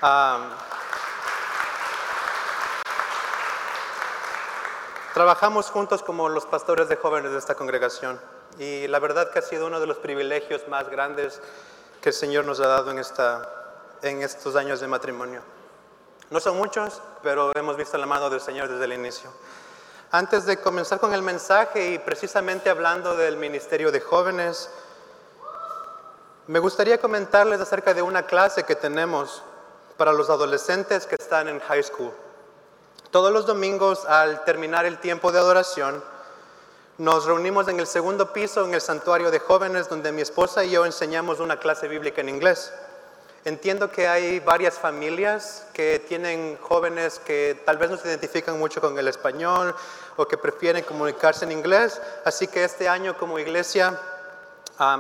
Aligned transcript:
Um, 0.02 0.50
Trabajamos 5.18 5.72
juntos 5.72 6.04
como 6.04 6.30
los 6.30 6.46
pastores 6.46 6.90
de 6.90 6.96
jóvenes 6.96 7.32
de 7.32 7.40
esta 7.40 7.56
congregación 7.56 8.22
y 8.60 8.86
la 8.86 9.00
verdad 9.00 9.32
que 9.32 9.40
ha 9.40 9.42
sido 9.42 9.66
uno 9.66 9.80
de 9.80 9.88
los 9.88 9.98
privilegios 9.98 10.68
más 10.68 10.90
grandes 10.90 11.42
que 12.02 12.10
el 12.10 12.14
Señor 12.14 12.46
nos 12.46 12.60
ha 12.60 12.68
dado 12.68 12.92
en, 12.92 13.00
esta, 13.00 13.50
en 14.04 14.22
estos 14.22 14.56
años 14.56 14.80
de 14.80 14.86
matrimonio. 14.86 15.42
No 16.30 16.40
son 16.40 16.56
muchos, 16.56 17.02
pero 17.24 17.52
hemos 17.56 17.76
visto 17.78 17.98
la 17.98 18.06
mano 18.06 18.30
del 18.30 18.42
Señor 18.42 18.70
desde 18.70 18.86
el 18.86 18.94
inicio. 18.94 19.32
Antes 20.12 20.46
de 20.46 20.58
comenzar 20.58 21.00
con 21.00 21.12
el 21.16 21.24
mensaje 21.24 21.94
y 21.94 21.98
precisamente 21.98 22.70
hablando 22.70 23.16
del 23.16 23.38
ministerio 23.38 23.92
de 23.92 24.02
jóvenes, 24.02 24.70
me 26.46 26.60
gustaría 26.60 27.02
comentarles 27.02 27.60
acerca 27.60 27.96
de 27.96 28.04
una 28.04 28.28
clase 28.28 28.66
que 28.66 28.76
tenemos 28.76 29.42
para 29.98 30.14
los 30.14 30.30
adolescentes 30.30 31.08
que 31.08 31.16
están 31.16 31.48
en 31.48 31.60
high 31.62 31.82
school. 31.82 32.14
Todos 33.12 33.32
los 33.32 33.46
domingos 33.46 34.06
al 34.06 34.44
terminar 34.44 34.86
el 34.86 35.00
tiempo 35.00 35.32
de 35.32 35.40
adoración, 35.40 36.04
nos 36.98 37.26
reunimos 37.26 37.68
en 37.68 37.80
el 37.80 37.88
segundo 37.88 38.34
piso, 38.34 38.66
en 38.66 38.74
el 38.74 38.82
santuario 38.82 39.32
de 39.32 39.40
jóvenes, 39.40 39.88
donde 39.88 40.12
mi 40.12 40.22
esposa 40.22 40.66
y 40.66 40.72
yo 40.72 40.86
enseñamos 40.86 41.40
una 41.40 41.60
clase 41.60 41.88
bíblica 41.88 42.22
en 42.22 42.30
inglés. 42.30 42.74
Entiendo 43.46 43.90
que 43.90 44.08
hay 44.08 44.40
varias 44.42 44.74
familias 44.74 45.68
que 45.74 46.00
tienen 46.00 46.58
jóvenes 46.60 47.20
que 47.20 47.62
tal 47.66 47.78
vez 47.78 47.90
no 47.90 47.98
se 47.98 48.10
identifican 48.10 48.60
mucho 48.60 48.82
con 48.82 48.98
el 48.98 49.08
español 49.08 49.74
o 50.18 50.28
que 50.28 50.38
prefieren 50.38 50.84
comunicarse 50.84 51.46
en 51.46 51.54
inglés, 51.54 52.02
así 52.26 52.48
que 52.48 52.64
este 52.64 52.90
año 52.90 53.18
como 53.18 53.40
iglesia 53.40 53.98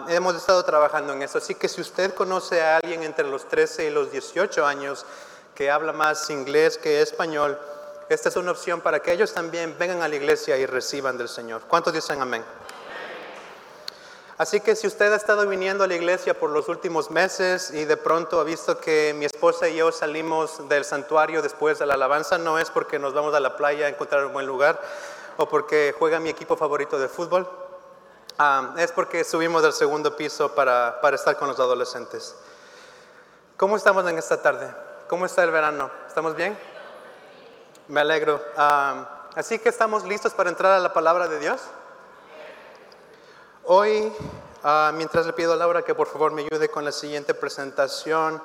hemos 0.07 0.35
estado 0.35 0.63
trabajando 0.63 1.13
en 1.13 1.23
eso. 1.23 1.39
Así 1.39 1.55
que 1.55 1.67
si 1.67 1.81
usted 1.81 2.13
conoce 2.13 2.61
a 2.61 2.77
alguien 2.77 3.03
entre 3.03 3.27
los 3.27 3.49
13 3.49 3.87
y 3.87 3.89
los 3.89 4.11
18 4.11 4.65
años 4.65 5.05
que 5.55 5.69
habla 5.69 5.91
más 5.91 6.29
inglés 6.29 6.77
que 6.77 7.01
español, 7.01 7.59
esta 8.09 8.29
es 8.29 8.35
una 8.35 8.51
opción 8.51 8.81
para 8.81 9.01
que 9.01 9.11
ellos 9.11 9.33
también 9.33 9.75
vengan 9.77 10.01
a 10.01 10.07
la 10.07 10.15
iglesia 10.15 10.57
y 10.57 10.65
reciban 10.65 11.17
del 11.17 11.27
Señor. 11.27 11.63
¿Cuántos 11.67 11.93
dicen 11.93 12.21
amén? 12.21 12.43
Así 14.37 14.61
que 14.61 14.75
si 14.75 14.85
usted 14.85 15.11
ha 15.11 15.15
estado 15.15 15.47
viniendo 15.47 15.83
a 15.83 15.87
la 15.87 15.95
iglesia 15.95 16.37
por 16.39 16.51
los 16.51 16.69
últimos 16.69 17.09
meses 17.09 17.71
y 17.71 17.85
de 17.85 17.97
pronto 17.97 18.39
ha 18.39 18.43
visto 18.43 18.79
que 18.79 19.15
mi 19.17 19.25
esposa 19.25 19.67
y 19.67 19.77
yo 19.77 19.91
salimos 19.91 20.69
del 20.69 20.85
santuario 20.85 21.41
después 21.41 21.79
de 21.79 21.87
la 21.87 21.95
alabanza, 21.95 22.37
no 22.37 22.59
es 22.59 22.69
porque 22.69 22.99
nos 22.99 23.15
vamos 23.15 23.33
a 23.33 23.39
la 23.39 23.57
playa 23.57 23.87
a 23.87 23.89
encontrar 23.89 24.23
un 24.25 24.33
buen 24.33 24.45
lugar 24.45 24.79
o 25.37 25.49
porque 25.49 25.93
juega 25.97 26.19
mi 26.19 26.29
equipo 26.29 26.55
favorito 26.55 26.99
de 26.99 27.07
fútbol, 27.07 27.49
ah, 28.37 28.75
es 28.77 28.91
porque 28.91 29.23
subimos 29.23 29.63
del 29.63 29.73
segundo 29.73 30.15
piso 30.15 30.53
para, 30.53 31.01
para 31.01 31.15
estar 31.15 31.35
con 31.35 31.47
los 31.47 31.59
adolescentes. 31.59 32.35
¿Cómo 33.57 33.75
estamos 33.75 34.07
en 34.07 34.19
esta 34.19 34.39
tarde? 34.39 34.71
¿Cómo 35.07 35.25
está 35.25 35.43
el 35.43 35.49
verano? 35.49 35.89
¿Estamos 36.07 36.35
bien? 36.35 36.55
Me 37.89 38.01
alegro. 38.01 38.43
así 39.35 39.59
que 39.59 39.69
estamos 39.69 40.03
listos 40.03 40.33
para 40.33 40.49
entrar 40.49 40.73
a 40.73 40.79
la 40.79 40.91
palabra 40.91 41.29
de 41.29 41.39
Dios. 41.39 41.61
Hoy, 43.63 44.11
ah, 44.61 44.91
mientras 44.93 45.25
le 45.25 45.31
pido 45.31 45.53
a 45.53 45.55
Laura 45.55 45.83
que 45.83 45.95
por 45.95 46.07
favor 46.07 46.33
me 46.33 46.41
ayude 46.41 46.67
con 46.67 46.83
la 46.83 46.91
siguiente 46.91 47.33
presentación, 47.33 48.43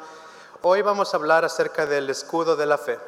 hoy 0.63 0.83
vamos 0.83 1.13
a 1.13 1.17
hablar 1.17 1.45
acerca 1.45 1.87
del 1.87 2.09
escudo 2.11 2.55
de 2.55 2.67
la 2.67 2.79
fe. 2.79 3.01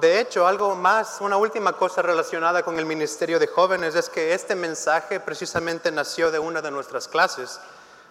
de 0.00 0.20
hecho, 0.20 0.46
algo 0.46 0.74
más, 0.74 1.20
una 1.20 1.36
última 1.36 1.74
cosa 1.74 2.00
relacionada 2.00 2.62
con 2.62 2.78
el 2.78 2.86
Ministerio 2.86 3.38
de 3.38 3.46
Jóvenes 3.46 3.94
es 3.94 4.08
que 4.08 4.32
este 4.32 4.54
mensaje 4.54 5.20
precisamente 5.20 5.90
nació 5.90 6.30
de 6.30 6.38
una 6.38 6.62
de 6.62 6.70
nuestras 6.70 7.08
clases, 7.08 7.60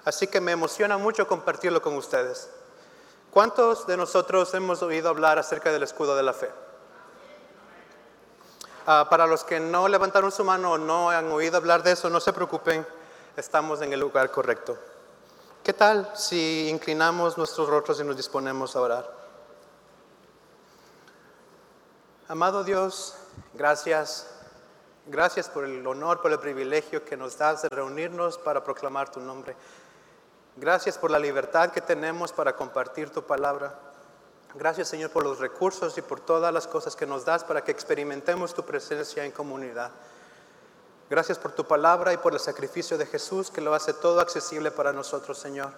así 0.06 0.28
que 0.28 0.42
me 0.42 0.52
emociona 0.52 0.98
mucho 1.00 1.28
compartirlo 1.28 1.82
con 1.82 1.96
ustedes. 1.96 2.50
¿Cuántos 3.32 3.86
de 3.86 3.98
nosotros 3.98 4.54
hemos 4.54 4.82
oído 4.82 5.10
hablar 5.10 5.38
acerca 5.38 5.72
del 5.72 5.84
escudo 5.84 6.16
de 6.16 6.24
la 6.24 6.34
fe? 6.34 6.50
Ah, 8.86 9.08
para 9.10 9.28
los 9.28 9.44
que 9.44 9.60
no 9.60 9.88
levantaron 9.88 10.32
su 10.32 10.44
mano 10.44 10.72
o 10.72 10.78
no 10.78 11.10
han 11.10 11.32
oído 11.32 11.58
hablar 11.58 11.84
de 11.84 11.92
eso, 11.92 12.10
no 12.10 12.20
se 12.20 12.32
preocupen, 12.32 12.88
estamos 13.36 13.82
en 13.82 13.92
el 13.92 14.00
lugar 14.00 14.32
correcto. 14.32 14.78
¿Qué 15.62 15.74
tal 15.74 16.10
si 16.16 16.70
inclinamos 16.70 17.38
nuestros 17.38 17.68
rostros 17.68 18.00
y 18.00 18.04
nos 18.06 18.16
disponemos 18.16 18.76
a 18.76 18.82
orar? 18.82 19.18
Amado 22.30 22.64
Dios, 22.64 23.16
gracias. 23.54 24.28
Gracias 25.06 25.48
por 25.48 25.64
el 25.64 25.86
honor, 25.88 26.22
por 26.22 26.32
el 26.32 26.40
privilegio 26.40 27.06
que 27.06 27.16
nos 27.16 27.38
das 27.38 27.62
de 27.62 27.70
reunirnos 27.70 28.38
para 28.38 28.64
proclamar 28.64 29.10
tu 29.10 29.22
nombre. 29.22 29.56
Gracias 30.60 30.98
por 30.98 31.12
la 31.12 31.20
libertad 31.20 31.70
que 31.70 31.82
tenemos 31.82 32.34
para 32.34 32.56
compartir 32.56 33.12
tu 33.12 33.22
palabra. 33.22 33.78
Gracias 34.56 34.88
Señor 34.88 35.12
por 35.12 35.24
los 35.24 35.38
recursos 35.38 35.96
y 36.00 36.02
por 36.02 36.20
todas 36.20 36.52
las 36.52 36.66
cosas 36.66 36.96
que 36.96 37.06
nos 37.06 37.26
das 37.26 37.44
para 37.44 37.64
que 37.64 37.72
experimentemos 37.72 38.56
tu 38.56 38.64
presencia 38.66 39.24
en 39.24 39.32
comunidad. 39.32 39.92
Gracias 41.12 41.38
por 41.38 41.52
tu 41.52 41.64
palabra 41.66 42.12
y 42.12 42.18
por 42.18 42.34
el 42.34 42.40
sacrificio 42.40 42.98
de 42.98 43.06
Jesús 43.06 43.52
que 43.52 43.62
lo 43.62 43.76
hace 43.76 43.94
todo 43.94 44.20
accesible 44.20 44.72
para 44.72 44.92
nosotros, 44.92 45.38
Señor. 45.38 45.70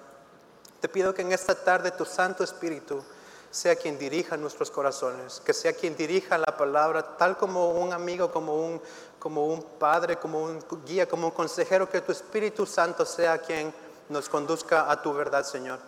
Te 0.80 0.88
pido 0.88 1.14
que 1.14 1.24
en 1.24 1.34
esta 1.34 1.56
tarde 1.56 1.92
tu 1.92 2.06
Santo 2.06 2.46
Espíritu 2.46 3.04
sea 3.52 3.76
quien 3.76 4.00
dirija 4.00 4.38
nuestros 4.38 4.72
corazones, 4.72 5.42
que 5.42 5.54
sea 5.54 5.74
quien 5.74 5.98
dirija 5.98 6.38
la 6.38 6.56
palabra, 6.56 7.18
tal 7.18 7.36
como 7.36 7.72
un 7.72 7.92
amigo, 7.92 8.32
como 8.32 8.56
un, 8.56 8.82
como 9.20 9.46
un 9.46 9.62
padre, 9.62 10.16
como 10.16 10.42
un 10.42 10.64
guía, 10.86 11.06
como 11.06 11.28
un 11.28 11.34
consejero, 11.34 11.90
que 11.90 12.00
tu 12.00 12.14
Espíritu 12.14 12.66
Santo 12.66 13.06
sea 13.06 13.40
quien 13.40 13.74
nos 14.10 14.30
conduzca 14.30 14.92
a 14.92 15.02
tu 15.02 15.14
verdad, 15.14 15.46
Señor. 15.46 15.80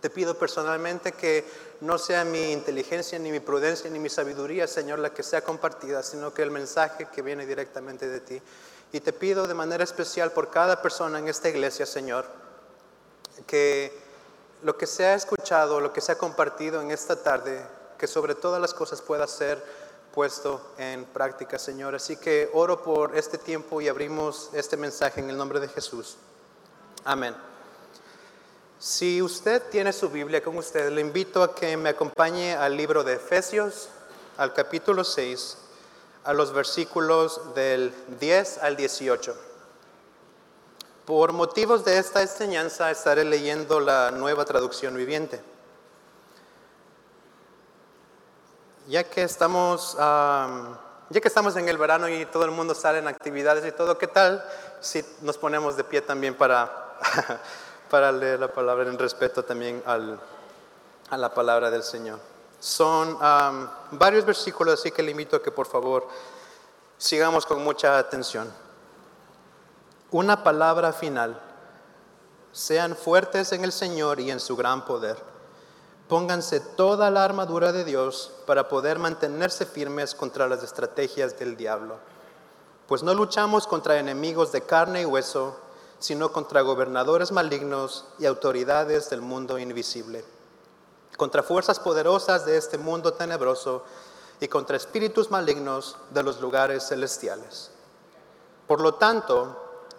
Te 0.00 0.10
pido 0.10 0.38
personalmente 0.38 1.12
que 1.12 1.44
no 1.80 1.98
sea 1.98 2.24
mi 2.24 2.52
inteligencia, 2.52 3.18
ni 3.18 3.32
mi 3.32 3.40
prudencia, 3.40 3.90
ni 3.90 3.98
mi 3.98 4.08
sabiduría, 4.08 4.66
Señor, 4.68 5.00
la 5.00 5.12
que 5.12 5.22
sea 5.22 5.42
compartida, 5.42 6.02
sino 6.02 6.32
que 6.32 6.42
el 6.42 6.50
mensaje 6.50 7.08
que 7.12 7.22
viene 7.22 7.46
directamente 7.46 8.08
de 8.08 8.20
ti. 8.20 8.40
Y 8.92 9.00
te 9.00 9.12
pido 9.12 9.46
de 9.46 9.54
manera 9.54 9.82
especial 9.82 10.32
por 10.32 10.50
cada 10.50 10.80
persona 10.80 11.18
en 11.18 11.28
esta 11.28 11.48
iglesia, 11.48 11.84
Señor, 11.84 12.26
que 13.46 13.92
lo 14.62 14.76
que 14.76 14.86
se 14.86 15.04
ha 15.04 15.14
escuchado, 15.14 15.80
lo 15.80 15.92
que 15.92 16.00
se 16.00 16.12
ha 16.12 16.18
compartido 16.18 16.80
en 16.80 16.90
esta 16.90 17.22
tarde, 17.22 17.60
que 17.98 18.06
sobre 18.06 18.34
todas 18.34 18.60
las 18.60 18.74
cosas 18.74 19.02
pueda 19.02 19.26
ser 19.26 19.62
puesto 20.14 20.72
en 20.78 21.04
práctica, 21.04 21.58
Señor. 21.58 21.94
Así 21.94 22.16
que 22.16 22.50
oro 22.52 22.82
por 22.82 23.16
este 23.16 23.38
tiempo 23.38 23.80
y 23.80 23.88
abrimos 23.88 24.50
este 24.52 24.76
mensaje 24.76 25.20
en 25.20 25.30
el 25.30 25.36
nombre 25.36 25.60
de 25.60 25.68
Jesús. 25.68 26.16
Amén. 27.08 27.34
Si 28.78 29.22
usted 29.22 29.62
tiene 29.70 29.94
su 29.94 30.10
Biblia 30.10 30.42
con 30.42 30.58
usted, 30.58 30.92
le 30.92 31.00
invito 31.00 31.42
a 31.42 31.54
que 31.54 31.74
me 31.74 31.88
acompañe 31.88 32.54
al 32.54 32.76
libro 32.76 33.02
de 33.02 33.14
Efesios, 33.14 33.88
al 34.36 34.52
capítulo 34.52 35.04
6, 35.04 35.56
a 36.24 36.34
los 36.34 36.52
versículos 36.52 37.54
del 37.54 37.94
10 38.20 38.58
al 38.58 38.76
18. 38.76 39.34
Por 41.06 41.32
motivos 41.32 41.82
de 41.86 41.96
esta 41.96 42.20
enseñanza 42.20 42.90
estaré 42.90 43.24
leyendo 43.24 43.80
la 43.80 44.10
nueva 44.10 44.44
traducción 44.44 44.94
viviente. 44.94 45.40
Ya 48.86 49.04
que 49.04 49.22
estamos, 49.22 49.96
ya 49.96 51.20
que 51.22 51.28
estamos 51.28 51.56
en 51.56 51.70
el 51.70 51.78
verano 51.78 52.06
y 52.06 52.26
todo 52.26 52.44
el 52.44 52.50
mundo 52.50 52.74
sale 52.74 52.98
en 52.98 53.08
actividades 53.08 53.64
y 53.64 53.72
todo, 53.72 53.96
¿qué 53.96 54.08
tal 54.08 54.44
si 54.80 55.02
nos 55.22 55.38
ponemos 55.38 55.74
de 55.74 55.84
pie 55.84 56.02
también 56.02 56.34
para 56.34 56.87
para 57.90 58.12
leer 58.12 58.40
la 58.40 58.52
palabra 58.52 58.88
en 58.88 58.98
respeto 58.98 59.44
también 59.44 59.82
a 59.86 61.16
la 61.16 61.34
palabra 61.34 61.70
del 61.70 61.82
Señor. 61.82 62.18
Son 62.60 63.18
varios 63.92 64.24
versículos, 64.24 64.80
así 64.80 64.90
que 64.90 65.02
le 65.02 65.12
invito 65.12 65.36
a 65.36 65.42
que 65.42 65.50
por 65.50 65.66
favor 65.66 66.08
sigamos 66.96 67.46
con 67.46 67.62
mucha 67.62 67.98
atención. 67.98 68.52
Una 70.10 70.42
palabra 70.42 70.92
final. 70.92 71.40
Sean 72.50 72.96
fuertes 72.96 73.52
en 73.52 73.62
el 73.62 73.72
Señor 73.72 74.20
y 74.20 74.30
en 74.30 74.40
su 74.40 74.56
gran 74.56 74.84
poder. 74.84 75.16
Pónganse 76.08 76.60
toda 76.60 77.10
la 77.10 77.24
armadura 77.24 77.72
de 77.72 77.84
Dios 77.84 78.32
para 78.46 78.68
poder 78.68 78.98
mantenerse 78.98 79.66
firmes 79.66 80.14
contra 80.14 80.48
las 80.48 80.62
estrategias 80.62 81.38
del 81.38 81.56
diablo. 81.56 81.98
Pues 82.86 83.02
no 83.02 83.12
luchamos 83.12 83.66
contra 83.66 83.98
enemigos 83.98 84.50
de 84.50 84.62
carne 84.62 85.02
y 85.02 85.04
hueso, 85.04 85.60
sino 85.98 86.32
contra 86.32 86.60
gobernadores 86.60 87.32
malignos 87.32 88.04
y 88.18 88.26
autoridades 88.26 89.10
del 89.10 89.20
mundo 89.20 89.58
invisible, 89.58 90.24
contra 91.16 91.42
fuerzas 91.42 91.80
poderosas 91.80 92.46
de 92.46 92.56
este 92.56 92.78
mundo 92.78 93.12
tenebroso 93.12 93.84
y 94.40 94.48
contra 94.48 94.76
espíritus 94.76 95.30
malignos 95.30 95.96
de 96.10 96.22
los 96.22 96.40
lugares 96.40 96.86
celestiales. 96.86 97.70
Por 98.66 98.80
lo 98.80 98.94
tanto, 98.94 99.56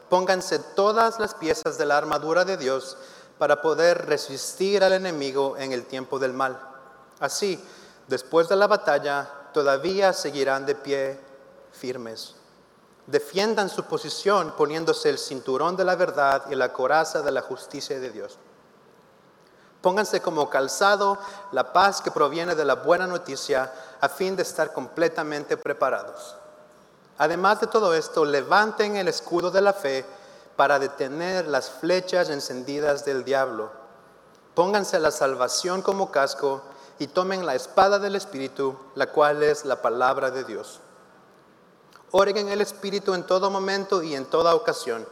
pónganse 0.10 0.60
todas 0.60 1.20
las 1.20 1.34
piezas 1.34 1.78
de 1.78 1.86
la 1.86 1.98
armadura 1.98 2.46
de 2.46 2.56
Dios 2.56 2.98
para 3.38 3.62
poder 3.62 4.06
resistir 4.06 4.84
al 4.84 4.94
enemigo 4.94 5.58
en 5.58 5.74
el 5.74 5.86
tiempo 5.86 6.20
del 6.20 6.34
mal. 6.34 6.60
Así, 7.20 7.62
después 8.08 8.48
de 8.48 8.56
la 8.56 8.68
batalla, 8.68 9.30
todavía 9.54 10.14
seguirán 10.14 10.66
de 10.66 10.76
pie 10.76 11.20
firmes 11.72 12.39
defiendan 13.10 13.70
su 13.70 13.84
posición 13.86 14.54
poniéndose 14.56 15.10
el 15.10 15.18
cinturón 15.18 15.76
de 15.76 15.84
la 15.84 15.96
verdad 15.96 16.44
y 16.50 16.56
la 16.56 16.72
coraza 16.72 17.22
de 17.22 17.32
la 17.32 17.42
justicia 17.42 18.00
de 18.00 18.12
Dios. 18.12 18.38
Pónganse 19.82 20.22
como 20.22 20.50
calzado 20.50 21.18
la 21.52 21.74
paz 21.74 22.02
que 22.02 22.12
proviene 22.12 22.54
de 22.54 22.66
la 22.66 22.76
buena 22.76 23.08
noticia 23.08 23.72
a 24.02 24.10
fin 24.10 24.36
de 24.36 24.44
estar 24.44 24.74
completamente 24.74 25.58
preparados. 25.58 26.36
Además 27.18 27.62
de 27.62 27.68
todo 27.68 27.94
esto, 27.94 28.26
levanten 28.26 28.96
el 28.96 29.08
escudo 29.08 29.52
de 29.52 29.62
la 29.62 29.74
fe 29.74 30.06
para 30.56 30.80
detener 30.80 31.48
las 31.48 31.70
flechas 31.70 32.30
encendidas 32.30 33.06
del 33.06 33.24
diablo. 33.24 33.72
Pónganse 34.54 35.00
la 35.00 35.12
salvación 35.12 35.82
como 35.82 36.12
casco 36.12 36.62
y 37.00 37.08
tomen 37.08 37.46
la 37.46 37.56
espada 37.56 37.98
del 37.98 38.16
Espíritu, 38.16 38.78
la 38.96 39.08
cual 39.08 39.42
es 39.42 39.64
la 39.64 39.82
palabra 39.82 40.32
de 40.32 40.44
Dios. 40.44 40.82
Oren 42.12 42.38
en 42.38 42.50
el 42.50 42.62
Espíritu 42.62 43.14
en 43.14 43.24
todo 43.24 43.50
momento 43.50 44.02
y 44.02 44.16
en 44.16 44.26
toda 44.26 44.56
ocasión. 44.56 45.08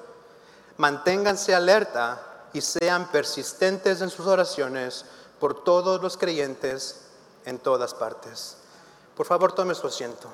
Manténganse 0.78 1.54
alerta 1.54 2.50
y 2.54 2.62
sean 2.62 3.12
persistentes 3.12 4.02
en 4.02 4.10
sus 4.10 4.26
oraciones 4.26 5.06
por 5.40 5.64
todos 5.64 6.02
los 6.02 6.18
creyentes 6.18 7.02
en 7.46 7.60
todas 7.60 7.94
partes. 7.94 8.58
Por 9.16 9.26
favor, 9.26 9.54
tome 9.54 9.76
su 9.76 9.88
asiento. 9.88 10.30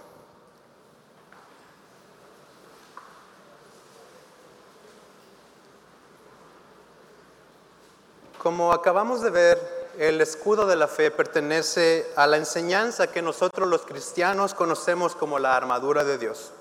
Como 8.41 8.73
acabamos 8.73 9.21
de 9.21 9.29
ver, 9.29 9.82
el 9.97 10.21
escudo 10.21 10.65
de 10.65 10.75
la 10.75 10.87
fe 10.87 11.11
pertenece 11.11 12.11
a 12.15 12.25
la 12.25 12.37
enseñanza 12.37 13.07
que 13.07 13.21
nosotros 13.21 13.67
los 13.67 13.81
cristianos 13.81 14.53
conocemos 14.53 15.15
como 15.15 15.39
la 15.39 15.55
armadura 15.55 16.03
de 16.03 16.17
Dios. 16.17 16.51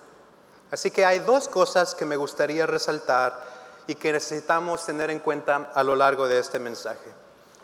Así 0.71 0.91
que 0.91 1.05
hay 1.05 1.21
dos 1.21 1.49
cosas 1.49 1.95
que 1.95 2.05
me 2.05 2.17
gustaría 2.17 2.67
resaltar 2.67 3.39
y 3.87 3.95
que 3.95 4.13
necesitamos 4.13 4.85
tener 4.85 5.11
en 5.11 5.19
cuenta 5.19 5.71
a 5.75 5.83
lo 5.83 5.97
largo 5.97 6.29
de 6.29 6.39
este 6.39 6.59
mensaje. 6.59 7.13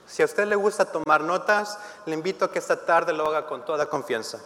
Si 0.06 0.22
a 0.22 0.24
usted 0.24 0.46
le 0.46 0.56
gusta 0.56 0.86
tomar 0.86 1.20
notas, 1.20 1.78
le 2.06 2.14
invito 2.14 2.46
a 2.46 2.50
que 2.50 2.58
esta 2.58 2.84
tarde 2.84 3.12
lo 3.12 3.26
haga 3.26 3.46
con 3.46 3.64
toda 3.64 3.86
confianza. 3.86 4.38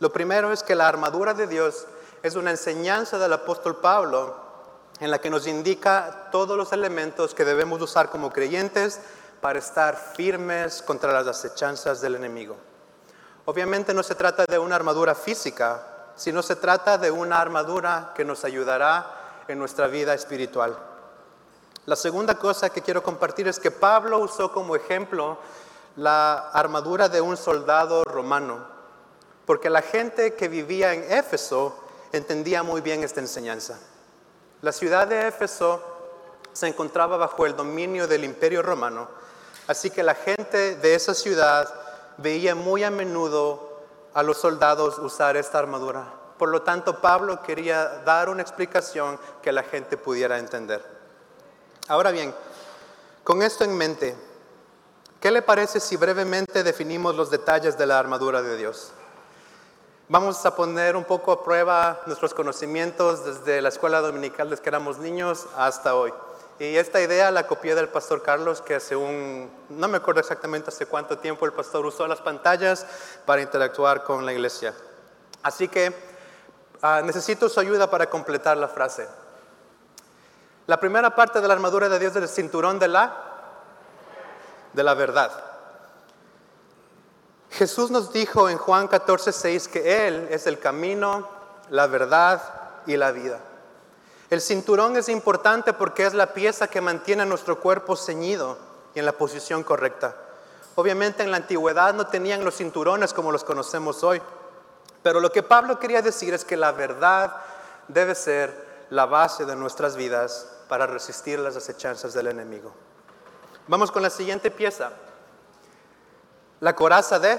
Lo 0.00 0.12
primero 0.12 0.52
es 0.52 0.62
que 0.62 0.74
la 0.74 0.88
armadura 0.88 1.34
de 1.34 1.46
Dios 1.46 1.86
es 2.22 2.36
una 2.36 2.50
enseñanza 2.50 3.18
del 3.18 3.32
apóstol 3.32 3.76
Pablo 3.76 4.34
en 5.00 5.10
la 5.10 5.18
que 5.18 5.30
nos 5.30 5.46
indica 5.46 6.28
todos 6.32 6.56
los 6.56 6.72
elementos 6.72 7.34
que 7.34 7.44
debemos 7.44 7.80
usar 7.80 8.10
como 8.10 8.32
creyentes 8.32 9.00
para 9.40 9.58
estar 9.58 9.96
firmes 9.96 10.82
contra 10.82 11.12
las 11.12 11.26
acechanzas 11.26 12.00
del 12.00 12.16
enemigo. 12.16 12.56
Obviamente 13.44 13.94
no 13.94 14.02
se 14.02 14.14
trata 14.14 14.44
de 14.46 14.58
una 14.58 14.76
armadura 14.76 15.14
física, 15.14 15.86
sino 16.16 16.42
se 16.42 16.56
trata 16.56 16.98
de 16.98 17.10
una 17.10 17.40
armadura 17.40 18.12
que 18.14 18.24
nos 18.24 18.44
ayudará 18.44 19.44
en 19.48 19.58
nuestra 19.58 19.86
vida 19.86 20.12
espiritual. 20.14 20.76
La 21.86 21.96
segunda 21.96 22.34
cosa 22.34 22.68
que 22.68 22.82
quiero 22.82 23.02
compartir 23.02 23.48
es 23.48 23.58
que 23.58 23.70
Pablo 23.70 24.18
usó 24.18 24.52
como 24.52 24.76
ejemplo 24.76 25.38
la 25.96 26.50
armadura 26.50 27.08
de 27.08 27.20
un 27.20 27.36
soldado 27.36 28.04
romano, 28.04 28.66
porque 29.46 29.70
la 29.70 29.80
gente 29.80 30.34
que 30.34 30.48
vivía 30.48 30.92
en 30.92 31.10
Éfeso 31.10 31.74
entendía 32.12 32.62
muy 32.62 32.82
bien 32.82 33.02
esta 33.02 33.20
enseñanza. 33.20 33.78
La 34.60 34.72
ciudad 34.72 35.06
de 35.06 35.28
Éfeso 35.28 35.80
se 36.52 36.66
encontraba 36.66 37.16
bajo 37.16 37.46
el 37.46 37.56
dominio 37.56 38.06
del 38.06 38.24
imperio 38.24 38.60
romano 38.60 39.08
Así 39.68 39.90
que 39.90 40.02
la 40.02 40.14
gente 40.14 40.76
de 40.76 40.94
esa 40.94 41.14
ciudad 41.14 41.68
veía 42.16 42.54
muy 42.54 42.82
a 42.84 42.90
menudo 42.90 43.82
a 44.14 44.22
los 44.22 44.38
soldados 44.38 44.98
usar 44.98 45.36
esta 45.36 45.58
armadura. 45.58 46.06
Por 46.38 46.48
lo 46.48 46.62
tanto, 46.62 47.00
Pablo 47.00 47.42
quería 47.42 48.00
dar 48.04 48.30
una 48.30 48.40
explicación 48.40 49.20
que 49.42 49.52
la 49.52 49.62
gente 49.62 49.98
pudiera 49.98 50.38
entender. 50.38 50.82
Ahora 51.86 52.10
bien, 52.10 52.34
con 53.22 53.42
esto 53.42 53.64
en 53.64 53.76
mente, 53.76 54.16
¿qué 55.20 55.30
le 55.30 55.42
parece 55.42 55.80
si 55.80 55.96
brevemente 55.96 56.62
definimos 56.62 57.14
los 57.14 57.30
detalles 57.30 57.76
de 57.76 57.86
la 57.86 57.98
armadura 57.98 58.40
de 58.40 58.56
Dios? 58.56 58.92
Vamos 60.08 60.46
a 60.46 60.56
poner 60.56 60.96
un 60.96 61.04
poco 61.04 61.30
a 61.30 61.44
prueba 61.44 62.00
nuestros 62.06 62.32
conocimientos 62.32 63.22
desde 63.22 63.60
la 63.60 63.68
escuela 63.68 64.00
dominical 64.00 64.48
desde 64.48 64.62
que 64.62 64.70
éramos 64.70 64.96
niños 64.96 65.46
hasta 65.56 65.94
hoy. 65.94 66.14
Y 66.58 66.76
esta 66.76 67.00
idea 67.00 67.30
la 67.30 67.46
copié 67.46 67.76
del 67.76 67.88
pastor 67.88 68.20
Carlos, 68.22 68.60
que 68.60 68.74
hace 68.74 68.96
un, 68.96 69.48
no 69.68 69.86
me 69.86 69.98
acuerdo 69.98 70.20
exactamente 70.20 70.70
hace 70.70 70.86
cuánto 70.86 71.18
tiempo 71.18 71.46
el 71.46 71.52
pastor 71.52 71.86
usó 71.86 72.06
las 72.08 72.20
pantallas 72.20 72.84
para 73.24 73.42
interactuar 73.42 74.02
con 74.02 74.26
la 74.26 74.32
iglesia. 74.32 74.74
Así 75.42 75.68
que 75.68 75.94
ah, 76.82 77.00
necesito 77.04 77.48
su 77.48 77.60
ayuda 77.60 77.88
para 77.88 78.10
completar 78.10 78.56
la 78.56 78.66
frase. 78.66 79.06
La 80.66 80.80
primera 80.80 81.14
parte 81.14 81.40
de 81.40 81.46
la 81.46 81.54
armadura 81.54 81.88
de 81.88 81.98
Dios 81.98 82.16
es 82.16 82.22
el 82.22 82.28
cinturón 82.28 82.80
de 82.80 82.88
la, 82.88 83.16
de 84.72 84.82
la 84.82 84.94
verdad. 84.94 85.30
Jesús 87.50 87.90
nos 87.90 88.12
dijo 88.12 88.48
en 88.48 88.58
Juan 88.58 88.88
14, 88.88 89.32
6 89.32 89.68
que 89.68 90.08
Él 90.08 90.28
es 90.30 90.46
el 90.48 90.58
camino, 90.58 91.28
la 91.70 91.86
verdad 91.86 92.42
y 92.84 92.96
la 92.96 93.12
vida. 93.12 93.38
El 94.30 94.40
cinturón 94.42 94.96
es 94.96 95.08
importante 95.08 95.72
porque 95.72 96.04
es 96.04 96.12
la 96.12 96.34
pieza 96.34 96.68
que 96.68 96.80
mantiene 96.80 97.24
nuestro 97.24 97.60
cuerpo 97.60 97.96
ceñido 97.96 98.58
y 98.94 98.98
en 98.98 99.06
la 99.06 99.12
posición 99.12 99.62
correcta. 99.62 100.14
Obviamente 100.74 101.22
en 101.22 101.30
la 101.30 101.38
antigüedad 101.38 101.94
no 101.94 102.06
tenían 102.06 102.44
los 102.44 102.56
cinturones 102.56 103.14
como 103.14 103.32
los 103.32 103.42
conocemos 103.42 104.04
hoy, 104.04 104.20
pero 105.02 105.20
lo 105.20 105.32
que 105.32 105.42
Pablo 105.42 105.78
quería 105.78 106.02
decir 106.02 106.34
es 106.34 106.44
que 106.44 106.56
la 106.56 106.72
verdad 106.72 107.36
debe 107.88 108.14
ser 108.14 108.86
la 108.90 109.06
base 109.06 109.44
de 109.46 109.56
nuestras 109.56 109.96
vidas 109.96 110.46
para 110.68 110.86
resistir 110.86 111.38
las 111.38 111.56
acechanzas 111.56 112.12
del 112.12 112.26
enemigo. 112.26 112.72
Vamos 113.66 113.90
con 113.90 114.02
la 114.02 114.10
siguiente 114.10 114.50
pieza. 114.50 114.92
La 116.60 116.74
coraza 116.74 117.18
de 117.18 117.38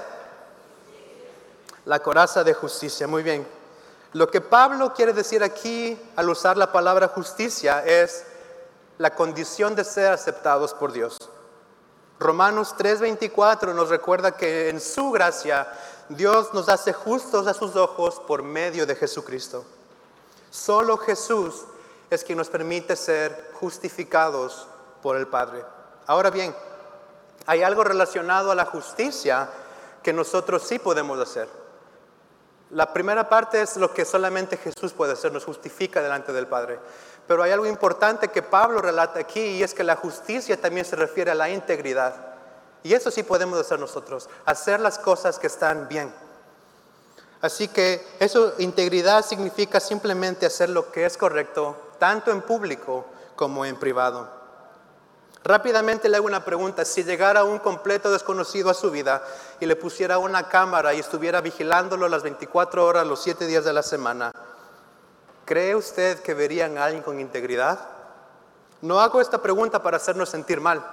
la 1.84 2.00
coraza 2.00 2.44
de 2.44 2.54
justicia. 2.54 3.06
Muy 3.06 3.22
bien. 3.22 3.59
Lo 4.12 4.28
que 4.28 4.40
Pablo 4.40 4.92
quiere 4.92 5.12
decir 5.12 5.42
aquí 5.44 5.96
al 6.16 6.28
usar 6.28 6.56
la 6.56 6.72
palabra 6.72 7.08
justicia 7.08 7.84
es 7.84 8.24
la 8.98 9.14
condición 9.14 9.76
de 9.76 9.84
ser 9.84 10.12
aceptados 10.12 10.74
por 10.74 10.92
Dios. 10.92 11.16
Romanos 12.18 12.74
3:24 12.76 13.72
nos 13.72 13.88
recuerda 13.88 14.32
que 14.32 14.68
en 14.68 14.80
su 14.80 15.12
gracia 15.12 15.68
Dios 16.08 16.52
nos 16.52 16.68
hace 16.68 16.92
justos 16.92 17.46
a 17.46 17.54
sus 17.54 17.76
ojos 17.76 18.20
por 18.26 18.42
medio 18.42 18.84
de 18.84 18.96
Jesucristo. 18.96 19.64
Solo 20.50 20.98
Jesús 20.98 21.62
es 22.10 22.24
quien 22.24 22.36
nos 22.36 22.50
permite 22.50 22.96
ser 22.96 23.52
justificados 23.60 24.66
por 25.02 25.16
el 25.16 25.28
Padre. 25.28 25.64
Ahora 26.08 26.30
bien, 26.30 26.54
hay 27.46 27.62
algo 27.62 27.84
relacionado 27.84 28.50
a 28.50 28.56
la 28.56 28.66
justicia 28.66 29.48
que 30.02 30.12
nosotros 30.12 30.64
sí 30.64 30.80
podemos 30.80 31.18
hacer. 31.20 31.59
La 32.70 32.92
primera 32.92 33.28
parte 33.28 33.60
es 33.60 33.76
lo 33.76 33.92
que 33.92 34.04
solamente 34.04 34.56
Jesús 34.56 34.92
puede 34.92 35.14
hacer, 35.14 35.32
nos 35.32 35.44
justifica 35.44 36.00
delante 36.00 36.32
del 36.32 36.46
Padre. 36.46 36.78
Pero 37.26 37.42
hay 37.42 37.50
algo 37.50 37.66
importante 37.66 38.28
que 38.28 38.42
Pablo 38.42 38.80
relata 38.80 39.18
aquí 39.20 39.40
y 39.40 39.62
es 39.62 39.74
que 39.74 39.82
la 39.82 39.96
justicia 39.96 40.60
también 40.60 40.86
se 40.86 40.96
refiere 40.96 41.32
a 41.32 41.34
la 41.34 41.50
integridad. 41.50 42.14
Y 42.82 42.94
eso 42.94 43.10
sí 43.10 43.24
podemos 43.24 43.58
hacer 43.58 43.78
nosotros, 43.78 44.28
hacer 44.44 44.80
las 44.80 44.98
cosas 44.98 45.38
que 45.38 45.48
están 45.48 45.88
bien. 45.88 46.12
Así 47.40 47.68
que 47.68 48.06
eso, 48.20 48.54
integridad 48.58 49.24
significa 49.24 49.80
simplemente 49.80 50.46
hacer 50.46 50.70
lo 50.70 50.92
que 50.92 51.06
es 51.06 51.16
correcto, 51.16 51.76
tanto 51.98 52.30
en 52.30 52.42
público 52.42 53.06
como 53.34 53.64
en 53.64 53.76
privado. 53.76 54.39
Rápidamente 55.42 56.08
le 56.08 56.16
hago 56.16 56.26
una 56.26 56.44
pregunta. 56.44 56.84
Si 56.84 57.02
llegara 57.02 57.44
un 57.44 57.58
completo 57.58 58.10
desconocido 58.10 58.70
a 58.70 58.74
su 58.74 58.90
vida 58.90 59.22
y 59.58 59.66
le 59.66 59.76
pusiera 59.76 60.18
una 60.18 60.48
cámara 60.48 60.92
y 60.92 61.00
estuviera 61.00 61.40
vigilándolo 61.40 62.08
las 62.08 62.22
24 62.22 62.84
horas, 62.84 63.06
los 63.06 63.22
7 63.22 63.46
días 63.46 63.64
de 63.64 63.72
la 63.72 63.82
semana, 63.82 64.32
¿cree 65.46 65.74
usted 65.74 66.20
que 66.20 66.34
verían 66.34 66.76
a 66.76 66.84
alguien 66.84 67.02
con 67.02 67.20
integridad? 67.20 67.78
No 68.82 69.00
hago 69.00 69.20
esta 69.20 69.40
pregunta 69.40 69.82
para 69.82 69.96
hacernos 69.96 70.28
sentir 70.28 70.60
mal, 70.60 70.84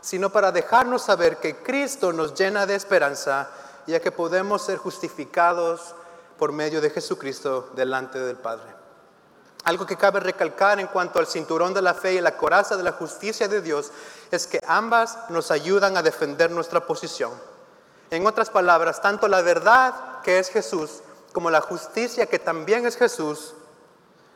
sino 0.00 0.30
para 0.30 0.52
dejarnos 0.52 1.02
saber 1.02 1.38
que 1.38 1.56
Cristo 1.56 2.12
nos 2.12 2.34
llena 2.34 2.66
de 2.66 2.76
esperanza, 2.76 3.50
ya 3.86 4.00
que 4.00 4.12
podemos 4.12 4.64
ser 4.64 4.78
justificados 4.78 5.94
por 6.38 6.52
medio 6.52 6.80
de 6.80 6.90
Jesucristo 6.90 7.70
delante 7.74 8.20
del 8.20 8.36
Padre. 8.36 8.77
Algo 9.64 9.86
que 9.86 9.96
cabe 9.96 10.20
recalcar 10.20 10.80
en 10.80 10.86
cuanto 10.86 11.18
al 11.18 11.26
cinturón 11.26 11.74
de 11.74 11.82
la 11.82 11.94
fe 11.94 12.14
y 12.14 12.20
la 12.20 12.36
coraza 12.36 12.76
de 12.76 12.82
la 12.82 12.92
justicia 12.92 13.48
de 13.48 13.60
Dios 13.60 13.90
es 14.30 14.46
que 14.46 14.60
ambas 14.66 15.18
nos 15.28 15.50
ayudan 15.50 15.96
a 15.96 16.02
defender 16.02 16.50
nuestra 16.50 16.86
posición. 16.86 17.32
En 18.10 18.26
otras 18.26 18.50
palabras, 18.50 19.02
tanto 19.02 19.28
la 19.28 19.42
verdad 19.42 20.20
que 20.22 20.38
es 20.38 20.48
Jesús 20.48 21.02
como 21.32 21.50
la 21.50 21.60
justicia 21.60 22.26
que 22.26 22.38
también 22.38 22.86
es 22.86 22.96
Jesús 22.96 23.54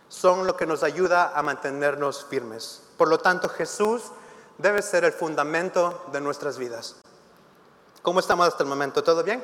son 0.09 0.47
lo 0.47 0.57
que 0.57 0.67
nos 0.67 0.83
ayuda 0.83 1.33
a 1.35 1.43
mantenernos 1.43 2.27
firmes. 2.29 2.83
Por 2.99 3.09
lo 3.09 3.19
tanto, 3.19 3.49
Jesús 3.49 4.03
debe 4.59 4.83
ser 4.83 5.05
el 5.05 5.13
fundamento 5.13 6.05
de 6.13 6.21
nuestras 6.21 6.59
vidas. 6.59 6.97
¿Cómo 8.03 8.21
estamos 8.21 8.47
hasta 8.47 8.63
el 8.63 8.69
momento? 8.69 9.03
¿Todo 9.03 9.23
bien? 9.23 9.43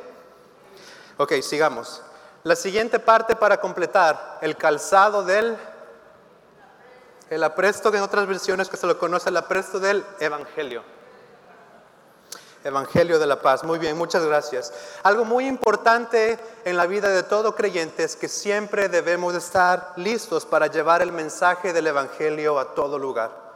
Ok, 1.16 1.32
sigamos. 1.40 2.02
La 2.44 2.54
siguiente 2.54 3.00
parte 3.00 3.34
para 3.34 3.60
completar, 3.60 4.38
el 4.40 4.56
calzado 4.56 5.24
del, 5.24 5.56
el 7.30 7.42
apresto, 7.42 7.92
en 7.92 8.02
otras 8.02 8.26
versiones 8.26 8.68
que 8.68 8.76
se 8.76 8.86
lo 8.86 8.96
conoce, 8.96 9.28
el 9.28 9.36
apresto 9.36 9.80
del 9.80 10.04
Evangelio. 10.20 10.84
Evangelio 12.62 13.18
de 13.18 13.26
la 13.26 13.40
paz. 13.40 13.64
Muy 13.64 13.78
bien, 13.78 13.96
muchas 13.96 14.24
gracias. 14.24 14.72
Algo 15.02 15.24
muy 15.24 15.46
importante 15.46 16.38
en 16.64 16.76
la 16.76 16.86
vida 16.86 17.08
de 17.08 17.24
todo 17.24 17.56
creyente 17.56 18.04
es 18.04 18.14
que 18.14 18.28
siempre 18.28 18.88
debemos 18.88 19.34
estar 19.34 19.92
listos 19.96 20.46
para 20.46 20.68
llevar 20.68 21.02
el 21.02 21.12
mensaje 21.12 21.72
del 21.72 21.88
Evangelio 21.88 22.58
a 22.58 22.74
todo 22.74 22.98
lugar. 22.98 23.48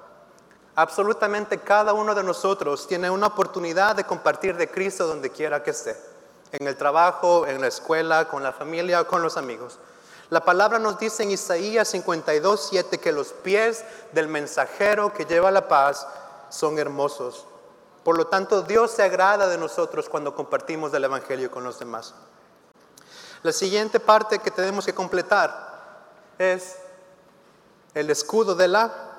Absolutamente 0.75 1.59
cada 1.59 1.93
uno 1.93 2.15
de 2.15 2.23
nosotros 2.25 2.89
tiene 2.89 3.11
una 3.11 3.29
oportunidad 3.29 3.95
de 3.95 4.05
compartir 4.05 4.57
de 4.57 4.71
Cristo 4.71 5.07
donde 5.07 5.31
quiera 5.31 5.63
que 5.63 5.71
esté 5.71 6.12
en 6.53 6.67
el 6.67 6.77
trabajo, 6.77 7.47
en 7.47 7.61
la 7.61 7.67
escuela, 7.67 8.29
con 8.29 8.43
la 8.43 8.53
familia 8.53 9.05
con 9.05 9.23
los 9.23 9.37
amigos. 9.37 9.79
La 10.31 10.45
palabra 10.45 10.79
nos 10.79 10.99
dice 10.99 11.25
en 11.25 11.31
Isaías 11.31 11.89
52, 11.89 12.69
7 12.71 12.99
que 12.99 13.13
los 13.13 13.29
pies 13.29 13.85
del 14.13 14.29
mensajero 14.29 15.13
que 15.13 15.25
lleva 15.25 15.51
la 15.51 15.69
paz 15.69 16.07
son 16.49 16.79
hermosos. 16.79 17.47
Por 18.05 18.17
lo 18.17 18.27
tanto, 18.27 18.63
Dios 18.63 18.91
se 18.91 19.03
agrada 19.03 19.49
de 19.49 19.59
nosotros 19.59 20.09
cuando 20.09 20.35
compartimos 20.35 20.93
el 20.95 21.05
Evangelio 21.05 21.51
con 21.51 21.65
los 21.65 21.79
demás. 21.79 22.15
La 23.43 23.53
siguiente 23.53 24.01
parte 24.01 24.39
que 24.39 24.51
tenemos 24.51 24.87
que 24.87 24.95
completar 24.95 25.73
es 26.39 26.77
el 27.95 28.11
escudo 28.11 28.55
de 28.55 28.69
la 28.69 29.13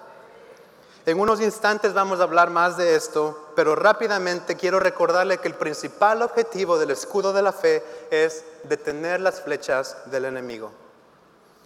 en 1.06 1.20
unos 1.20 1.42
instantes 1.42 1.94
vamos 1.94 2.22
a 2.22 2.24
hablar 2.24 2.50
más 2.50 2.78
de 2.78 2.96
esto, 2.96 3.38
pero 3.56 3.76
rápidamente 3.76 4.56
quiero 4.56 4.80
recordarle 4.80 5.38
que 5.38 5.48
el 5.48 5.56
principal 5.56 6.22
objetivo 6.22 6.78
del 6.78 6.92
escudo 6.92 7.34
de 7.34 7.42
la 7.42 7.52
fe 7.52 7.84
es 8.12 8.44
detener 8.64 9.22
las 9.22 9.42
flechas 9.42 9.98
del 10.06 10.26
enemigo. 10.26 10.72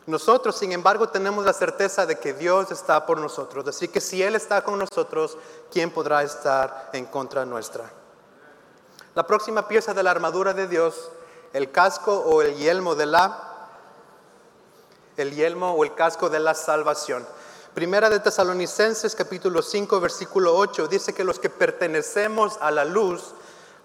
Nosotros, 0.05 0.57
sin 0.57 0.71
embargo, 0.71 1.09
tenemos 1.09 1.45
la 1.45 1.51
certeza 1.51 2.05
de 2.05 2.17
que 2.17 2.33
Dios 2.33 2.71
está 2.71 3.05
por 3.05 3.19
nosotros. 3.19 3.67
Así 3.67 3.89
que 3.89 3.99
si 3.99 4.23
Él 4.23 4.35
está 4.35 4.63
con 4.63 4.79
nosotros, 4.79 5.37
¿quién 5.69 5.91
podrá 5.91 6.23
estar 6.23 6.89
en 6.93 7.05
contra 7.05 7.45
nuestra? 7.45 7.91
La 9.15 9.27
próxima 9.27 9.67
pieza 9.67 9.93
de 9.93 10.03
la 10.03 10.11
armadura 10.11 10.53
de 10.53 10.67
Dios, 10.67 11.11
el 11.51 11.71
casco 11.71 12.19
o 12.19 12.41
el 12.41 12.55
yelmo 12.55 12.95
de 12.95 13.05
la 13.05 13.43
el 15.17 15.33
yelmo 15.33 15.71
o 15.71 15.83
el 15.83 15.95
casco 15.95 16.29
de 16.29 16.39
la 16.39 16.53
salvación. 16.53 17.25
Primera 17.77 18.09
de 18.09 18.19
Tesalonicenses 18.19 19.13
capítulo 19.13 19.61
5 19.61 19.99
versículo 19.99 20.57
8 20.57 20.87
dice 20.87 21.13
que 21.13 21.23
los 21.23 21.37
que 21.37 21.51
pertenecemos 21.51 22.57
a 22.59 22.71
la 22.71 22.83
luz, 22.83 23.35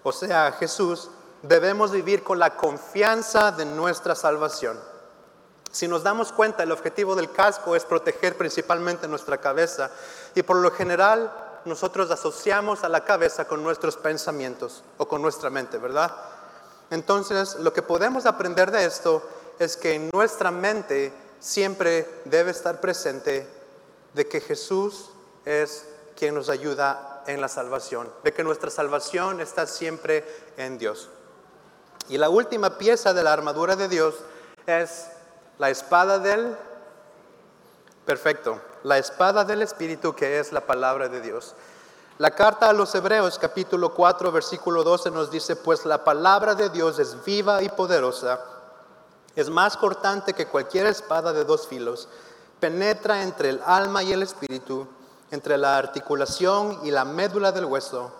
o 0.01 0.11
sea, 0.11 0.47
a 0.47 0.51
Jesús, 0.53 1.11
debemos 1.43 1.91
vivir 1.91 2.23
con 2.23 2.39
la 2.39 2.57
confianza 2.57 3.51
de 3.51 3.65
nuestra 3.65 4.15
salvación. 4.15 4.79
Si 5.71 5.87
nos 5.87 6.01
damos 6.01 6.31
cuenta, 6.31 6.63
el 6.63 6.71
objetivo 6.71 7.15
del 7.15 7.31
casco 7.31 7.75
es 7.75 7.85
proteger 7.85 8.35
principalmente 8.35 9.07
nuestra 9.07 9.37
cabeza 9.37 9.91
y 10.33 10.41
por 10.41 10.57
lo 10.57 10.71
general 10.71 11.31
nosotros 11.65 12.09
asociamos 12.09 12.83
a 12.83 12.89
la 12.89 13.05
cabeza 13.05 13.45
con 13.45 13.61
nuestros 13.61 13.95
pensamientos 13.97 14.83
o 14.97 15.07
con 15.07 15.21
nuestra 15.21 15.51
mente, 15.51 15.77
¿verdad? 15.77 16.11
Entonces, 16.89 17.57
lo 17.59 17.71
que 17.73 17.83
podemos 17.83 18.25
aprender 18.25 18.71
de 18.71 18.85
esto 18.85 19.21
es 19.59 19.77
que 19.77 20.09
nuestra 20.11 20.49
mente 20.49 21.13
siempre 21.39 22.21
debe 22.25 22.49
estar 22.49 22.81
presente 22.81 23.61
de 24.13 24.27
que 24.27 24.41
Jesús 24.41 25.09
es 25.45 25.87
quien 26.15 26.35
nos 26.35 26.49
ayuda 26.49 27.23
en 27.27 27.41
la 27.41 27.47
salvación, 27.47 28.11
de 28.23 28.33
que 28.33 28.43
nuestra 28.43 28.69
salvación 28.69 29.41
está 29.41 29.65
siempre 29.67 30.25
en 30.57 30.77
Dios. 30.77 31.09
Y 32.09 32.17
la 32.17 32.29
última 32.29 32.77
pieza 32.77 33.13
de 33.13 33.23
la 33.23 33.33
armadura 33.33 33.75
de 33.75 33.87
Dios 33.87 34.15
es 34.65 35.07
la 35.57 35.69
espada 35.69 36.19
del, 36.19 36.55
perfecto, 38.05 38.61
la 38.83 38.97
espada 38.97 39.45
del 39.45 39.61
Espíritu 39.61 40.13
que 40.13 40.39
es 40.39 40.51
la 40.51 40.61
palabra 40.61 41.09
de 41.09 41.21
Dios. 41.21 41.55
La 42.19 42.31
carta 42.31 42.69
a 42.69 42.73
los 42.73 42.93
Hebreos 42.93 43.39
capítulo 43.39 43.93
4 43.93 44.31
versículo 44.31 44.83
12 44.83 45.11
nos 45.11 45.31
dice, 45.31 45.55
pues 45.55 45.85
la 45.85 46.03
palabra 46.03 46.53
de 46.53 46.69
Dios 46.69 46.99
es 46.99 47.23
viva 47.23 47.63
y 47.63 47.69
poderosa, 47.69 48.39
es 49.35 49.49
más 49.49 49.77
cortante 49.77 50.33
que 50.33 50.47
cualquier 50.47 50.85
espada 50.85 51.33
de 51.33 51.43
dos 51.43 51.67
filos 51.67 52.07
penetra 52.63 53.23
entre 53.23 53.49
el 53.49 53.61
alma 53.65 54.03
y 54.03 54.13
el 54.13 54.23
espíritu, 54.23 54.87
entre 55.31 55.57
la 55.57 55.77
articulación 55.77 56.79
y 56.83 56.91
la 56.91 57.03
médula 57.03 57.51
del 57.51 57.65
hueso, 57.65 58.13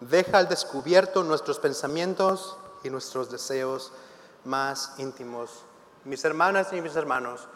deja 0.00 0.36
al 0.36 0.50
descubierto 0.50 1.24
nuestros 1.24 1.58
pensamientos 1.58 2.58
y 2.82 2.90
nuestros 2.90 3.30
deseos 3.30 3.92
más 4.44 4.92
íntimos. 4.98 5.62
Mis 6.04 6.22
hermanas 6.26 6.74
y 6.74 6.82
mis 6.82 6.94
hermanos, 6.94 7.48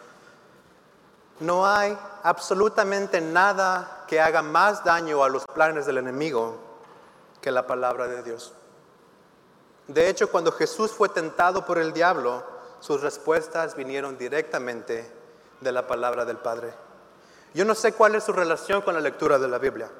no 1.40 1.66
hay 1.66 1.94
absolutamente 2.22 3.20
nada 3.20 4.06
que 4.08 4.18
haga 4.18 4.40
más 4.40 4.82
daño 4.82 5.22
a 5.22 5.28
los 5.28 5.44
planes 5.44 5.84
del 5.84 5.98
enemigo 5.98 6.56
que 7.42 7.50
la 7.50 7.66
palabra 7.66 8.06
de 8.06 8.22
Dios. 8.22 8.54
De 9.88 10.08
hecho, 10.08 10.30
cuando 10.30 10.52
Jesús 10.52 10.90
fue 10.90 11.10
tentado 11.10 11.66
por 11.66 11.76
el 11.76 11.92
diablo, 11.92 12.42
sus 12.80 13.02
respuestas 13.02 13.76
vinieron 13.76 14.16
directamente 14.16 15.19
de 15.60 15.72
la 15.72 15.86
palabra 15.86 16.24
del 16.24 16.38
Padre. 16.38 16.72
Yo 17.54 17.64
no 17.64 17.74
sé 17.74 17.92
cuál 17.92 18.14
es 18.14 18.24
su 18.24 18.32
relación 18.32 18.82
con 18.82 18.94
la 18.94 19.00
lectura 19.00 19.38
de 19.38 19.48
la 19.48 19.58
Biblia, 19.58 19.90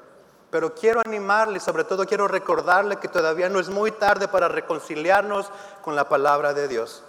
pero 0.49 0.73
quiero 0.73 1.01
animarle 1.05 1.57
y 1.57 1.61
sobre 1.61 1.83
todo 1.83 2.05
quiero 2.05 2.27
recordarle 2.27 2.97
que 2.97 3.07
todavía 3.07 3.49
no 3.49 3.59
es 3.59 3.69
muy 3.69 3.91
tarde 3.91 4.27
para 4.27 4.47
reconciliarnos 4.47 5.49
con 5.81 5.95
la 5.95 6.07
palabra 6.07 6.53
de 6.53 6.67
Dios. 6.67 7.03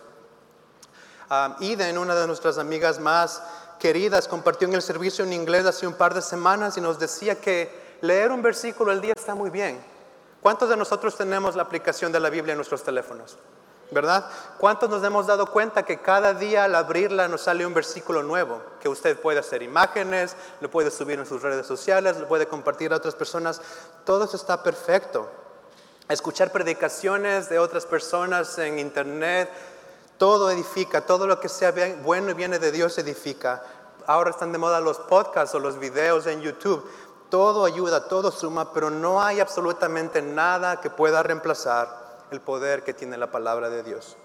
Um, 1.30 1.54
Iden, 1.60 1.96
una 1.96 2.14
de 2.14 2.26
nuestras 2.26 2.58
amigas 2.58 2.98
más 2.98 3.42
queridas 3.78 4.28
compartió 4.28 4.68
en 4.68 4.74
el 4.74 4.82
servicio 4.82 5.24
en 5.24 5.32
inglés 5.32 5.66
hace 5.66 5.86
un 5.86 5.94
par 5.94 6.14
de 6.14 6.22
semanas 6.22 6.76
y 6.76 6.80
nos 6.80 6.98
decía 6.98 7.40
que 7.40 7.96
leer 8.00 8.30
un 8.30 8.42
versículo 8.42 8.92
al 8.92 9.00
día 9.00 9.14
está 9.16 9.34
muy 9.34 9.50
bien. 9.50 9.82
¿Cuántos 10.40 10.68
de 10.68 10.76
nosotros 10.76 11.16
tenemos 11.16 11.56
la 11.56 11.62
aplicación 11.62 12.12
de 12.12 12.20
la 12.20 12.28
Biblia 12.28 12.52
en 12.52 12.58
nuestros 12.58 12.82
teléfonos? 12.82 13.38
¿Verdad? 13.92 14.24
¿Cuántos 14.58 14.88
nos 14.88 15.04
hemos 15.04 15.26
dado 15.26 15.46
cuenta 15.46 15.84
que 15.84 16.00
cada 16.00 16.32
día 16.32 16.64
al 16.64 16.74
abrirla 16.74 17.28
nos 17.28 17.42
sale 17.42 17.66
un 17.66 17.74
versículo 17.74 18.22
nuevo? 18.22 18.62
Que 18.80 18.88
usted 18.88 19.20
puede 19.20 19.38
hacer 19.38 19.62
imágenes, 19.62 20.34
lo 20.62 20.70
puede 20.70 20.90
subir 20.90 21.18
en 21.18 21.26
sus 21.26 21.42
redes 21.42 21.66
sociales, 21.66 22.16
lo 22.16 22.26
puede 22.26 22.48
compartir 22.48 22.92
a 22.92 22.96
otras 22.96 23.14
personas. 23.14 23.60
Todo 24.06 24.24
eso 24.24 24.36
está 24.36 24.62
perfecto. 24.62 25.28
Escuchar 26.08 26.50
predicaciones 26.50 27.50
de 27.50 27.58
otras 27.58 27.84
personas 27.84 28.58
en 28.58 28.78
internet, 28.78 29.50
todo 30.16 30.50
edifica, 30.50 31.02
todo 31.02 31.26
lo 31.26 31.38
que 31.38 31.50
sea 31.50 31.74
bueno 32.02 32.30
y 32.30 32.34
viene 32.34 32.58
de 32.58 32.72
Dios 32.72 32.96
edifica. 32.96 33.62
Ahora 34.06 34.30
están 34.30 34.52
de 34.52 34.58
moda 34.58 34.80
los 34.80 34.98
podcasts 34.98 35.54
o 35.54 35.58
los 35.58 35.78
videos 35.78 36.26
en 36.26 36.40
YouTube. 36.40 36.82
Todo 37.28 37.66
ayuda, 37.66 38.08
todo 38.08 38.30
suma, 38.30 38.72
pero 38.72 38.88
no 38.88 39.22
hay 39.22 39.40
absolutamente 39.40 40.22
nada 40.22 40.80
que 40.80 40.88
pueda 40.88 41.22
reemplazar 41.22 42.01
el 42.32 42.40
poder 42.40 42.82
que 42.82 42.94
tiene 42.94 43.16
la 43.16 43.30
palabra 43.30 43.70
de 43.70 43.82
Dios. 43.82 44.16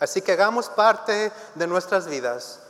Así 0.00 0.22
que 0.22 0.32
hagamos 0.32 0.68
parte 0.68 1.32
de 1.54 1.66
nuestras 1.66 2.06
vidas. 2.06 2.62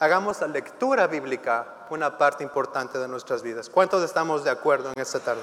Hagamos 0.00 0.40
la 0.40 0.48
lectura 0.48 1.06
bíblica 1.06 1.66
una 1.90 2.18
parte 2.18 2.42
importante 2.42 2.98
de 2.98 3.08
nuestras 3.08 3.42
vidas. 3.42 3.68
¿Cuántos 3.68 4.02
estamos 4.02 4.42
de 4.42 4.50
acuerdo 4.50 4.90
en 4.94 5.00
esta 5.00 5.20
tarde? 5.20 5.42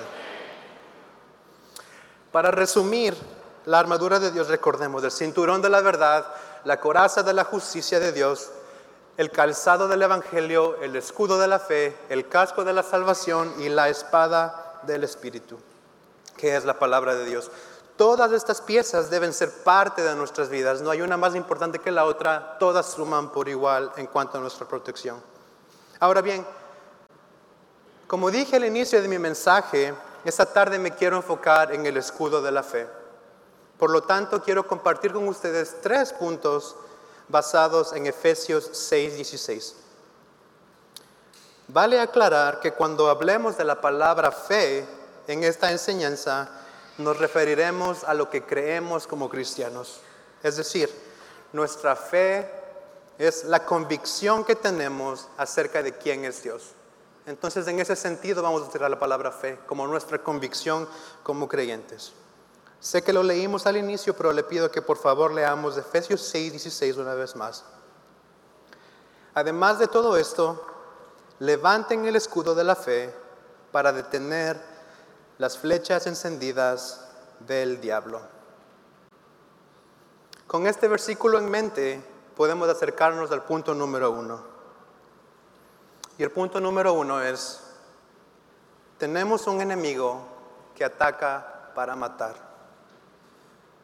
Para 2.32 2.52
resumir, 2.52 3.16
la 3.66 3.80
armadura 3.80 4.20
de 4.20 4.32
Dios, 4.32 4.48
recordemos, 4.48 5.04
el 5.04 5.12
cinturón 5.12 5.62
de 5.62 5.70
la 5.70 5.82
verdad, 5.82 6.26
la 6.64 6.80
coraza 6.80 7.24
de 7.24 7.34
la 7.34 7.44
justicia 7.44 8.00
de 8.00 8.12
Dios, 8.12 8.52
el 9.18 9.30
calzado 9.32 9.88
del 9.88 10.02
Evangelio, 10.02 10.78
el 10.82 10.96
escudo 10.96 11.38
de 11.40 11.48
la 11.48 11.60
fe, 11.60 11.96
el 12.10 12.28
casco 12.28 12.64
de 12.64 12.74
la 12.74 12.84
salvación 12.84 13.54
y 13.60 13.70
la 13.70 13.90
espada 13.90 14.80
del 14.84 15.04
Espíritu, 15.04 15.60
que 16.38 16.56
es 16.56 16.66
la 16.66 16.80
palabra 16.80 17.14
de 17.14 17.26
Dios. 17.26 17.52
Todas 18.02 18.32
estas 18.32 18.62
piezas 18.62 19.12
deben 19.12 19.32
ser 19.32 19.52
parte 19.62 20.02
de 20.02 20.16
nuestras 20.16 20.50
vidas, 20.50 20.82
no 20.82 20.90
hay 20.90 21.04
una 21.04 21.18
más 21.18 21.36
importante 21.36 21.78
que 21.78 21.92
la 21.92 22.06
otra, 22.06 22.58
todas 22.58 22.88
suman 22.88 23.32
por 23.32 23.48
igual 23.48 23.92
en 23.96 24.08
cuanto 24.08 24.40
a 24.40 24.42
nuestra 24.42 24.68
protección. 24.68 25.22
Ahora 26.00 26.22
bien, 26.22 26.44
como 28.08 28.32
dije 28.32 28.56
al 28.56 28.66
inicio 28.66 29.00
de 29.04 29.08
mi 29.08 29.20
mensaje, 29.20 29.94
esta 30.26 30.48
tarde 30.48 30.80
me 30.80 30.96
quiero 30.96 31.18
enfocar 31.18 31.76
en 31.76 31.86
el 31.86 31.96
escudo 31.96 32.42
de 32.42 32.52
la 32.52 32.64
fe. 32.64 32.88
Por 33.78 33.92
lo 33.92 34.02
tanto, 34.02 34.42
quiero 34.42 34.66
compartir 34.66 35.14
con 35.14 35.28
ustedes 35.28 35.80
tres 35.84 36.12
puntos 36.12 36.76
basados 37.28 37.94
en 37.94 38.08
Efesios 38.08 38.68
6:16. 38.74 39.76
Vale 41.68 42.00
aclarar 42.00 42.62
que 42.62 42.74
cuando 42.74 43.12
hablemos 43.12 43.58
de 43.58 43.64
la 43.64 43.80
palabra 43.80 44.32
fe 44.32 44.88
en 45.28 45.44
esta 45.44 45.72
enseñanza, 45.72 46.58
nos 46.98 47.18
referiremos 47.18 48.04
a 48.04 48.14
lo 48.14 48.30
que 48.30 48.44
creemos 48.44 49.08
como 49.08 49.30
cristianos. 49.30 50.02
Es 50.44 50.58
decir, 50.58 50.90
nuestra 51.54 51.96
fe 51.96 52.50
es 53.18 53.44
la 53.46 53.66
convicción 53.66 54.44
que 54.44 54.56
tenemos 54.56 55.28
acerca 55.38 55.84
de 55.84 55.94
quién 55.98 56.26
es 56.26 56.44
Dios. 56.44 56.74
Entonces, 57.26 57.68
en 57.68 57.80
ese 57.80 57.96
sentido 57.96 58.42
vamos 58.42 58.62
a 58.62 58.66
utilizar 58.66 58.90
la 58.90 59.00
palabra 59.00 59.32
fe 59.32 59.60
como 59.68 59.86
nuestra 59.88 60.24
convicción 60.24 60.88
como 61.24 61.48
creyentes. 61.48 62.14
Sé 62.80 63.04
que 63.04 63.14
lo 63.14 63.22
leímos 63.22 63.68
al 63.68 63.78
inicio, 63.78 64.16
pero 64.16 64.34
le 64.34 64.44
pido 64.44 64.72
que 64.72 64.82
por 64.82 64.98
favor 64.98 65.32
leamos 65.32 65.78
Efesios 65.78 66.22
6, 66.22 66.54
16 66.54 66.98
una 66.98 67.14
vez 67.14 67.36
más. 67.36 67.64
Además 69.36 69.78
de 69.78 69.88
todo 69.88 70.18
esto, 70.18 70.66
levanten 71.40 72.06
el 72.06 72.16
escudo 72.16 72.56
de 72.56 72.64
la 72.64 72.76
fe 72.76 73.14
para 73.72 73.94
detener 73.94 74.71
las 75.42 75.58
flechas 75.58 76.06
encendidas 76.06 77.04
del 77.40 77.82
diablo. 77.82 78.22
Con 80.46 80.68
este 80.68 80.88
versículo 80.88 81.40
en 81.40 81.50
mente 81.50 82.00
podemos 82.38 82.70
acercarnos 82.70 83.32
al 83.32 83.42
punto 83.42 83.74
número 83.74 84.12
uno. 84.12 84.40
Y 86.20 86.22
el 86.22 86.30
punto 86.30 86.60
número 86.60 86.94
uno 86.94 87.24
es, 87.24 87.60
tenemos 89.00 89.48
un 89.48 89.62
enemigo 89.62 90.22
que 90.76 90.86
ataca 90.86 91.72
para 91.74 91.96
matar. 91.96 92.36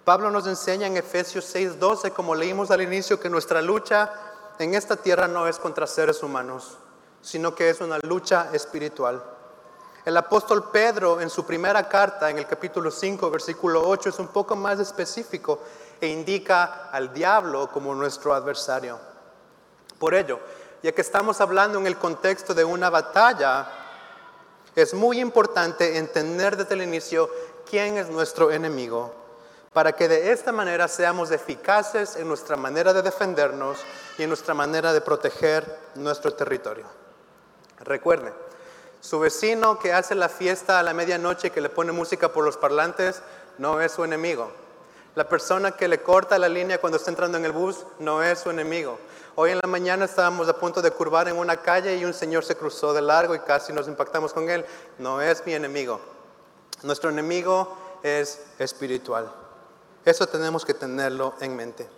Pablo 0.06 0.30
nos 0.30 0.46
enseña 0.46 0.86
en 0.86 0.96
Efesios 0.96 1.44
6:12, 1.56 2.14
como 2.14 2.36
leímos 2.36 2.70
al 2.70 2.84
inicio, 2.84 3.20
que 3.20 3.32
nuestra 3.32 3.64
lucha 3.64 4.14
en 4.60 4.76
esta 4.76 4.96
tierra 4.96 5.28
no 5.28 5.48
es 5.48 5.58
contra 5.58 5.88
seres 5.88 6.22
humanos, 6.22 6.78
sino 7.24 7.56
que 7.56 7.72
es 7.72 7.82
una 7.82 7.98
lucha 8.04 8.50
espiritual. 8.54 9.37
El 10.08 10.16
apóstol 10.16 10.70
Pedro 10.72 11.20
en 11.20 11.30
su 11.30 11.46
primera 11.46 11.90
carta, 11.90 12.30
en 12.30 12.38
el 12.38 12.48
capítulo 12.48 12.90
5, 12.92 13.30
versículo 13.30 13.86
8, 13.90 14.08
es 14.08 14.20
un 14.20 14.30
poco 14.30 14.56
más 14.56 14.80
específico 14.80 15.60
e 16.00 16.08
indica 16.08 16.88
al 16.94 17.14
diablo 17.14 17.70
como 17.70 17.94
nuestro 17.94 18.34
adversario. 18.34 18.98
Por 20.00 20.16
ello, 20.16 20.40
ya 20.82 20.94
que 20.94 21.02
estamos 21.02 21.42
hablando 21.42 21.78
en 21.78 21.88
el 21.88 21.98
contexto 21.98 22.54
de 22.54 22.64
una 22.64 22.90
batalla, 22.90 23.68
es 24.74 24.94
muy 24.94 25.20
importante 25.20 25.98
entender 25.98 26.56
desde 26.56 26.76
el 26.76 26.84
inicio 26.84 27.30
quién 27.70 27.98
es 27.98 28.10
nuestro 28.10 28.50
enemigo 28.50 29.14
para 29.74 29.92
que 29.92 30.08
de 30.08 30.32
esta 30.32 30.54
manera 30.54 30.88
seamos 30.88 31.32
eficaces 31.32 32.16
en 32.16 32.30
nuestra 32.30 32.56
manera 32.56 32.94
de 32.94 33.02
defendernos 33.02 33.80
y 34.18 34.24
en 34.24 34.30
nuestra 34.30 34.54
manera 34.54 34.94
de 34.94 35.02
proteger 35.02 35.80
nuestro 35.96 36.34
territorio. 36.34 36.86
Recuerde, 37.82 38.47
su 39.02 39.20
vecino 39.20 39.80
que 39.80 39.94
hace 39.94 40.16
la 40.16 40.30
fiesta 40.30 40.80
a 40.80 40.84
la 40.84 40.94
medianoche, 40.94 41.52
que 41.52 41.62
le 41.62 41.70
pone 41.70 41.92
música 41.92 42.34
por 42.34 42.44
los 42.44 42.58
parlantes, 42.58 43.22
no 43.58 43.82
es 43.82 43.92
su 43.92 44.04
enemigo. 44.04 44.52
La 45.16 45.28
persona 45.28 45.72
que 45.72 45.88
le 45.88 46.02
corta 46.02 46.38
la 46.38 46.50
línea 46.50 46.80
cuando 46.80 46.98
está 46.98 47.10
entrando 47.10 47.38
en 47.38 47.46
el 47.46 47.52
bus 47.52 47.86
no 48.00 48.22
es 48.22 48.40
su 48.40 48.50
enemigo. 48.50 49.00
Hoy 49.36 49.52
en 49.52 49.60
la 49.62 49.68
mañana 49.68 50.06
estábamos 50.06 50.48
a 50.48 50.58
punto 50.58 50.82
de 50.82 50.92
curvar 50.92 51.28
en 51.28 51.38
una 51.38 51.58
calle 51.58 51.96
y 51.96 52.06
un 52.06 52.14
señor 52.14 52.44
se 52.44 52.56
cruzó 52.56 52.94
de 52.94 53.02
largo 53.02 53.34
y 53.34 53.40
casi 53.40 53.74
nos 53.74 53.88
impactamos 53.88 54.34
con 54.34 54.50
él. 54.50 54.66
No 55.00 55.22
es 55.22 55.46
mi 55.46 55.54
enemigo. 55.54 56.00
Nuestro 56.84 57.10
enemigo 57.10 57.76
es 58.04 58.42
espiritual. 58.60 59.32
Eso 60.06 60.28
tenemos 60.28 60.64
que 60.64 60.74
tenerlo 60.74 61.34
en 61.42 61.56
mente. 61.56 61.97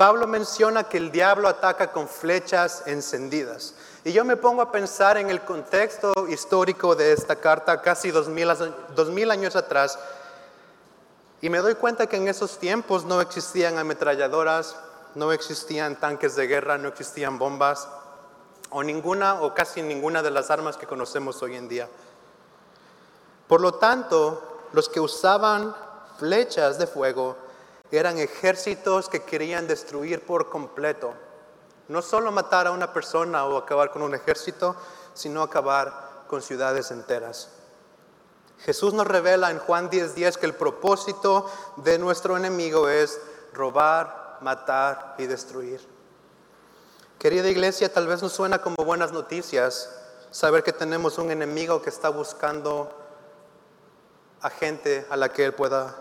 Pablo 0.00 0.26
menciona 0.26 0.84
que 0.84 0.96
el 0.96 1.12
diablo 1.12 1.46
ataca 1.46 1.92
con 1.92 2.08
flechas 2.08 2.84
encendidas. 2.86 3.74
Y 4.02 4.12
yo 4.12 4.24
me 4.24 4.38
pongo 4.38 4.62
a 4.62 4.72
pensar 4.72 5.18
en 5.18 5.28
el 5.28 5.42
contexto 5.42 6.14
histórico 6.26 6.94
de 6.96 7.12
esta 7.12 7.36
carta 7.36 7.82
casi 7.82 8.10
dos 8.10 8.26
mil, 8.30 9.30
años 9.30 9.56
atrás. 9.56 9.98
Y 11.42 11.50
me 11.50 11.58
doy 11.58 11.74
cuenta 11.74 12.06
que 12.06 12.16
en 12.16 12.28
esos 12.28 12.56
tiempos 12.56 13.04
no 13.04 13.20
existían 13.20 13.76
ametralladoras, 13.76 14.74
no 15.16 15.32
existían 15.32 16.00
tanques 16.00 16.34
de 16.34 16.46
guerra, 16.46 16.78
no 16.78 16.88
existían 16.88 17.38
bombas, 17.38 17.86
o 18.70 18.82
ninguna 18.82 19.42
o 19.42 19.52
casi 19.52 19.82
ninguna 19.82 20.22
de 20.22 20.30
las 20.30 20.50
armas 20.50 20.78
que 20.78 20.86
conocemos 20.86 21.42
hoy 21.42 21.56
en 21.56 21.68
día. 21.68 21.90
Por 23.46 23.60
lo 23.60 23.74
tanto, 23.74 24.62
los 24.72 24.88
que 24.88 25.00
usaban 25.00 25.76
flechas 26.18 26.78
de 26.78 26.86
fuego 26.86 27.49
eran 27.98 28.18
ejércitos 28.18 29.08
que 29.08 29.22
querían 29.22 29.66
destruir 29.66 30.24
por 30.24 30.48
completo. 30.48 31.14
No 31.88 32.02
solo 32.02 32.30
matar 32.30 32.66
a 32.66 32.70
una 32.70 32.92
persona 32.92 33.44
o 33.46 33.56
acabar 33.56 33.90
con 33.90 34.02
un 34.02 34.14
ejército, 34.14 34.76
sino 35.14 35.42
acabar 35.42 36.24
con 36.28 36.40
ciudades 36.40 36.90
enteras. 36.90 37.50
Jesús 38.60 38.92
nos 38.92 39.06
revela 39.06 39.50
en 39.50 39.58
Juan 39.58 39.90
10:10 39.90 40.14
10 40.14 40.38
que 40.38 40.46
el 40.46 40.54
propósito 40.54 41.50
de 41.76 41.98
nuestro 41.98 42.36
enemigo 42.36 42.88
es 42.88 43.18
robar, 43.52 44.38
matar 44.40 45.14
y 45.18 45.26
destruir. 45.26 45.80
Querida 47.18 47.48
iglesia, 47.48 47.92
tal 47.92 48.06
vez 48.06 48.22
nos 48.22 48.32
suena 48.32 48.62
como 48.62 48.84
buenas 48.84 49.12
noticias 49.12 49.90
saber 50.30 50.62
que 50.62 50.72
tenemos 50.72 51.18
un 51.18 51.30
enemigo 51.30 51.82
que 51.82 51.90
está 51.90 52.08
buscando 52.08 52.90
a 54.40 54.50
gente 54.50 55.06
a 55.10 55.16
la 55.16 55.30
que 55.30 55.44
él 55.44 55.54
pueda 55.54 55.94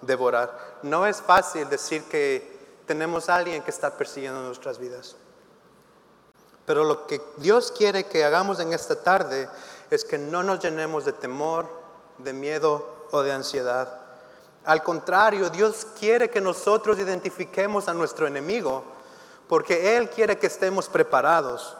devorar. 0.00 0.78
No 0.82 1.06
es 1.06 1.20
fácil 1.20 1.68
decir 1.68 2.04
que 2.04 2.56
tenemos 2.86 3.28
alguien 3.28 3.62
que 3.62 3.70
está 3.70 3.96
persiguiendo 3.96 4.40
nuestras 4.42 4.78
vidas. 4.78 5.16
Pero 6.64 6.84
lo 6.84 7.06
que 7.06 7.20
Dios 7.36 7.72
quiere 7.72 8.04
que 8.06 8.24
hagamos 8.24 8.58
en 8.60 8.72
esta 8.72 8.96
tarde 9.02 9.48
es 9.90 10.04
que 10.04 10.18
no 10.18 10.42
nos 10.42 10.60
llenemos 10.60 11.04
de 11.04 11.12
temor, 11.12 11.68
de 12.18 12.32
miedo 12.32 13.06
o 13.12 13.22
de 13.22 13.32
ansiedad. 13.32 14.00
Al 14.64 14.82
contrario, 14.82 15.48
Dios 15.48 15.86
quiere 15.98 16.28
que 16.28 16.40
nosotros 16.40 16.98
identifiquemos 16.98 17.86
a 17.88 17.94
nuestro 17.94 18.26
enemigo 18.26 18.82
porque 19.48 19.96
Él 19.96 20.10
quiere 20.10 20.38
que 20.38 20.48
estemos 20.48 20.88
preparados. 20.88 21.76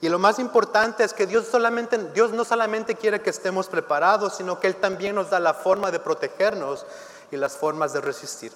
Y 0.00 0.08
lo 0.08 0.18
más 0.18 0.40
importante 0.40 1.04
es 1.04 1.14
que 1.14 1.28
Dios 1.28 1.46
no 1.52 2.44
solamente 2.44 2.96
quiere 2.96 3.22
que 3.22 3.30
estemos 3.30 3.68
preparados, 3.68 4.34
sino 4.34 4.58
que 4.58 4.66
Él 4.66 4.74
también 4.74 5.14
nos 5.14 5.30
da 5.30 5.38
la 5.38 5.54
forma 5.54 5.92
de 5.92 6.00
protegernos 6.00 6.84
y 7.32 7.36
las 7.36 7.56
formas 7.56 7.92
de 7.92 8.00
resistir. 8.00 8.52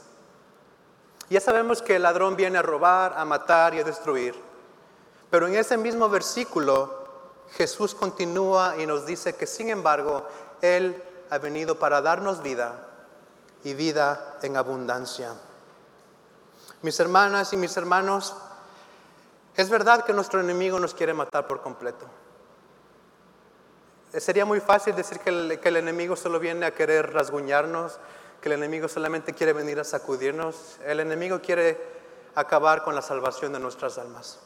Ya 1.29 1.41
sabemos 1.41 1.83
que 1.83 1.97
el 1.97 2.03
ladrón 2.03 2.37
viene 2.37 2.59
a 2.59 2.63
robar, 2.63 3.15
a 3.17 3.25
matar 3.25 3.75
y 3.75 3.81
a 3.81 3.85
destruir. 3.85 4.37
Pero 5.31 5.49
en 5.49 5.57
ese 5.57 5.77
mismo 5.77 6.09
versículo, 6.09 7.07
Jesús 7.53 7.97
continúa 7.97 8.77
y 8.79 8.87
nos 8.87 9.07
dice 9.07 9.35
que 9.35 9.47
sin 9.47 9.71
embargo, 9.71 10.25
Él 10.63 11.03
ha 11.31 11.39
venido 11.39 11.79
para 11.79 12.01
darnos 12.01 12.43
vida 12.43 12.87
y 13.65 13.75
vida 13.75 14.39
en 14.43 14.57
abundancia. 14.57 15.33
Mis 16.83 17.01
hermanas 17.01 17.53
y 17.53 17.57
mis 17.57 17.77
hermanos, 17.77 18.37
es 19.57 19.71
verdad 19.71 20.05
que 20.05 20.13
nuestro 20.13 20.41
enemigo 20.41 20.79
nos 20.79 20.95
quiere 20.95 21.15
matar 21.15 21.49
por 21.49 21.63
completo. 21.63 22.07
Sería 24.13 24.45
muy 24.45 24.61
fácil 24.61 24.95
decir 24.95 25.19
que 25.21 25.31
el, 25.31 25.77
enemigo 25.77 26.17
solo 26.17 26.39
viene 26.39 26.67
a 26.67 26.75
querer 26.75 27.13
rasguñarnos, 27.13 27.99
que 28.41 28.49
el 28.49 28.55
enemigo 28.55 28.89
solamente 28.89 29.33
quiere 29.33 29.53
venir 29.53 29.81
a 29.81 29.85
sacudirnos. 29.85 30.79
El 30.85 31.01
enemigo 31.01 31.41
quiere 31.41 31.81
acabar 32.35 32.83
con 32.83 32.95
la 32.95 33.03
salvación 33.03 33.53
de 33.53 33.61
nuestras 33.61 33.99
almas. 33.99 34.39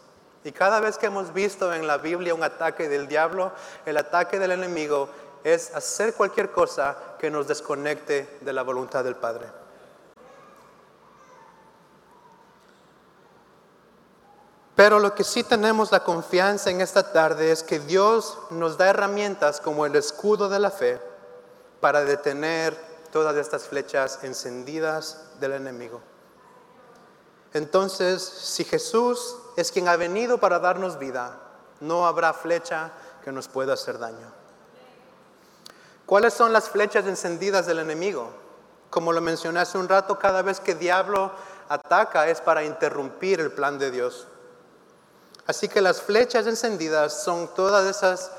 Y 0.44 0.52
cada 0.52 0.80
vez 0.80 0.96
que 0.96 1.06
hemos 1.06 1.34
visto 1.34 1.72
en 1.74 1.86
la 1.86 1.98
Biblia 1.98 2.34
un 2.34 2.42
ataque 2.42 2.88
del 2.88 3.08
diablo, 3.08 3.52
el 3.84 3.96
ataque 3.98 4.38
del 4.38 4.52
enemigo 4.52 5.10
es 5.44 5.74
hacer 5.74 6.14
cualquier 6.14 6.50
cosa 6.50 6.96
que 7.18 7.30
nos 7.30 7.46
desconecte 7.46 8.38
de 8.40 8.52
la 8.52 8.62
voluntad 8.62 9.04
del 9.04 9.16
Padre. 9.16 9.46
Pero 14.80 14.98
lo 14.98 15.14
que 15.14 15.24
sí 15.24 15.44
tenemos 15.44 15.92
la 15.92 16.04
confianza 16.04 16.70
en 16.70 16.80
esta 16.80 17.12
tarde 17.12 17.52
es 17.52 17.62
que 17.62 17.80
Dios 17.80 18.38
nos 18.48 18.78
da 18.78 18.88
herramientas 18.88 19.60
como 19.60 19.84
el 19.84 19.94
escudo 19.94 20.48
de 20.48 20.58
la 20.58 20.70
fe 20.70 20.98
para 21.80 22.02
detener 22.02 22.89
todas 23.10 23.36
estas 23.36 23.64
flechas 23.64 24.20
encendidas 24.22 25.40
del 25.40 25.52
enemigo. 25.52 26.00
Entonces, 27.52 28.22
si 28.22 28.64
Jesús 28.64 29.36
es 29.56 29.72
quien 29.72 29.88
ha 29.88 29.96
venido 29.96 30.38
para 30.38 30.58
darnos 30.58 30.98
vida, 30.98 31.38
no 31.80 32.06
habrá 32.06 32.32
flecha 32.32 32.92
que 33.24 33.32
nos 33.32 33.48
pueda 33.48 33.74
hacer 33.74 33.98
daño. 33.98 34.32
¿Cuáles 36.06 36.34
son 36.34 36.52
las 36.52 36.68
flechas 36.68 37.06
encendidas 37.06 37.66
del 37.66 37.80
enemigo? 37.80 38.30
Como 38.90 39.12
lo 39.12 39.20
mencioné 39.20 39.60
hace 39.60 39.78
un 39.78 39.88
rato, 39.88 40.18
cada 40.18 40.42
vez 40.42 40.60
que 40.60 40.74
diablo 40.74 41.32
ataca 41.68 42.28
es 42.28 42.40
para 42.40 42.64
interrumpir 42.64 43.40
el 43.40 43.52
plan 43.52 43.78
de 43.78 43.90
Dios. 43.90 44.26
Así 45.46 45.68
que 45.68 45.80
las 45.80 46.02
flechas 46.02 46.46
encendidas 46.46 47.22
son 47.22 47.48
todas 47.54 47.86
esas 47.86 48.32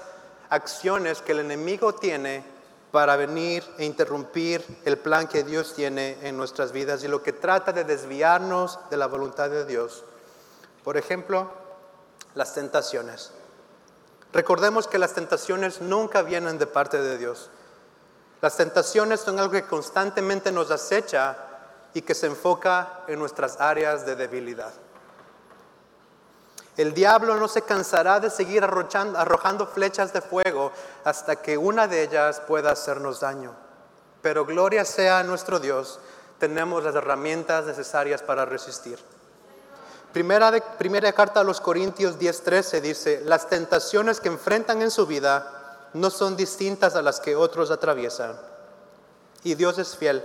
acciones 0.49 1.21
que 1.21 1.31
el 1.31 1.39
enemigo 1.39 1.95
tiene 1.95 2.43
para 2.91 3.15
venir 3.15 3.63
e 3.77 3.85
interrumpir 3.85 4.63
el 4.83 4.97
plan 4.97 5.27
que 5.27 5.43
Dios 5.43 5.73
tiene 5.73 6.17
en 6.23 6.35
nuestras 6.35 6.71
vidas 6.71 7.03
y 7.03 7.07
lo 7.07 7.23
que 7.23 7.33
trata 7.33 7.71
de 7.71 7.85
desviarnos 7.85 8.79
de 8.89 8.97
la 8.97 9.07
voluntad 9.07 9.49
de 9.49 9.65
Dios. 9.65 10.03
Por 10.83 10.97
ejemplo, 10.97 11.51
las 12.35 12.53
tentaciones. 12.53 13.31
Recordemos 14.33 14.87
que 14.87 14.99
las 14.99 15.13
tentaciones 15.13 15.81
nunca 15.81 16.21
vienen 16.21 16.57
de 16.57 16.67
parte 16.67 17.01
de 17.01 17.17
Dios. 17.17 17.49
Las 18.41 18.57
tentaciones 18.57 19.19
son 19.19 19.39
algo 19.39 19.51
que 19.51 19.63
constantemente 19.63 20.51
nos 20.51 20.71
acecha 20.71 21.37
y 21.93 22.01
que 22.01 22.15
se 22.15 22.27
enfoca 22.27 23.03
en 23.07 23.19
nuestras 23.19 23.59
áreas 23.59 24.05
de 24.05 24.15
debilidad. 24.15 24.73
El 26.77 26.93
diablo 26.93 27.35
no 27.35 27.49
se 27.49 27.63
cansará 27.63 28.19
de 28.21 28.29
seguir 28.29 28.63
arrojando 28.63 29.67
flechas 29.67 30.13
de 30.13 30.21
fuego 30.21 30.71
hasta 31.03 31.35
que 31.35 31.57
una 31.57 31.87
de 31.87 32.03
ellas 32.03 32.41
pueda 32.47 32.71
hacernos 32.71 33.19
daño. 33.19 33.53
Pero 34.21 34.45
gloria 34.45 34.85
sea 34.85 35.19
a 35.19 35.23
nuestro 35.23 35.59
Dios, 35.59 35.99
tenemos 36.39 36.83
las 36.83 36.95
herramientas 36.95 37.65
necesarias 37.65 38.21
para 38.21 38.45
resistir. 38.45 38.97
Primera, 40.13 40.51
primera 40.77 41.11
carta 41.11 41.41
a 41.41 41.43
los 41.43 41.59
Corintios 41.59 42.17
10:13 42.17 42.79
dice, 42.79 43.21
las 43.25 43.49
tentaciones 43.49 44.21
que 44.21 44.29
enfrentan 44.29 44.81
en 44.81 44.91
su 44.91 45.05
vida 45.05 45.89
no 45.93 46.09
son 46.09 46.37
distintas 46.37 46.95
a 46.95 47.01
las 47.01 47.19
que 47.19 47.35
otros 47.35 47.69
atraviesan. 47.69 48.39
Y 49.43 49.55
Dios 49.55 49.77
es 49.77 49.97
fiel, 49.97 50.23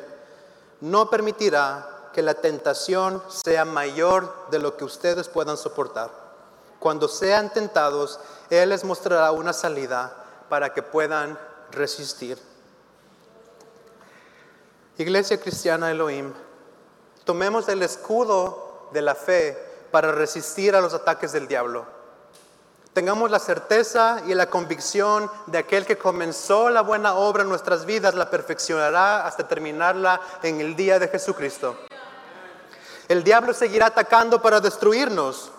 no 0.81 1.11
permitirá 1.11 2.11
que 2.13 2.23
la 2.23 2.35
tentación 2.35 3.23
sea 3.29 3.65
mayor 3.65 4.33
de 4.51 4.59
lo 4.61 4.77
que 4.77 4.85
ustedes 4.85 5.29
puedan 5.29 5.57
soportar 5.57 6.26
cuando 6.87 7.09
sean 7.09 7.53
tentados, 7.53 8.21
Él 8.49 8.69
les 8.69 8.85
mostrará 8.85 9.33
una 9.33 9.53
salida 9.53 10.15
para 10.49 10.73
que 10.73 10.85
puedan 10.85 11.37
resistir. 11.73 12.39
Iglesia 14.97 15.41
Cristiana 15.41 15.91
Elohim, 15.91 16.33
tomemos 17.25 17.69
el 17.69 17.83
escudo 17.83 18.89
de 18.93 19.03
la 19.03 19.17
fe 19.17 19.59
para 19.91 20.13
resistir 20.13 20.77
a 20.77 20.81
los 20.81 20.95
ataques 20.95 21.33
del 21.33 21.49
diablo. 21.49 21.87
Tengamos 22.93 23.33
la 23.33 23.41
certeza 23.41 24.23
y 24.29 24.35
la 24.35 24.49
convicción 24.49 25.29
de 25.47 25.59
aquel 25.59 25.87
que 25.87 25.99
comenzó 25.99 26.71
la 26.71 26.83
buena 26.83 27.17
obra 27.17 27.43
en 27.43 27.49
nuestras 27.49 27.85
vidas, 27.85 28.15
la 28.15 28.31
perfeccionará 28.31 29.27
hasta 29.27 29.49
terminarla 29.49 30.21
en 30.45 30.61
el 30.61 30.77
día 30.77 31.01
de 31.01 31.09
Jesucristo. 31.09 31.77
El 33.09 33.25
diablo 33.25 33.55
seguirá 33.55 33.87
atacando 33.87 34.41
para 34.41 34.61
destruirnos, 34.61 35.51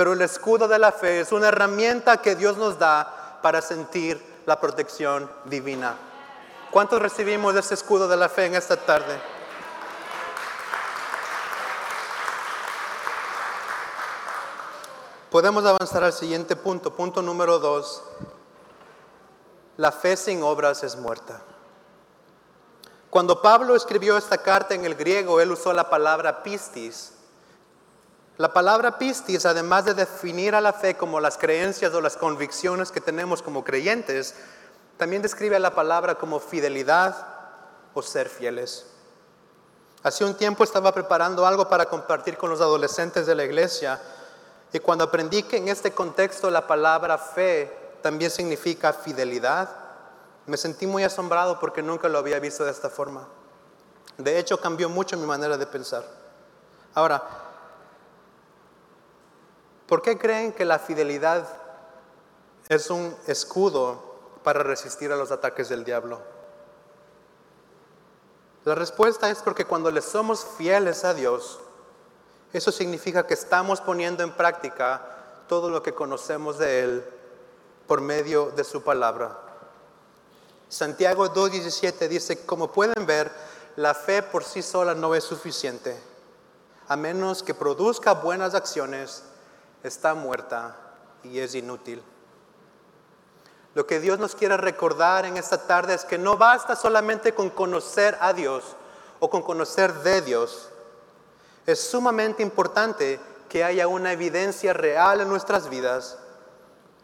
pero 0.00 0.14
el 0.14 0.22
escudo 0.22 0.66
de 0.66 0.78
la 0.78 0.92
fe 0.92 1.20
es 1.20 1.30
una 1.30 1.48
herramienta 1.48 2.22
que 2.22 2.34
Dios 2.34 2.56
nos 2.56 2.78
da 2.78 3.38
para 3.42 3.60
sentir 3.60 4.18
la 4.46 4.58
protección 4.58 5.30
divina. 5.44 5.94
¿Cuántos 6.70 7.02
recibimos 7.02 7.54
ese 7.54 7.74
escudo 7.74 8.08
de 8.08 8.16
la 8.16 8.30
fe 8.30 8.46
en 8.46 8.54
esta 8.54 8.78
tarde? 8.78 9.20
Podemos 15.30 15.66
avanzar 15.66 16.02
al 16.02 16.14
siguiente 16.14 16.56
punto, 16.56 16.96
punto 16.96 17.20
número 17.20 17.58
dos. 17.58 18.02
La 19.76 19.92
fe 19.92 20.16
sin 20.16 20.42
obras 20.42 20.82
es 20.82 20.96
muerta. 20.96 21.42
Cuando 23.10 23.42
Pablo 23.42 23.76
escribió 23.76 24.16
esta 24.16 24.38
carta 24.38 24.74
en 24.74 24.86
el 24.86 24.94
griego, 24.94 25.42
él 25.42 25.52
usó 25.52 25.74
la 25.74 25.90
palabra 25.90 26.42
pistis, 26.42 27.19
la 28.40 28.54
palabra 28.54 28.96
pistis, 28.96 29.44
además 29.44 29.84
de 29.84 29.92
definir 29.92 30.54
a 30.54 30.62
la 30.62 30.72
fe 30.72 30.96
como 30.96 31.20
las 31.20 31.36
creencias 31.36 31.92
o 31.92 32.00
las 32.00 32.16
convicciones 32.16 32.90
que 32.90 33.02
tenemos 33.02 33.42
como 33.42 33.62
creyentes, 33.64 34.34
también 34.96 35.20
describe 35.20 35.56
a 35.56 35.58
la 35.58 35.74
palabra 35.74 36.14
como 36.14 36.40
fidelidad 36.40 37.14
o 37.92 38.00
ser 38.00 38.30
fieles. 38.30 38.86
Hace 40.02 40.24
un 40.24 40.34
tiempo 40.34 40.64
estaba 40.64 40.90
preparando 40.94 41.44
algo 41.44 41.68
para 41.68 41.84
compartir 41.84 42.38
con 42.38 42.48
los 42.48 42.62
adolescentes 42.62 43.26
de 43.26 43.34
la 43.34 43.44
iglesia 43.44 44.00
y 44.72 44.78
cuando 44.78 45.04
aprendí 45.04 45.42
que 45.42 45.58
en 45.58 45.68
este 45.68 45.92
contexto 45.92 46.50
la 46.50 46.66
palabra 46.66 47.18
fe 47.18 47.70
también 48.00 48.30
significa 48.30 48.94
fidelidad, 48.94 49.68
me 50.46 50.56
sentí 50.56 50.86
muy 50.86 51.04
asombrado 51.04 51.60
porque 51.60 51.82
nunca 51.82 52.08
lo 52.08 52.16
había 52.16 52.40
visto 52.40 52.64
de 52.64 52.70
esta 52.70 52.88
forma. 52.88 53.28
De 54.16 54.38
hecho, 54.38 54.58
cambió 54.58 54.88
mucho 54.88 55.18
mi 55.18 55.26
manera 55.26 55.58
de 55.58 55.66
pensar. 55.66 56.06
Ahora, 56.94 57.49
¿Por 59.90 60.02
qué 60.02 60.16
creen 60.16 60.52
que 60.52 60.64
la 60.64 60.78
fidelidad 60.78 61.48
es 62.68 62.90
un 62.90 63.12
escudo 63.26 64.00
para 64.44 64.62
resistir 64.62 65.10
a 65.10 65.16
los 65.16 65.32
ataques 65.32 65.68
del 65.68 65.82
diablo? 65.84 66.20
La 68.64 68.76
respuesta 68.76 69.28
es 69.30 69.38
porque 69.38 69.64
cuando 69.64 69.90
le 69.90 70.00
somos 70.00 70.46
fieles 70.56 71.04
a 71.04 71.12
Dios, 71.12 71.58
eso 72.52 72.70
significa 72.70 73.26
que 73.26 73.34
estamos 73.34 73.80
poniendo 73.80 74.22
en 74.22 74.30
práctica 74.30 75.02
todo 75.48 75.68
lo 75.68 75.82
que 75.82 75.92
conocemos 75.92 76.56
de 76.56 76.84
Él 76.84 77.04
por 77.88 78.00
medio 78.00 78.52
de 78.52 78.62
su 78.62 78.84
palabra. 78.84 79.40
Santiago 80.68 81.34
2.17 81.34 82.06
dice, 82.06 82.46
como 82.46 82.70
pueden 82.70 83.06
ver, 83.06 83.32
la 83.74 83.94
fe 83.94 84.22
por 84.22 84.44
sí 84.44 84.62
sola 84.62 84.94
no 84.94 85.16
es 85.16 85.24
suficiente, 85.24 86.00
a 86.86 86.94
menos 86.94 87.42
que 87.42 87.54
produzca 87.54 88.12
buenas 88.12 88.54
acciones 88.54 89.24
está 89.82 90.14
muerta 90.14 90.76
y 91.22 91.38
es 91.38 91.54
inútil. 91.54 92.02
Lo 93.74 93.86
que 93.86 94.00
Dios 94.00 94.18
nos 94.18 94.34
quiere 94.34 94.56
recordar 94.56 95.24
en 95.24 95.36
esta 95.36 95.66
tarde 95.66 95.94
es 95.94 96.04
que 96.04 96.18
no 96.18 96.36
basta 96.36 96.74
solamente 96.74 97.34
con 97.34 97.50
conocer 97.50 98.16
a 98.20 98.32
Dios 98.32 98.64
o 99.20 99.30
con 99.30 99.42
conocer 99.42 99.92
de 100.00 100.22
Dios. 100.22 100.70
Es 101.66 101.80
sumamente 101.80 102.42
importante 102.42 103.20
que 103.48 103.62
haya 103.62 103.86
una 103.86 104.12
evidencia 104.12 104.72
real 104.72 105.20
en 105.20 105.28
nuestras 105.28 105.68
vidas 105.68 106.18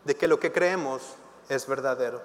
de 0.05 0.17
que 0.17 0.27
lo 0.27 0.41
que 0.41 0.53
creemos 0.53 1.03
es 1.49 1.67
verdadero. 1.67 2.21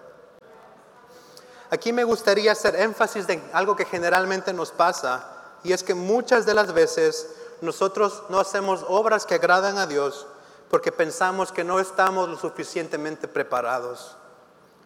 Aquí 1.70 1.94
me 1.94 2.04
gustaría 2.04 2.52
hacer 2.52 2.76
énfasis 2.76 3.30
en 3.30 3.48
algo 3.54 3.76
que 3.76 3.86
generalmente 3.86 4.54
nos 4.54 4.72
pasa 4.72 5.28
y 5.64 5.72
es 5.72 5.84
que 5.84 5.94
muchas 5.94 6.46
de 6.46 6.54
las 6.54 6.74
veces 6.74 7.30
nosotros 7.62 8.24
no 8.30 8.40
hacemos 8.40 8.84
obras 8.88 9.26
que 9.26 9.36
agradan 9.36 9.78
a 9.78 9.86
Dios 9.86 10.28
porque 10.72 10.94
pensamos 10.94 11.52
que 11.52 11.66
no 11.66 11.82
estamos 11.82 12.30
lo 12.30 12.38
suficientemente 12.38 13.28
preparados. 13.28 14.16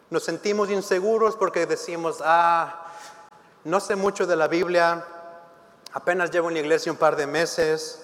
Nos 0.09 0.23
sentimos 0.23 0.71
inseguros 0.71 1.35
porque 1.35 1.67
decimos, 1.67 2.17
ah, 2.23 2.87
no 3.63 3.79
sé 3.79 3.95
mucho 3.95 4.25
de 4.25 4.35
la 4.35 4.47
Biblia, 4.47 5.05
apenas 5.93 6.31
llevo 6.31 6.49
en 6.49 6.55
la 6.55 6.61
iglesia 6.61 6.91
un 6.91 6.97
par 6.97 7.15
de 7.15 7.27
meses, 7.27 8.01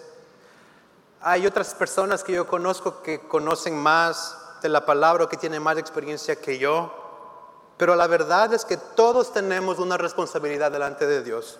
Hay 1.24 1.46
otras 1.46 1.76
personas 1.76 2.24
que 2.24 2.34
yo 2.34 2.48
conozco 2.48 3.04
que 3.04 3.20
conocen 3.28 3.78
más 3.78 4.36
de 4.64 4.70
la 4.70 4.88
palabra 4.88 5.26
o 5.26 5.30
que 5.30 5.38
tienen 5.38 5.62
más 5.62 5.78
experiencia 5.78 6.36
que 6.36 6.58
yo, 6.58 6.92
pero 7.78 7.96
la 7.96 8.08
verdad 8.08 8.52
es 8.54 8.66
que 8.66 8.78
todos 8.78 9.32
tenemos 9.32 9.78
una 9.78 9.98
responsabilidad 9.98 10.72
delante 10.72 11.06
de 11.06 11.22
Dios. 11.22 11.60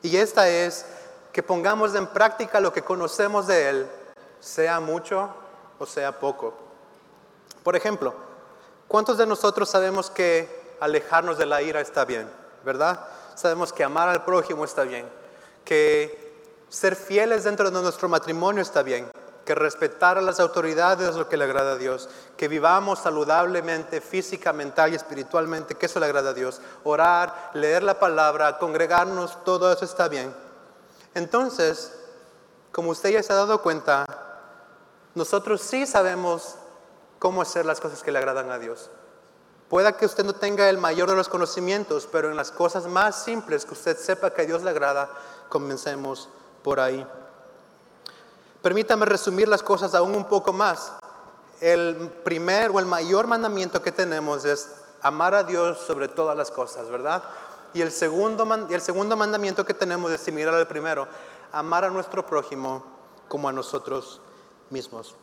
Y 0.00 0.16
esta 0.16 0.48
es 0.48 0.86
que 1.32 1.42
pongamos 1.42 1.94
en 1.94 2.06
práctica 2.06 2.60
lo 2.60 2.72
que 2.72 2.82
conocemos 2.82 3.46
de 3.46 3.68
Él, 3.68 3.90
sea 4.40 4.80
mucho 4.80 5.30
o 5.78 5.86
sea 5.86 6.18
poco. 6.18 6.54
Por 7.62 7.76
ejemplo, 7.76 8.14
¿cuántos 8.86 9.18
de 9.18 9.26
nosotros 9.26 9.68
sabemos 9.68 10.10
que 10.10 10.76
alejarnos 10.80 11.38
de 11.38 11.46
la 11.46 11.62
ira 11.62 11.80
está 11.80 12.04
bien? 12.04 12.30
¿Verdad? 12.64 13.00
Sabemos 13.34 13.72
que 13.72 13.84
amar 13.84 14.08
al 14.08 14.24
prójimo 14.24 14.64
está 14.64 14.82
bien, 14.82 15.08
que 15.64 16.28
ser 16.68 16.96
fieles 16.96 17.44
dentro 17.44 17.70
de 17.70 17.82
nuestro 17.82 18.08
matrimonio 18.08 18.62
está 18.62 18.82
bien, 18.82 19.10
que 19.44 19.54
respetar 19.54 20.18
a 20.18 20.22
las 20.22 20.40
autoridades 20.40 21.08
es 21.08 21.16
lo 21.16 21.28
que 21.28 21.36
le 21.36 21.44
agrada 21.44 21.72
a 21.72 21.76
Dios, 21.76 22.08
que 22.36 22.48
vivamos 22.48 22.98
saludablemente, 22.98 24.00
física, 24.00 24.52
mental 24.52 24.92
y 24.92 24.96
espiritualmente, 24.96 25.76
que 25.76 25.86
eso 25.86 26.00
le 26.00 26.06
agrada 26.06 26.30
a 26.30 26.34
Dios. 26.34 26.60
Orar, 26.84 27.50
leer 27.54 27.82
la 27.82 27.98
palabra, 27.98 28.58
congregarnos, 28.58 29.42
todo 29.44 29.72
eso 29.72 29.84
está 29.84 30.08
bien. 30.08 30.34
Entonces, 31.14 31.92
como 32.72 32.90
usted 32.90 33.10
ya 33.10 33.22
se 33.22 33.32
ha 33.32 33.36
dado 33.36 33.62
cuenta, 33.62 34.04
nosotros 35.18 35.60
sí 35.60 35.84
sabemos 35.84 36.54
cómo 37.18 37.42
hacer 37.42 37.66
las 37.66 37.80
cosas 37.80 38.02
que 38.02 38.12
le 38.12 38.18
agradan 38.18 38.50
a 38.52 38.58
Dios. 38.58 38.88
Pueda 39.68 39.96
que 39.96 40.06
usted 40.06 40.24
no 40.24 40.32
tenga 40.32 40.70
el 40.70 40.78
mayor 40.78 41.10
de 41.10 41.16
los 41.16 41.28
conocimientos, 41.28 42.08
pero 42.10 42.30
en 42.30 42.36
las 42.36 42.52
cosas 42.52 42.86
más 42.86 43.24
simples 43.24 43.66
que 43.66 43.74
usted 43.74 43.98
sepa 43.98 44.30
que 44.30 44.42
a 44.42 44.46
Dios 44.46 44.62
le 44.62 44.70
agrada, 44.70 45.10
comencemos 45.48 46.28
por 46.62 46.78
ahí. 46.78 47.04
Permítame 48.62 49.06
resumir 49.06 49.48
las 49.48 49.62
cosas 49.62 49.94
aún 49.94 50.14
un 50.14 50.24
poco 50.24 50.52
más. 50.52 50.92
El 51.60 51.96
primer 52.24 52.70
o 52.70 52.78
el 52.78 52.86
mayor 52.86 53.26
mandamiento 53.26 53.82
que 53.82 53.90
tenemos 53.90 54.44
es 54.44 54.70
amar 55.02 55.34
a 55.34 55.42
Dios 55.42 55.78
sobre 55.78 56.06
todas 56.06 56.36
las 56.36 56.52
cosas, 56.52 56.88
¿verdad? 56.88 57.24
Y 57.74 57.82
el 57.82 57.90
segundo, 57.90 58.48
el 58.70 58.80
segundo 58.80 59.16
mandamiento 59.16 59.66
que 59.66 59.74
tenemos 59.74 60.12
es 60.12 60.20
similar 60.20 60.54
al 60.54 60.68
primero, 60.68 61.08
amar 61.50 61.84
a 61.84 61.90
nuestro 61.90 62.24
prójimo 62.24 62.84
como 63.28 63.48
a 63.48 63.52
nosotros 63.52 64.20
mismos. 64.70 65.14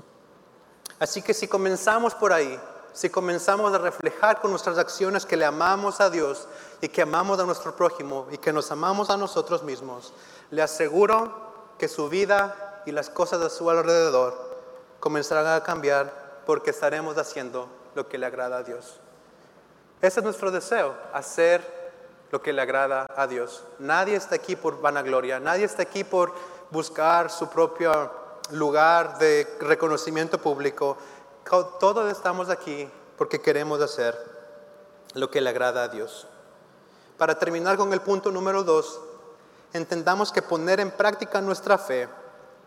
Así 0.99 1.21
que 1.21 1.33
si 1.33 1.47
comenzamos 1.47 2.13
por 2.15 2.31
ahí, 2.31 2.59
si 2.93 3.09
comenzamos 3.09 3.73
a 3.73 3.77
reflejar 3.77 4.39
con 4.39 4.51
nuestras 4.51 4.77
acciones 4.77 5.25
que 5.25 5.35
le 5.35 5.43
amamos 5.43 5.99
a 5.99 6.09
Dios 6.09 6.47
y 6.79 6.87
que 6.87 7.01
amamos 7.01 7.39
a 7.39 7.45
nuestro 7.45 7.75
prójimo 7.75 8.27
y 8.31 8.37
que 8.37 8.53
nos 8.53 8.71
amamos 8.71 9.09
a 9.09 9.17
nosotros 9.17 9.63
mismos, 9.63 10.13
le 10.49 10.61
aseguro 10.61 11.73
que 11.77 11.89
su 11.89 12.07
vida 12.07 12.83
y 12.85 12.91
las 12.91 13.09
cosas 13.09 13.41
a 13.41 13.49
su 13.49 13.69
alrededor 13.69 14.55
comenzarán 15.01 15.47
a 15.47 15.63
cambiar 15.63 16.41
porque 16.45 16.69
estaremos 16.69 17.17
haciendo 17.17 17.67
lo 17.95 18.07
que 18.07 18.17
le 18.17 18.27
agrada 18.27 18.57
a 18.57 18.63
Dios. 18.63 18.99
Ese 20.01 20.19
es 20.19 20.23
nuestro 20.23 20.51
deseo, 20.51 20.95
hacer 21.13 21.61
lo 22.31 22.41
que 22.41 22.53
le 22.53 22.61
agrada 22.61 23.07
a 23.15 23.27
Dios. 23.27 23.63
Nadie 23.79 24.15
está 24.15 24.35
aquí 24.35 24.55
por 24.55 24.79
vanagloria, 24.79 25.39
nadie 25.39 25.65
está 25.65 25.83
aquí 25.83 26.03
por 26.03 26.33
buscar 26.71 27.29
su 27.29 27.49
propio 27.49 28.24
lugar 28.51 29.17
de 29.17 29.47
reconocimiento 29.59 30.37
público. 30.39 30.97
Todos 31.79 32.11
estamos 32.11 32.49
aquí 32.49 32.89
porque 33.17 33.41
queremos 33.41 33.81
hacer 33.81 34.17
lo 35.13 35.29
que 35.31 35.41
le 35.41 35.49
agrada 35.49 35.83
a 35.83 35.87
Dios. 35.87 36.27
Para 37.17 37.39
terminar 37.39 37.77
con 37.77 37.93
el 37.93 38.01
punto 38.01 38.31
número 38.31 38.63
dos, 38.63 38.99
entendamos 39.73 40.31
que 40.31 40.41
poner 40.41 40.79
en 40.79 40.91
práctica 40.91 41.41
nuestra 41.41 41.77
fe 41.77 42.09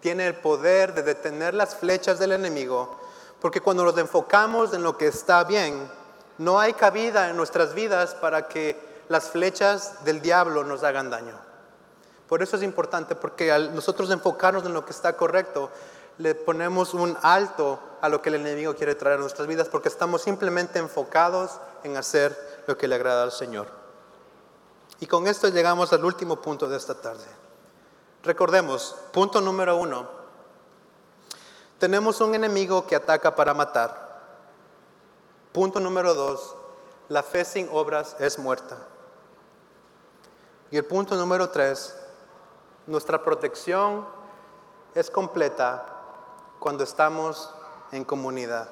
tiene 0.00 0.26
el 0.26 0.36
poder 0.36 0.94
de 0.94 1.02
detener 1.02 1.54
las 1.54 1.74
flechas 1.74 2.18
del 2.18 2.32
enemigo, 2.32 2.96
porque 3.40 3.60
cuando 3.60 3.84
nos 3.84 3.98
enfocamos 3.98 4.72
en 4.72 4.82
lo 4.82 4.96
que 4.96 5.08
está 5.08 5.44
bien, 5.44 5.90
no 6.38 6.60
hay 6.60 6.72
cabida 6.72 7.28
en 7.28 7.36
nuestras 7.36 7.74
vidas 7.74 8.14
para 8.14 8.48
que 8.48 8.78
las 9.08 9.30
flechas 9.30 10.04
del 10.04 10.20
diablo 10.20 10.64
nos 10.64 10.84
hagan 10.84 11.10
daño. 11.10 11.47
Por 12.28 12.42
eso 12.42 12.56
es 12.56 12.62
importante, 12.62 13.14
porque 13.14 13.50
al 13.50 13.74
nosotros 13.74 14.10
enfocarnos 14.10 14.64
en 14.66 14.74
lo 14.74 14.84
que 14.84 14.92
está 14.92 15.16
correcto, 15.16 15.70
le 16.18 16.34
ponemos 16.34 16.92
un 16.94 17.16
alto 17.22 17.80
a 18.00 18.08
lo 18.08 18.20
que 18.20 18.28
el 18.28 18.36
enemigo 18.36 18.74
quiere 18.74 18.94
traer 18.94 19.18
a 19.18 19.20
nuestras 19.20 19.48
vidas, 19.48 19.68
porque 19.68 19.88
estamos 19.88 20.22
simplemente 20.22 20.78
enfocados 20.78 21.58
en 21.84 21.96
hacer 21.96 22.36
lo 22.66 22.76
que 22.76 22.86
le 22.86 22.96
agrada 22.96 23.22
al 23.22 23.32
Señor. 23.32 23.68
Y 25.00 25.06
con 25.06 25.26
esto 25.26 25.48
llegamos 25.48 25.92
al 25.92 26.04
último 26.04 26.42
punto 26.42 26.68
de 26.68 26.76
esta 26.76 27.00
tarde. 27.00 27.24
Recordemos, 28.24 28.96
punto 29.12 29.40
número 29.40 29.76
uno, 29.76 30.08
tenemos 31.78 32.20
un 32.20 32.34
enemigo 32.34 32.86
que 32.86 32.96
ataca 32.96 33.34
para 33.34 33.54
matar. 33.54 34.08
Punto 35.52 35.78
número 35.78 36.14
dos, 36.14 36.56
la 37.08 37.22
fe 37.22 37.44
sin 37.44 37.68
obras 37.72 38.16
es 38.18 38.38
muerta. 38.38 38.76
Y 40.70 40.76
el 40.76 40.84
punto 40.84 41.14
número 41.14 41.48
tres, 41.50 41.94
nuestra 42.88 43.22
protección 43.22 44.06
es 44.94 45.10
completa 45.10 45.84
cuando 46.58 46.84
estamos 46.84 47.54
en 47.92 48.02
comunidad. 48.02 48.68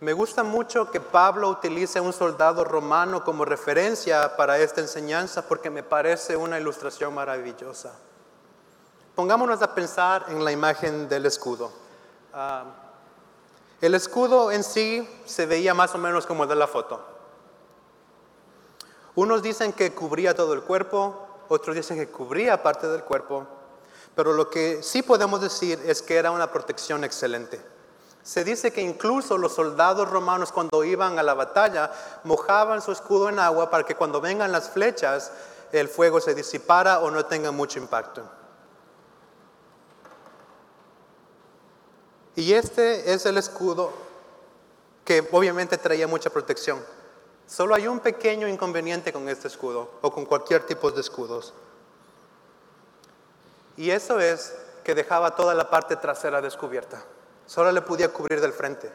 Me 0.00 0.12
gusta 0.12 0.42
mucho 0.42 0.90
que 0.90 1.00
Pablo 1.00 1.48
utilice 1.48 1.98
a 1.98 2.02
un 2.02 2.12
soldado 2.12 2.62
romano 2.62 3.24
como 3.24 3.46
referencia 3.46 4.36
para 4.36 4.58
esta 4.58 4.82
enseñanza 4.82 5.48
porque 5.48 5.70
me 5.70 5.82
parece 5.82 6.36
una 6.36 6.60
ilustración 6.60 7.14
maravillosa. 7.14 7.94
Pongámonos 9.14 9.62
a 9.62 9.74
pensar 9.74 10.26
en 10.28 10.44
la 10.44 10.52
imagen 10.52 11.08
del 11.08 11.24
escudo. 11.24 11.72
Ah, 12.34 12.64
el 13.80 13.94
escudo 13.94 14.52
en 14.52 14.62
sí 14.62 15.08
se 15.24 15.46
veía 15.46 15.72
más 15.72 15.94
o 15.94 15.98
menos 15.98 16.26
como 16.26 16.46
de 16.46 16.54
la 16.54 16.66
foto. 16.66 17.15
Unos 19.16 19.42
dicen 19.42 19.72
que 19.72 19.92
cubría 19.92 20.34
todo 20.34 20.52
el 20.52 20.62
cuerpo, 20.62 21.26
otros 21.48 21.74
dicen 21.74 21.98
que 21.98 22.08
cubría 22.08 22.62
parte 22.62 22.86
del 22.86 23.02
cuerpo, 23.02 23.46
pero 24.14 24.34
lo 24.34 24.50
que 24.50 24.82
sí 24.82 25.02
podemos 25.02 25.40
decir 25.40 25.82
es 25.86 26.02
que 26.02 26.16
era 26.16 26.30
una 26.30 26.52
protección 26.52 27.02
excelente. 27.02 27.60
Se 28.22 28.44
dice 28.44 28.72
que 28.72 28.82
incluso 28.82 29.38
los 29.38 29.54
soldados 29.54 30.10
romanos 30.10 30.52
cuando 30.52 30.84
iban 30.84 31.18
a 31.18 31.22
la 31.22 31.32
batalla 31.32 31.90
mojaban 32.24 32.82
su 32.82 32.92
escudo 32.92 33.28
en 33.28 33.38
agua 33.38 33.70
para 33.70 33.84
que 33.84 33.94
cuando 33.94 34.20
vengan 34.20 34.52
las 34.52 34.68
flechas 34.68 35.32
el 35.72 35.88
fuego 35.88 36.20
se 36.20 36.34
disipara 36.34 37.00
o 37.00 37.10
no 37.10 37.24
tenga 37.24 37.50
mucho 37.52 37.78
impacto. 37.78 38.22
Y 42.34 42.52
este 42.52 43.14
es 43.14 43.24
el 43.24 43.38
escudo 43.38 43.92
que 45.04 45.26
obviamente 45.32 45.78
traía 45.78 46.06
mucha 46.06 46.28
protección. 46.28 46.95
Solo 47.46 47.74
hay 47.74 47.86
un 47.86 48.00
pequeño 48.00 48.48
inconveniente 48.48 49.12
con 49.12 49.28
este 49.28 49.48
escudo 49.48 49.90
o 50.00 50.12
con 50.12 50.26
cualquier 50.26 50.66
tipo 50.66 50.90
de 50.90 51.00
escudos. 51.00 51.54
Y 53.76 53.90
eso 53.90 54.18
es 54.18 54.54
que 54.82 54.94
dejaba 54.94 55.36
toda 55.36 55.54
la 55.54 55.70
parte 55.70 55.96
trasera 55.96 56.40
descubierta. 56.40 57.02
Solo 57.46 57.70
le 57.70 57.82
podía 57.82 58.12
cubrir 58.12 58.40
del 58.40 58.52
frente. 58.52 58.90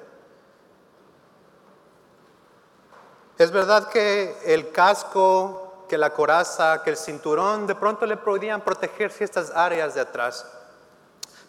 Es 3.37 3.51
verdad 3.51 3.89
que 3.89 4.37
el 4.45 4.71
casco, 4.71 5.85
que 5.87 5.97
la 5.97 6.11
coraza, 6.11 6.83
que 6.83 6.91
el 6.91 6.97
cinturón 6.97 7.67
de 7.67 7.75
pronto 7.75 8.05
le 8.05 8.17
podían 8.17 8.61
proteger 8.61 9.11
ciertas 9.11 9.51
áreas 9.51 9.95
de 9.95 10.01
atrás. 10.01 10.45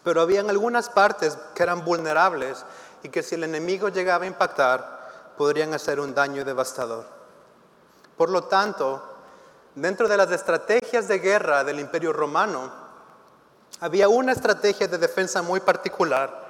Pero 0.05 0.21
habían 0.21 0.51
algunas 0.51 0.89
partes 0.89 1.37
que 1.55 1.63
eran 1.63 1.85
vulnerables 1.85 2.65
y 3.03 3.09
que 3.09 3.23
si 3.23 3.35
el 3.35 3.45
enemigo 3.45 3.89
llegaba 3.89 4.25
a 4.25 4.29
impactar, 4.29 5.02
podrían 5.43 5.75
hacer 5.75 5.99
un 5.99 6.15
daño 6.15 6.45
devastador. 6.45 7.05
Por 8.17 8.31
lo 8.31 8.45
tanto, 8.45 9.03
dentro 9.75 10.07
de 10.07 10.17
las 10.17 10.31
estrategias 10.31 11.09
de 11.09 11.19
guerra 11.19 11.65
del 11.65 11.81
imperio 11.81 12.13
romano, 12.13 12.71
había 13.81 14.09
una 14.09 14.31
estrategia 14.31 14.87
de 14.87 14.99
defensa 14.99 15.43
muy 15.43 15.59
particular 15.59 16.47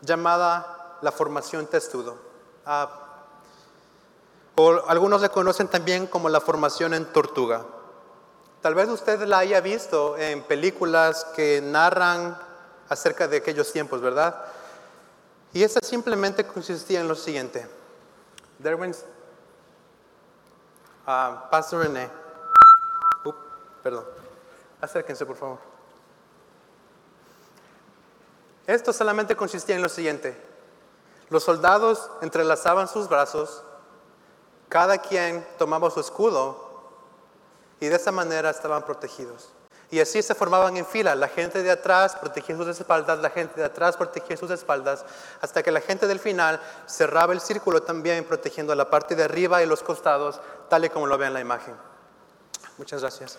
llamada 0.00 0.96
la 1.00 1.12
formación 1.12 1.68
testudo. 1.68 2.16
Ah, 2.66 2.90
o 4.56 4.82
algunos 4.88 5.22
le 5.22 5.28
conocen 5.28 5.68
también 5.68 6.08
como 6.08 6.28
la 6.28 6.40
formación 6.40 6.92
en 6.92 7.04
tortuga. 7.12 7.64
Tal 8.62 8.74
vez 8.74 8.88
usted 8.88 9.22
la 9.28 9.38
haya 9.38 9.60
visto 9.60 10.18
en 10.18 10.42
películas 10.42 11.24
que 11.36 11.60
narran 11.62 12.36
acerca 12.88 13.28
de 13.28 13.36
aquellos 13.36 13.70
tiempos, 13.70 14.00
¿verdad? 14.00 14.42
Y 15.52 15.62
esa 15.62 15.78
simplemente 15.84 16.44
consistía 16.44 17.00
en 17.00 17.06
lo 17.06 17.14
siguiente. 17.14 17.83
Derwins, 18.58 19.04
uh, 21.06 21.50
Pastor 21.50 21.82
René, 21.82 22.08
perdón, 23.82 24.04
acérquense 24.80 25.26
por 25.26 25.36
favor. 25.36 25.58
Esto 28.66 28.92
solamente 28.92 29.36
consistía 29.36 29.76
en 29.76 29.82
lo 29.82 29.88
siguiente. 29.88 30.40
Los 31.28 31.44
soldados 31.44 32.10
entrelazaban 32.22 32.88
sus 32.88 33.08
brazos, 33.08 33.62
cada 34.68 34.98
quien 34.98 35.46
tomaba 35.58 35.90
su 35.90 36.00
escudo 36.00 36.64
y 37.80 37.86
de 37.88 37.96
esa 37.96 38.12
manera 38.12 38.50
estaban 38.50 38.84
protegidos. 38.84 39.50
Y 39.90 40.00
así 40.00 40.22
se 40.22 40.34
formaban 40.34 40.76
en 40.76 40.86
fila. 40.86 41.14
La 41.14 41.28
gente 41.28 41.62
de 41.62 41.70
atrás 41.70 42.16
protegía 42.16 42.56
sus 42.56 42.66
espaldas, 42.68 43.18
la 43.20 43.30
gente 43.30 43.60
de 43.60 43.66
atrás 43.66 43.96
protegía 43.96 44.36
sus 44.36 44.50
espaldas, 44.50 45.04
hasta 45.40 45.62
que 45.62 45.70
la 45.70 45.80
gente 45.80 46.06
del 46.06 46.18
final 46.18 46.60
cerraba 46.86 47.32
el 47.32 47.40
círculo 47.40 47.82
también, 47.82 48.24
protegiendo 48.24 48.74
la 48.74 48.90
parte 48.90 49.14
de 49.14 49.24
arriba 49.24 49.62
y 49.62 49.66
los 49.66 49.82
costados, 49.82 50.40
tal 50.68 50.84
y 50.84 50.88
como 50.88 51.06
lo 51.06 51.18
ve 51.18 51.26
en 51.26 51.34
la 51.34 51.40
imagen. 51.40 51.74
Muchas 52.78 53.00
gracias. 53.02 53.38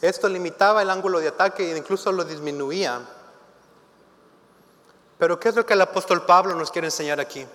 Esto 0.00 0.28
limitaba 0.28 0.82
el 0.82 0.90
ángulo 0.90 1.18
de 1.18 1.28
ataque 1.28 1.72
e 1.72 1.78
incluso 1.78 2.12
lo 2.12 2.24
disminuía. 2.24 3.00
Pero 5.18 5.40
¿qué 5.40 5.48
es 5.48 5.56
lo 5.56 5.64
que 5.64 5.72
el 5.72 5.80
apóstol 5.80 6.26
Pablo 6.26 6.54
nos 6.54 6.70
quiere 6.70 6.88
enseñar 6.88 7.20
aquí? 7.20 7.46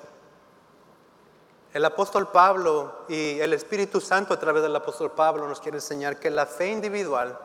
El 1.73 1.85
apóstol 1.85 2.29
Pablo 2.29 3.05
y 3.07 3.39
el 3.39 3.53
Espíritu 3.53 4.01
Santo 4.01 4.33
a 4.33 4.39
través 4.39 4.63
del 4.63 4.75
apóstol 4.75 5.11
Pablo 5.11 5.47
nos 5.47 5.59
quiere 5.59 5.77
enseñar 5.77 6.19
que 6.19 6.31
la 6.31 6.47
fe 6.47 6.67
individual 6.67 7.37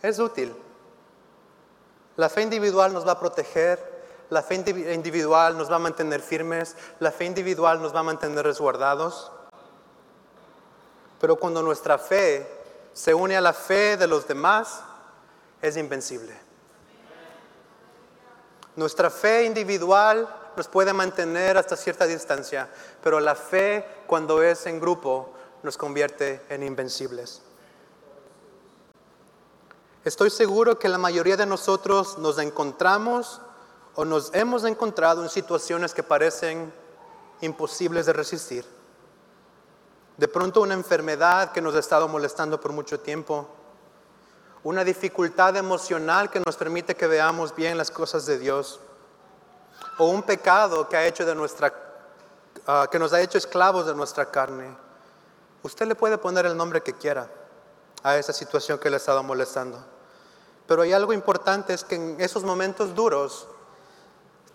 es 0.00 0.18
útil. 0.18 0.54
La 2.16 2.30
fe 2.30 2.42
individual 2.42 2.92
nos 2.92 3.06
va 3.06 3.12
a 3.12 3.20
proteger, 3.20 3.92
la 4.30 4.42
fe 4.42 4.54
individual 4.54 5.58
nos 5.58 5.70
va 5.70 5.76
a 5.76 5.78
mantener 5.78 6.22
firmes, 6.22 6.74
la 7.00 7.10
fe 7.10 7.26
individual 7.26 7.82
nos 7.82 7.94
va 7.94 8.00
a 8.00 8.04
mantener 8.04 8.44
resguardados. 8.44 9.30
Pero 11.20 11.36
cuando 11.36 11.62
nuestra 11.62 11.98
fe 11.98 12.46
se 12.94 13.12
une 13.12 13.36
a 13.36 13.42
la 13.42 13.52
fe 13.52 13.98
de 13.98 14.06
los 14.06 14.26
demás, 14.26 14.82
es 15.60 15.76
invencible. 15.76 16.34
Nuestra 18.74 19.10
fe 19.10 19.44
individual 19.44 20.26
nos 20.56 20.68
puede 20.68 20.92
mantener 20.92 21.56
hasta 21.56 21.76
cierta 21.76 22.06
distancia, 22.06 22.68
pero 23.02 23.20
la 23.20 23.34
fe 23.34 23.86
cuando 24.06 24.42
es 24.42 24.66
en 24.66 24.80
grupo 24.80 25.32
nos 25.62 25.76
convierte 25.76 26.42
en 26.48 26.62
invencibles. 26.62 27.42
Estoy 30.04 30.30
seguro 30.30 30.78
que 30.78 30.88
la 30.88 30.98
mayoría 30.98 31.36
de 31.36 31.46
nosotros 31.46 32.18
nos 32.18 32.38
encontramos 32.38 33.40
o 33.94 34.04
nos 34.04 34.34
hemos 34.34 34.64
encontrado 34.64 35.22
en 35.22 35.28
situaciones 35.28 35.94
que 35.94 36.02
parecen 36.02 36.72
imposibles 37.40 38.06
de 38.06 38.12
resistir. 38.12 38.64
De 40.16 40.28
pronto 40.28 40.60
una 40.60 40.74
enfermedad 40.74 41.52
que 41.52 41.60
nos 41.60 41.74
ha 41.74 41.78
estado 41.78 42.08
molestando 42.08 42.60
por 42.60 42.72
mucho 42.72 43.00
tiempo, 43.00 43.48
una 44.64 44.84
dificultad 44.84 45.56
emocional 45.56 46.30
que 46.30 46.40
nos 46.44 46.56
permite 46.56 46.94
que 46.94 47.06
veamos 47.06 47.54
bien 47.54 47.78
las 47.78 47.90
cosas 47.90 48.26
de 48.26 48.38
Dios, 48.38 48.80
o 49.98 50.06
un 50.06 50.22
pecado 50.22 50.88
que, 50.88 50.96
ha 50.96 51.06
hecho 51.06 51.24
de 51.24 51.34
nuestra, 51.34 51.72
ah, 52.66 52.86
que 52.90 52.98
nos 52.98 53.12
ha 53.12 53.20
hecho 53.20 53.38
esclavos 53.38 53.86
de 53.86 53.94
nuestra 53.94 54.30
carne. 54.30 54.76
Usted 55.62 55.86
le 55.86 55.94
puede 55.94 56.18
poner 56.18 56.46
el 56.46 56.56
nombre 56.56 56.82
que 56.82 56.94
quiera 56.94 57.28
a 58.02 58.16
esa 58.16 58.32
situación 58.32 58.78
que 58.78 58.90
le 58.90 58.96
ha 58.96 58.98
estado 58.98 59.22
molestando. 59.22 59.78
Pero 60.66 60.82
hay 60.82 60.92
algo 60.92 61.12
importante, 61.12 61.74
es 61.74 61.84
que 61.84 61.96
en 61.96 62.20
esos 62.20 62.44
momentos 62.44 62.94
duros 62.94 63.46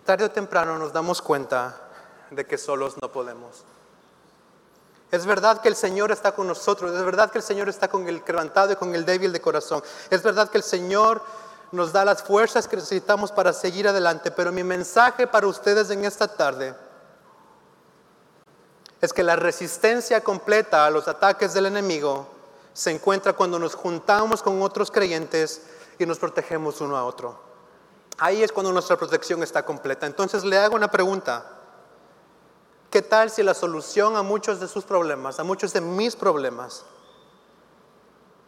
tarde 0.04 0.24
o 0.24 0.30
temprano 0.30 0.78
nos 0.78 0.92
damos 0.92 1.20
cuenta 1.20 1.76
de 2.30 2.46
que 2.46 2.58
solos 2.58 2.96
no 3.00 3.10
podemos. 3.10 3.64
Es 5.10 5.24
verdad 5.24 5.60
que 5.60 5.68
el 5.68 5.76
Señor 5.76 6.12
está 6.12 6.32
con 6.32 6.46
nosotros, 6.46 6.92
es 6.92 7.04
verdad 7.04 7.30
que 7.30 7.38
el 7.38 7.44
Señor 7.44 7.68
está 7.68 7.88
con 7.88 8.06
el 8.08 8.22
quebrantado 8.22 8.72
y 8.72 8.76
con 8.76 8.94
el 8.94 9.04
débil 9.06 9.32
de 9.32 9.40
corazón, 9.40 9.82
es 10.10 10.22
verdad 10.22 10.50
que 10.50 10.58
el 10.58 10.64
Señor 10.64 11.22
nos 11.72 11.92
da 11.92 12.04
las 12.04 12.22
fuerzas 12.22 12.66
que 12.66 12.76
necesitamos 12.76 13.32
para 13.32 13.52
seguir 13.52 13.88
adelante, 13.88 14.30
pero 14.30 14.52
mi 14.52 14.64
mensaje 14.64 15.26
para 15.26 15.46
ustedes 15.46 15.90
en 15.90 16.04
esta 16.04 16.28
tarde 16.28 16.74
es 19.00 19.12
que 19.12 19.22
la 19.22 19.36
resistencia 19.36 20.22
completa 20.22 20.86
a 20.86 20.90
los 20.90 21.06
ataques 21.08 21.54
del 21.54 21.66
enemigo 21.66 22.26
se 22.72 22.90
encuentra 22.90 23.32
cuando 23.32 23.58
nos 23.58 23.74
juntamos 23.74 24.42
con 24.42 24.62
otros 24.62 24.90
creyentes 24.90 25.62
y 25.98 26.06
nos 26.06 26.18
protegemos 26.18 26.80
uno 26.80 26.96
a 26.96 27.04
otro. 27.04 27.38
Ahí 28.18 28.42
es 28.42 28.50
cuando 28.50 28.72
nuestra 28.72 28.96
protección 28.96 29.42
está 29.42 29.64
completa. 29.64 30.06
Entonces 30.06 30.44
le 30.44 30.58
hago 30.58 30.74
una 30.74 30.90
pregunta. 30.90 31.44
¿Qué 32.90 33.02
tal 33.02 33.30
si 33.30 33.42
la 33.42 33.54
solución 33.54 34.16
a 34.16 34.22
muchos 34.22 34.60
de 34.60 34.66
sus 34.66 34.84
problemas, 34.84 35.38
a 35.38 35.44
muchos 35.44 35.72
de 35.72 35.80
mis 35.80 36.16
problemas, 36.16 36.84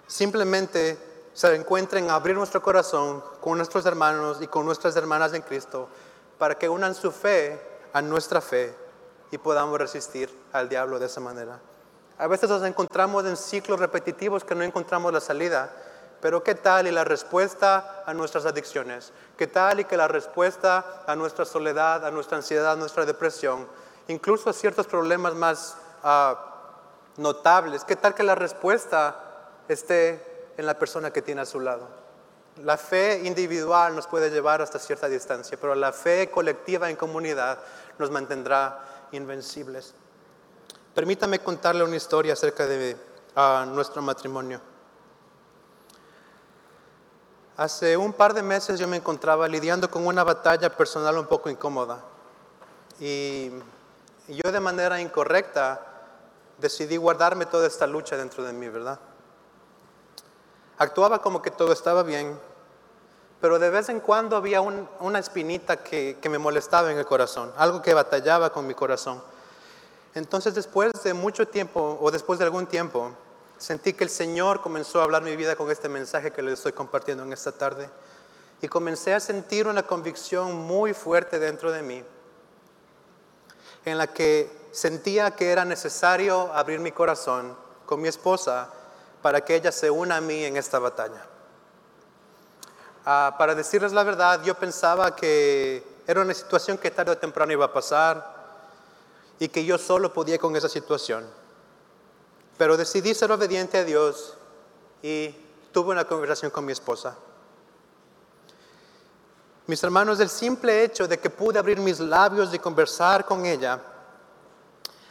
simplemente 0.07 0.99
se 1.33 1.55
encuentra 1.55 1.99
en 1.99 2.11
abrir 2.11 2.37
nuestro 2.37 2.63
corazón 2.63 3.23
con 3.41 3.57
nuestros 3.57 3.87
hermanos 3.87 4.39
y 4.41 4.47
con 4.47 4.67
nuestras 4.67 4.97
hermanas 4.97 5.33
en 5.33 5.43
Cristo 5.43 5.89
para 6.39 6.57
que 6.57 6.69
unan 6.69 6.95
su 6.95 7.11
fe 7.11 7.61
a 7.93 8.03
nuestra 8.03 8.41
fe 8.41 8.75
y 9.31 9.39
podamos 9.39 9.79
resistir 9.79 10.31
al 10.53 10.69
diablo 10.69 10.99
de 10.99 11.07
esa 11.07 11.21
manera? 11.21 11.61
A 12.19 12.27
veces 12.27 12.51
nos 12.51 12.63
encontramos 12.65 13.25
en 13.25 13.37
ciclos 13.37 13.79
repetitivos 13.79 14.45
que 14.45 14.55
no 14.55 14.63
encontramos 14.63 15.13
la 15.13 15.21
salida 15.21 15.71
pero 16.21 16.43
¿qué 16.43 16.55
tal 16.55 16.87
y 16.87 16.91
la 16.91 17.05
respuesta 17.05 18.03
a 18.07 18.13
nuestras 18.13 18.45
adicciones? 18.45 19.13
¿Qué 19.37 19.47
tal 19.47 19.81
y 19.81 19.85
que 19.85 19.97
la 19.97 20.09
respuesta 20.09 21.03
a 21.07 21.17
nuestra 21.17 21.45
soledad, 21.45 22.05
a 22.05 22.11
nuestra 22.11 22.37
ansiedad, 22.37 22.73
a 22.73 22.77
nuestra 22.77 23.07
depresión, 23.07 23.67
incluso 24.09 24.51
a 24.51 24.53
ciertos 24.53 24.87
problemas 24.87 25.35
más 25.35 25.77
ah, 26.03 26.39
notables? 27.17 27.85
¿Qué 27.85 27.97
tal 27.97 28.15
que 28.15 28.23
la 28.23 28.35
respuesta 28.35 29.17
esté 29.69 30.30
en 30.61 30.67
la 30.67 30.79
persona 30.79 31.11
que 31.11 31.23
tiene 31.23 31.41
a 31.41 31.47
su 31.47 31.59
lado? 31.59 31.89
La 32.63 32.77
fe 32.77 33.23
individual 33.25 33.97
nos 33.97 34.07
puede 34.07 34.31
llevar 34.31 34.61
hasta 34.61 34.79
cierta 34.79 35.09
distancia, 35.09 35.59
pero 35.59 35.75
la 35.75 35.93
fe 35.93 36.31
colectiva 36.31 36.91
en 36.91 36.97
comunidad 36.97 37.59
nos 37.99 38.11
mantendrá 38.11 39.09
invencibles. 39.13 39.95
Permítame 40.95 41.39
contarle 41.39 41.83
una 41.83 41.97
historia 41.97 42.35
acerca 42.35 42.67
de 42.67 42.97
ah, 43.37 43.65
nuestro 43.67 44.03
matrimonio. 44.03 44.61
Hace 47.57 47.97
un 47.97 48.13
par 48.13 48.35
de 48.35 48.43
meses 48.43 48.79
yo 48.79 48.87
me 48.87 48.99
encontraba 48.99 49.49
lidiando 49.49 49.91
con 49.91 50.07
una 50.07 50.25
batalla 50.25 50.77
personal 50.77 51.17
un 51.17 51.27
poco 51.27 51.49
incómoda. 51.49 52.03
Y 52.99 53.51
yo 54.29 54.53
de 54.53 54.61
manera 54.61 55.01
incorrecta 55.01 55.81
decidí 56.59 56.99
guardarme 56.99 57.47
toda 57.47 57.67
esta 57.67 57.87
lucha 57.87 58.17
dentro 58.19 58.45
de 58.45 58.53
mí, 58.53 58.69
¿verdad? 58.69 58.99
Actuaba 60.81 61.23
como 61.23 61.41
que 61.41 61.53
todo 61.53 61.73
estaba 61.73 62.03
bien, 62.03 62.37
pero 63.41 63.61
de 63.61 63.71
vez 63.71 63.89
en 63.89 64.01
cuando 64.01 64.37
había 64.37 64.61
una 64.61 65.19
espinita 65.21 65.77
que, 65.77 66.19
que 66.21 66.29
me 66.29 66.39
molestaba 66.39 66.91
en 66.91 66.99
el 66.99 67.07
corazón, 67.07 67.53
algo 67.57 67.81
que 67.81 67.95
batallaba 67.95 68.51
con 68.51 68.67
mi 68.67 68.75
corazón. 68.75 69.23
Entonces 70.15 70.57
después 70.57 70.91
de 71.05 71.15
mucho 71.15 71.47
tiempo, 71.47 71.97
o 72.01 72.11
después 72.11 72.41
de 72.41 72.47
algún 72.47 72.67
tiempo, 72.67 73.13
Sentí 73.61 73.93
que 73.93 74.05
el 74.05 74.11
Señor 74.11 74.63
comenzó 74.63 75.01
a 75.01 75.05
hablar 75.05 75.23
mi 75.23 75.37
vida 75.37 75.55
con 75.55 75.71
este 75.71 75.91
mensaje 75.91 76.31
que 76.31 76.41
les 76.41 76.55
estoy 76.55 76.73
compartiendo 76.73 77.25
en 77.25 77.33
esta 77.35 77.53
tarde. 77.53 77.91
Y 78.63 78.69
comencé 78.69 79.13
a 79.13 79.21
sentir 79.21 79.69
una 79.69 79.83
convicción 79.83 80.57
muy 80.57 80.95
fuerte 80.95 81.39
dentro 81.39 81.71
de 81.71 81.83
mí, 81.83 82.03
en 83.85 83.99
la 83.99 84.07
que 84.07 84.51
sentía 84.73 85.33
que 85.33 85.51
era 85.51 85.67
necesario 85.67 86.51
abrir 86.55 86.81
mi 86.81 86.91
corazón 86.91 87.55
con 87.85 88.01
mi 88.01 88.09
esposa 88.09 88.71
para 89.23 89.45
que 89.45 89.57
ella 89.57 89.73
se 89.73 89.91
una 89.91 90.17
a 90.17 90.21
mí 90.21 90.45
en 90.45 90.57
esta 90.57 90.79
batalla. 90.79 91.27
Ah, 93.05 93.35
para 93.39 93.55
decirles 93.55 93.93
la 93.93 94.05
verdad, 94.05 94.43
yo 94.45 94.55
pensaba 94.55 95.15
que 95.17 95.85
era 96.07 96.23
una 96.23 96.35
situación 96.35 96.79
que 96.79 96.91
tarde 96.91 97.13
o 97.13 97.19
temprano 97.19 97.53
iba 97.53 97.65
a 97.65 97.73
pasar 97.73 98.41
y 99.39 99.49
que 99.49 99.65
yo 99.65 99.79
solo 99.79 100.13
podía 100.13 100.39
con 100.39 100.55
esa 100.57 100.69
situación. 100.69 101.27
Pero 102.59 102.77
decidí 102.77 103.15
ser 103.15 103.33
obediente 103.33 103.79
a 103.79 103.85
Dios 103.85 104.37
y 105.03 105.35
tuve 105.73 105.93
una 105.93 106.05
conversación 106.05 106.51
con 106.51 106.65
mi 106.65 106.73
esposa. 106.73 107.17
Mis 109.67 109.83
hermanos, 109.83 110.21
el 110.21 110.29
simple 110.29 110.83
hecho 110.83 111.07
de 111.07 111.19
que 111.19 111.31
pude 111.31 111.59
abrir 111.59 111.79
mis 111.79 112.01
labios 112.01 112.53
y 112.53 112.59
conversar 112.59 113.25
con 113.25 113.47
ella, 113.47 113.81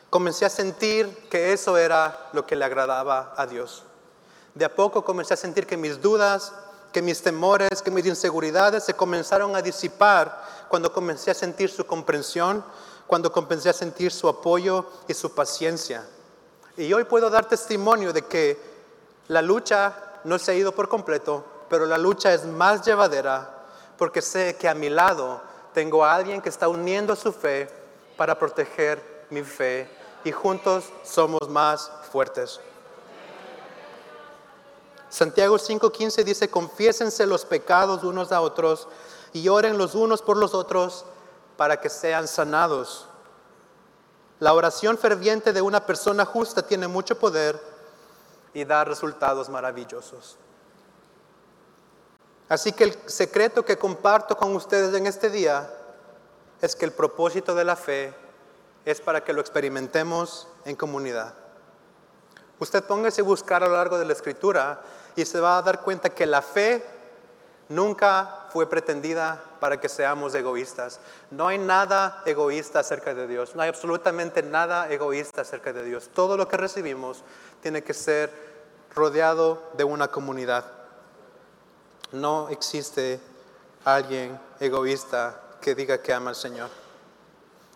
comencé 0.09 0.45
a 0.45 0.49
sentir 0.49 1.29
que 1.29 1.53
eso 1.53 1.77
era 1.77 2.29
lo 2.33 2.45
que 2.45 2.55
le 2.55 2.65
agradaba 2.65 3.33
a 3.37 3.47
Dios. 3.47 3.83
De 4.59 4.65
a 4.65 4.75
poco 4.75 5.05
comencé 5.05 5.33
a 5.33 5.37
sentir 5.37 5.65
que 5.65 5.77
mis 5.77 6.01
dudas, 6.01 6.51
que 6.91 7.01
mis 7.01 7.21
temores, 7.21 7.81
que 7.81 7.91
mis 7.91 8.05
inseguridades 8.05 8.83
se 8.83 8.93
comenzaron 8.93 9.55
a 9.55 9.61
disipar 9.61 10.43
cuando 10.67 10.91
comencé 10.91 11.31
a 11.31 11.33
sentir 11.33 11.69
su 11.69 11.85
comprensión, 11.85 12.61
cuando 13.07 13.31
comencé 13.31 13.69
a 13.69 13.73
sentir 13.73 14.11
su 14.11 14.27
apoyo 14.27 14.85
y 15.07 15.13
su 15.13 15.33
paciencia. 15.33 16.05
Y 16.75 16.91
hoy 16.91 17.05
puedo 17.05 17.29
dar 17.29 17.45
testimonio 17.45 18.11
de 18.11 18.23
que 18.23 18.59
la 19.29 19.41
lucha 19.41 19.95
no 20.25 20.37
se 20.37 20.51
ha 20.51 20.55
ido 20.55 20.73
por 20.73 20.89
completo, 20.89 21.45
pero 21.69 21.85
la 21.85 21.97
lucha 21.97 22.33
es 22.33 22.43
más 22.43 22.85
llevadera 22.85 23.63
porque 23.97 24.21
sé 24.21 24.57
que 24.57 24.67
a 24.67 24.75
mi 24.75 24.89
lado 24.89 25.39
tengo 25.73 26.03
a 26.03 26.13
alguien 26.13 26.41
que 26.41 26.49
está 26.49 26.67
uniendo 26.67 27.15
su 27.15 27.31
fe 27.31 27.69
para 28.17 28.37
proteger 28.37 29.25
mi 29.29 29.41
fe 29.41 29.89
y 30.25 30.33
juntos 30.33 30.83
somos 31.05 31.47
más 31.47 31.89
fuertes. 32.11 32.59
Santiago 35.09 35.57
5:15 35.57 36.23
dice, 36.23 36.49
confiésense 36.49 37.25
los 37.25 37.45
pecados 37.45 38.03
unos 38.03 38.31
a 38.31 38.41
otros 38.41 38.87
y 39.33 39.47
oren 39.49 39.77
los 39.77 39.95
unos 39.95 40.21
por 40.21 40.37
los 40.37 40.53
otros 40.53 41.05
para 41.57 41.81
que 41.81 41.89
sean 41.89 42.27
sanados. 42.27 43.07
La 44.39 44.53
oración 44.53 44.97
ferviente 44.97 45.51
de 45.51 45.61
una 45.61 45.85
persona 45.85 46.25
justa 46.25 46.65
tiene 46.65 46.87
mucho 46.87 47.19
poder 47.19 47.61
y 48.53 48.63
da 48.63 48.85
resultados 48.85 49.49
maravillosos. 49.49 50.37
Así 52.47 52.71
que 52.71 52.85
el 52.85 52.97
secreto 53.07 53.65
que 53.65 53.77
comparto 53.77 54.37
con 54.37 54.55
ustedes 54.55 54.93
en 54.95 55.05
este 55.05 55.29
día 55.29 55.71
es 56.61 56.75
que 56.75 56.85
el 56.85 56.91
propósito 56.91 57.53
de 57.53 57.63
la 57.63 57.75
fe 57.75 58.13
es 58.85 59.01
para 59.01 59.23
que 59.23 59.33
lo 59.33 59.41
experimentemos 59.41 60.47
en 60.65 60.75
comunidad. 60.75 61.33
Usted 62.59 62.83
póngase 62.83 63.21
a 63.21 63.23
buscar 63.23 63.63
a 63.63 63.67
lo 63.67 63.75
largo 63.75 63.97
de 63.97 64.05
la 64.05 64.13
escritura 64.13 64.81
y 65.21 65.25
se 65.25 65.39
va 65.39 65.57
a 65.57 65.61
dar 65.61 65.81
cuenta 65.81 66.09
que 66.09 66.25
la 66.25 66.41
fe 66.41 66.83
nunca 67.67 68.47
fue 68.51 68.69
pretendida 68.69 69.43
para 69.59 69.79
que 69.79 69.89
seamos 69.89 70.33
egoístas. 70.33 70.99
No 71.29 71.47
hay 71.47 71.57
nada 71.57 72.23
egoísta 72.25 72.79
acerca 72.79 73.13
de 73.13 73.27
Dios, 73.27 73.55
no 73.55 73.61
hay 73.61 73.69
absolutamente 73.69 74.41
nada 74.41 74.89
egoísta 74.89 75.41
acerca 75.41 75.73
de 75.73 75.83
Dios. 75.83 76.09
Todo 76.13 76.37
lo 76.37 76.47
que 76.47 76.57
recibimos 76.57 77.23
tiene 77.61 77.83
que 77.83 77.93
ser 77.93 78.31
rodeado 78.95 79.61
de 79.77 79.83
una 79.83 80.07
comunidad. 80.07 80.65
No 82.11 82.49
existe 82.49 83.19
alguien 83.85 84.39
egoísta 84.59 85.39
que 85.61 85.75
diga 85.75 86.01
que 86.01 86.13
ama 86.13 86.31
al 86.31 86.35
Señor. 86.35 86.69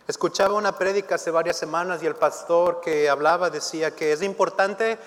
Escuchaba 0.07 0.55
una 0.55 0.77
prédica 0.77 1.15
hace 1.15 1.31
varias 1.31 1.57
semanas 1.57 2.03
y 2.03 2.05
el 2.05 2.15
pastor 2.15 2.81
que 2.81 3.09
hablaba 3.09 3.49
decía 3.49 3.95
que 3.95 4.11
es 4.11 4.21
importante 4.21 4.97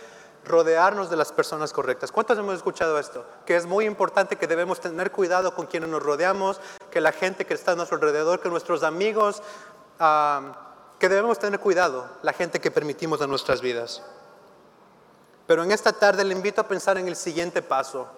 rodearnos 0.47 1.11
de 1.11 1.17
las 1.17 1.33
personas 1.33 1.73
correctas. 1.73 2.13
¿Cuántos 2.13 2.39
hemos 2.39 2.55
escuchado 2.55 2.99
esto? 2.99 3.25
Que 3.45 3.57
es 3.57 3.67
muy 3.67 3.85
importante 3.85 4.37
que 4.37 4.47
debemos 4.47 4.81
tener 4.81 5.11
cuidado 5.11 5.55
con 5.55 5.67
quienes 5.67 5.89
nos 5.89 6.03
rodeamos, 6.03 6.61
que 6.91 7.01
la 7.01 7.13
gente 7.13 7.45
que 7.45 7.55
está 7.55 7.73
a 7.73 7.75
nuestro 7.75 7.97
alrededor, 7.97 8.41
que 8.41 8.49
nuestros 8.49 8.83
amigos, 8.83 9.43
que 9.99 11.09
debemos 11.09 11.39
tener 11.39 11.61
cuidado, 11.61 12.09
la 12.23 12.33
gente 12.33 12.61
que 12.61 12.71
permitimos 12.71 13.21
en 13.21 13.29
nuestras 13.29 13.61
vidas. 13.61 14.03
Pero 15.47 15.63
en 15.63 15.73
esta 15.73 15.93
tarde 15.93 16.25
le 16.25 16.33
invito 16.33 16.61
a 16.61 16.69
pensar 16.69 16.97
en 16.99 17.09
el 17.09 17.17
siguiente 17.17 17.63
paso. 17.63 18.09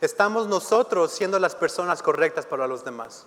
Estamos 0.00 0.48
nosotros 0.48 1.12
siendo 1.12 1.38
las 1.38 1.54
personas 1.54 2.02
correctas 2.02 2.44
para 2.44 2.66
los 2.66 2.84
demás. 2.84 3.26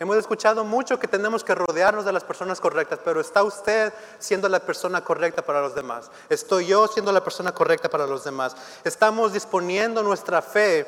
Hemos 0.00 0.16
escuchado 0.16 0.64
mucho 0.64 0.98
que 0.98 1.06
tenemos 1.06 1.44
que 1.44 1.54
rodearnos 1.54 2.06
de 2.06 2.12
las 2.12 2.24
personas 2.24 2.58
correctas, 2.58 3.00
pero 3.04 3.20
¿está 3.20 3.42
usted 3.42 3.92
siendo 4.18 4.48
la 4.48 4.60
persona 4.60 5.04
correcta 5.04 5.42
para 5.42 5.60
los 5.60 5.74
demás? 5.74 6.10
¿Estoy 6.30 6.68
yo 6.68 6.86
siendo 6.86 7.12
la 7.12 7.22
persona 7.22 7.52
correcta 7.52 7.90
para 7.90 8.06
los 8.06 8.24
demás? 8.24 8.56
¿Estamos 8.82 9.34
disponiendo 9.34 10.02
nuestra 10.02 10.40
fe 10.40 10.86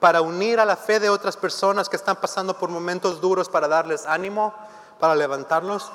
para 0.00 0.22
unir 0.22 0.58
a 0.58 0.64
la 0.64 0.74
fe 0.74 0.98
de 0.98 1.08
otras 1.08 1.36
personas 1.36 1.88
que 1.88 1.94
están 1.94 2.16
pasando 2.16 2.58
por 2.58 2.68
momentos 2.68 3.20
duros 3.20 3.48
para 3.48 3.68
darles 3.68 4.06
ánimo, 4.06 4.52
para 4.98 5.14
levantarlos? 5.14 5.92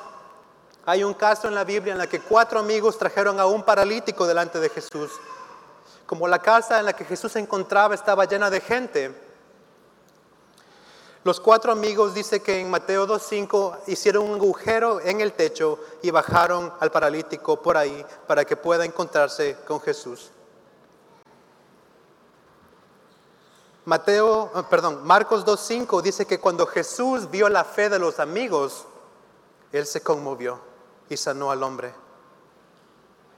Hay 0.85 1.03
un 1.03 1.15
caso 1.15 1.49
en 1.49 1.55
la 1.55 1.65
Biblia 1.65 1.91
en 1.91 1.99
la 1.99 2.07
que 2.07 2.21
cuatro 2.21 2.59
amigos 2.59 2.97
trajeron 2.97 3.41
a 3.41 3.45
un 3.45 3.63
paralítico 3.63 4.25
delante 4.25 4.61
de 4.61 4.69
Jesús. 4.69 5.11
Como 6.05 6.29
la 6.29 6.39
casa 6.39 6.79
en 6.79 6.85
la 6.85 6.93
que 6.93 7.03
Jesús 7.03 7.33
se 7.33 7.39
encontraba 7.39 7.93
estaba 7.93 8.23
llena 8.23 8.49
de 8.49 8.61
gente, 8.61 9.22
los 11.23 11.39
cuatro 11.39 11.71
amigos 11.71 12.13
dice 12.13 12.41
que 12.41 12.59
en 12.59 12.69
Mateo 12.69 13.07
2.5 13.07 13.79
hicieron 13.87 14.29
un 14.29 14.35
agujero 14.35 14.99
en 14.99 15.21
el 15.21 15.31
techo 15.31 15.79
y 16.01 16.11
bajaron 16.11 16.73
al 16.81 16.91
paralítico 16.91 17.61
por 17.61 17.77
ahí 17.77 18.05
para 18.27 18.43
que 18.43 18.57
pueda 18.57 18.83
encontrarse 18.83 19.57
con 19.65 19.79
Jesús. 19.79 20.31
Mateo, 23.85 24.51
ah, 24.53 24.67
perdón, 24.69 25.05
Marcos 25.05 25.45
2.5 25.45 26.01
dice 26.01 26.25
que 26.25 26.39
cuando 26.39 26.65
Jesús 26.65 27.29
vio 27.29 27.47
la 27.47 27.63
fe 27.63 27.89
de 27.89 27.99
los 27.99 28.19
amigos, 28.19 28.85
Él 29.71 29.85
se 29.85 30.01
conmovió 30.01 30.59
y 31.09 31.15
sanó 31.15 31.51
al 31.51 31.63
hombre. 31.63 31.93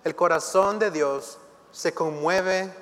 El 0.04 0.16
corazón 0.16 0.80
de 0.80 0.90
Dios 0.90 1.38
se 1.72 1.94
conmueve 1.94 2.74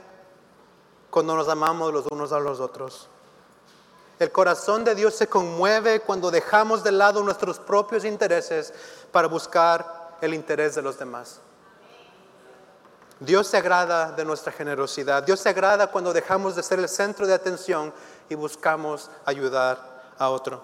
cuando 1.10 1.36
nos 1.36 1.48
amamos 1.48 1.94
los 1.94 2.06
unos 2.08 2.32
a 2.32 2.40
los 2.40 2.60
otros. 2.60 3.10
El 4.24 4.32
corazón 4.32 4.86
de 4.86 4.96
Dios 4.96 5.16
se 5.16 5.28
conmueve 5.28 6.00
cuando 6.00 6.32
dejamos 6.32 6.82
de 6.82 6.94
lado 6.94 7.22
nuestros 7.24 7.60
propios 7.60 8.06
intereses 8.06 8.74
para 9.12 9.28
buscar 9.28 10.16
el 10.22 10.34
interés 10.34 10.76
de 10.76 10.82
los 10.82 10.98
demás. 10.98 11.42
Dios 13.20 13.48
se 13.48 13.58
agrada 13.58 14.14
de 14.14 14.24
nuestra 14.24 14.54
generosidad. 14.54 15.24
Dios 15.24 15.42
se 15.42 15.50
agrada 15.50 15.88
cuando 15.88 16.14
dejamos 16.14 16.56
de 16.56 16.64
ser 16.64 16.80
el 16.80 16.88
centro 16.88 17.28
de 17.28 17.34
atención 17.34 17.94
y 18.30 18.36
buscamos 18.36 19.12
ayudar 19.26 20.14
a 20.18 20.30
otro. 20.30 20.62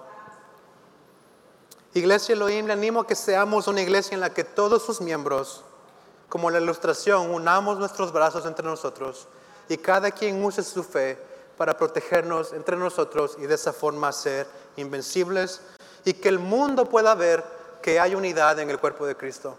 Iglesia 1.94 2.36
Elohim, 2.36 2.66
le 2.66 2.72
animo 2.72 3.02
a 3.02 3.08
que 3.08 3.16
seamos 3.16 3.68
una 3.68 3.82
iglesia 3.82 4.16
en 4.16 4.22
la 4.22 4.34
que 4.34 4.46
todos 4.46 4.86
sus 4.86 5.02
miembros, 5.02 5.66
como 6.30 6.50
la 6.50 6.62
ilustración, 6.62 7.30
unamos 7.30 7.78
nuestros 7.78 8.14
brazos 8.14 8.46
entre 8.46 8.66
nosotros 8.66 9.28
y 9.68 9.76
cada 9.76 10.12
quien 10.12 10.42
use 10.46 10.64
su 10.64 10.82
fe 10.82 11.28
para 11.60 11.76
protegernos 11.76 12.54
entre 12.54 12.78
nosotros 12.78 13.36
y 13.38 13.46
de 13.46 13.56
esa 13.56 13.74
forma 13.74 14.14
ser 14.14 14.48
invencibles 14.78 15.60
y 16.06 16.14
que 16.14 16.30
el 16.30 16.40
mundo 16.40 16.86
pueda 16.86 17.14
ver 17.16 17.44
que 17.82 18.00
hay 18.00 18.16
unidad 18.16 18.58
en 18.60 18.70
el 18.70 18.80
cuerpo 18.80 19.06
de 19.06 19.18
Cristo. 19.18 19.58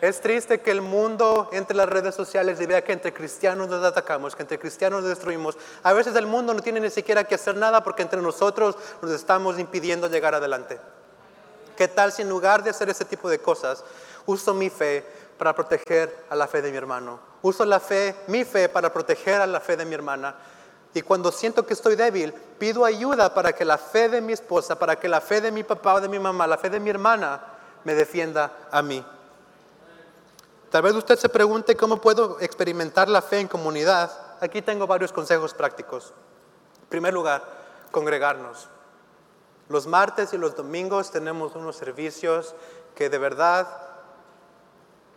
Es 0.00 0.22
triste 0.22 0.62
que 0.62 0.70
el 0.70 0.80
mundo 0.80 1.50
entre 1.52 1.76
las 1.76 1.90
redes 1.90 2.14
sociales 2.14 2.58
vea 2.66 2.82
que 2.82 2.94
entre 2.94 3.12
cristianos 3.12 3.68
nos 3.68 3.84
atacamos, 3.84 4.34
que 4.34 4.44
entre 4.44 4.58
cristianos 4.58 5.02
nos 5.02 5.10
destruimos. 5.10 5.58
A 5.82 5.92
veces 5.92 6.16
el 6.16 6.26
mundo 6.26 6.54
no 6.54 6.62
tiene 6.62 6.80
ni 6.80 6.88
siquiera 6.88 7.24
que 7.24 7.34
hacer 7.34 7.54
nada 7.54 7.84
porque 7.84 8.00
entre 8.00 8.22
nosotros 8.22 8.74
nos 9.02 9.10
estamos 9.10 9.58
impidiendo 9.58 10.08
llegar 10.08 10.34
adelante. 10.34 10.80
¿Qué 11.76 11.86
tal 11.86 12.12
si 12.12 12.22
en 12.22 12.30
lugar 12.30 12.62
de 12.62 12.70
hacer 12.70 12.88
ese 12.88 13.04
tipo 13.04 13.28
de 13.28 13.40
cosas, 13.40 13.84
uso 14.24 14.54
mi 14.54 14.70
fe 14.70 15.04
para 15.36 15.54
proteger 15.54 16.16
a 16.30 16.34
la 16.34 16.46
fe 16.46 16.62
de 16.62 16.70
mi 16.70 16.78
hermano? 16.78 17.20
Uso 17.42 17.66
la 17.66 17.78
fe, 17.78 18.16
mi 18.26 18.46
fe, 18.46 18.70
para 18.70 18.90
proteger 18.90 19.42
a 19.42 19.46
la 19.46 19.60
fe 19.60 19.76
de 19.76 19.84
mi 19.84 19.94
hermana 19.94 20.34
y 20.96 21.02
cuando 21.02 21.30
siento 21.30 21.66
que 21.66 21.74
estoy 21.74 21.94
débil, 21.94 22.32
pido 22.58 22.82
ayuda 22.82 23.34
para 23.34 23.52
que 23.52 23.66
la 23.66 23.76
fe 23.76 24.08
de 24.08 24.22
mi 24.22 24.32
esposa, 24.32 24.78
para 24.78 24.96
que 24.96 25.08
la 25.08 25.20
fe 25.20 25.42
de 25.42 25.52
mi 25.52 25.62
papá 25.62 25.92
o 25.92 26.00
de 26.00 26.08
mi 26.08 26.18
mamá, 26.18 26.46
la 26.46 26.56
fe 26.56 26.70
de 26.70 26.80
mi 26.80 26.88
hermana, 26.88 27.38
me 27.84 27.94
defienda 27.94 28.66
a 28.70 28.80
mí. 28.80 29.04
Tal 30.70 30.80
vez 30.80 30.94
usted 30.94 31.18
se 31.18 31.28
pregunte 31.28 31.76
cómo 31.76 32.00
puedo 32.00 32.40
experimentar 32.40 33.10
la 33.10 33.20
fe 33.20 33.40
en 33.40 33.46
comunidad. 33.46 34.10
Aquí 34.40 34.62
tengo 34.62 34.86
varios 34.86 35.12
consejos 35.12 35.52
prácticos. 35.52 36.14
En 36.80 36.88
primer 36.88 37.12
lugar, 37.12 37.44
congregarnos. 37.90 38.70
Los 39.68 39.86
martes 39.86 40.32
y 40.32 40.38
los 40.38 40.56
domingos 40.56 41.10
tenemos 41.10 41.54
unos 41.56 41.76
servicios 41.76 42.54
que 42.94 43.10
de 43.10 43.18
verdad 43.18 43.68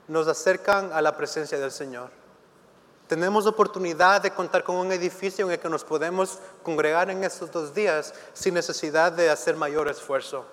nos 0.10 0.28
acercan 0.28 0.92
a 0.92 1.02
la 1.02 1.16
presencia 1.16 1.58
del 1.58 1.72
Señor. 1.72 2.19
Tenemos 3.10 3.48
oportunidad 3.48 4.22
de 4.22 4.30
contar 4.30 4.64
con 4.64 4.76
un 4.76 4.92
edificio 4.92 5.44
en 5.44 5.52
el 5.52 5.58
que 5.58 5.68
nos 5.68 5.84
podemos 5.84 6.38
congregar 6.62 7.10
en 7.10 7.24
estos 7.24 7.50
dos 7.50 7.74
días 7.74 8.14
sin 8.34 8.54
necesidad 8.54 9.12
de 9.12 9.32
hacer 9.32 9.56
mayor 9.56 9.88
esfuerzo. 9.88 10.46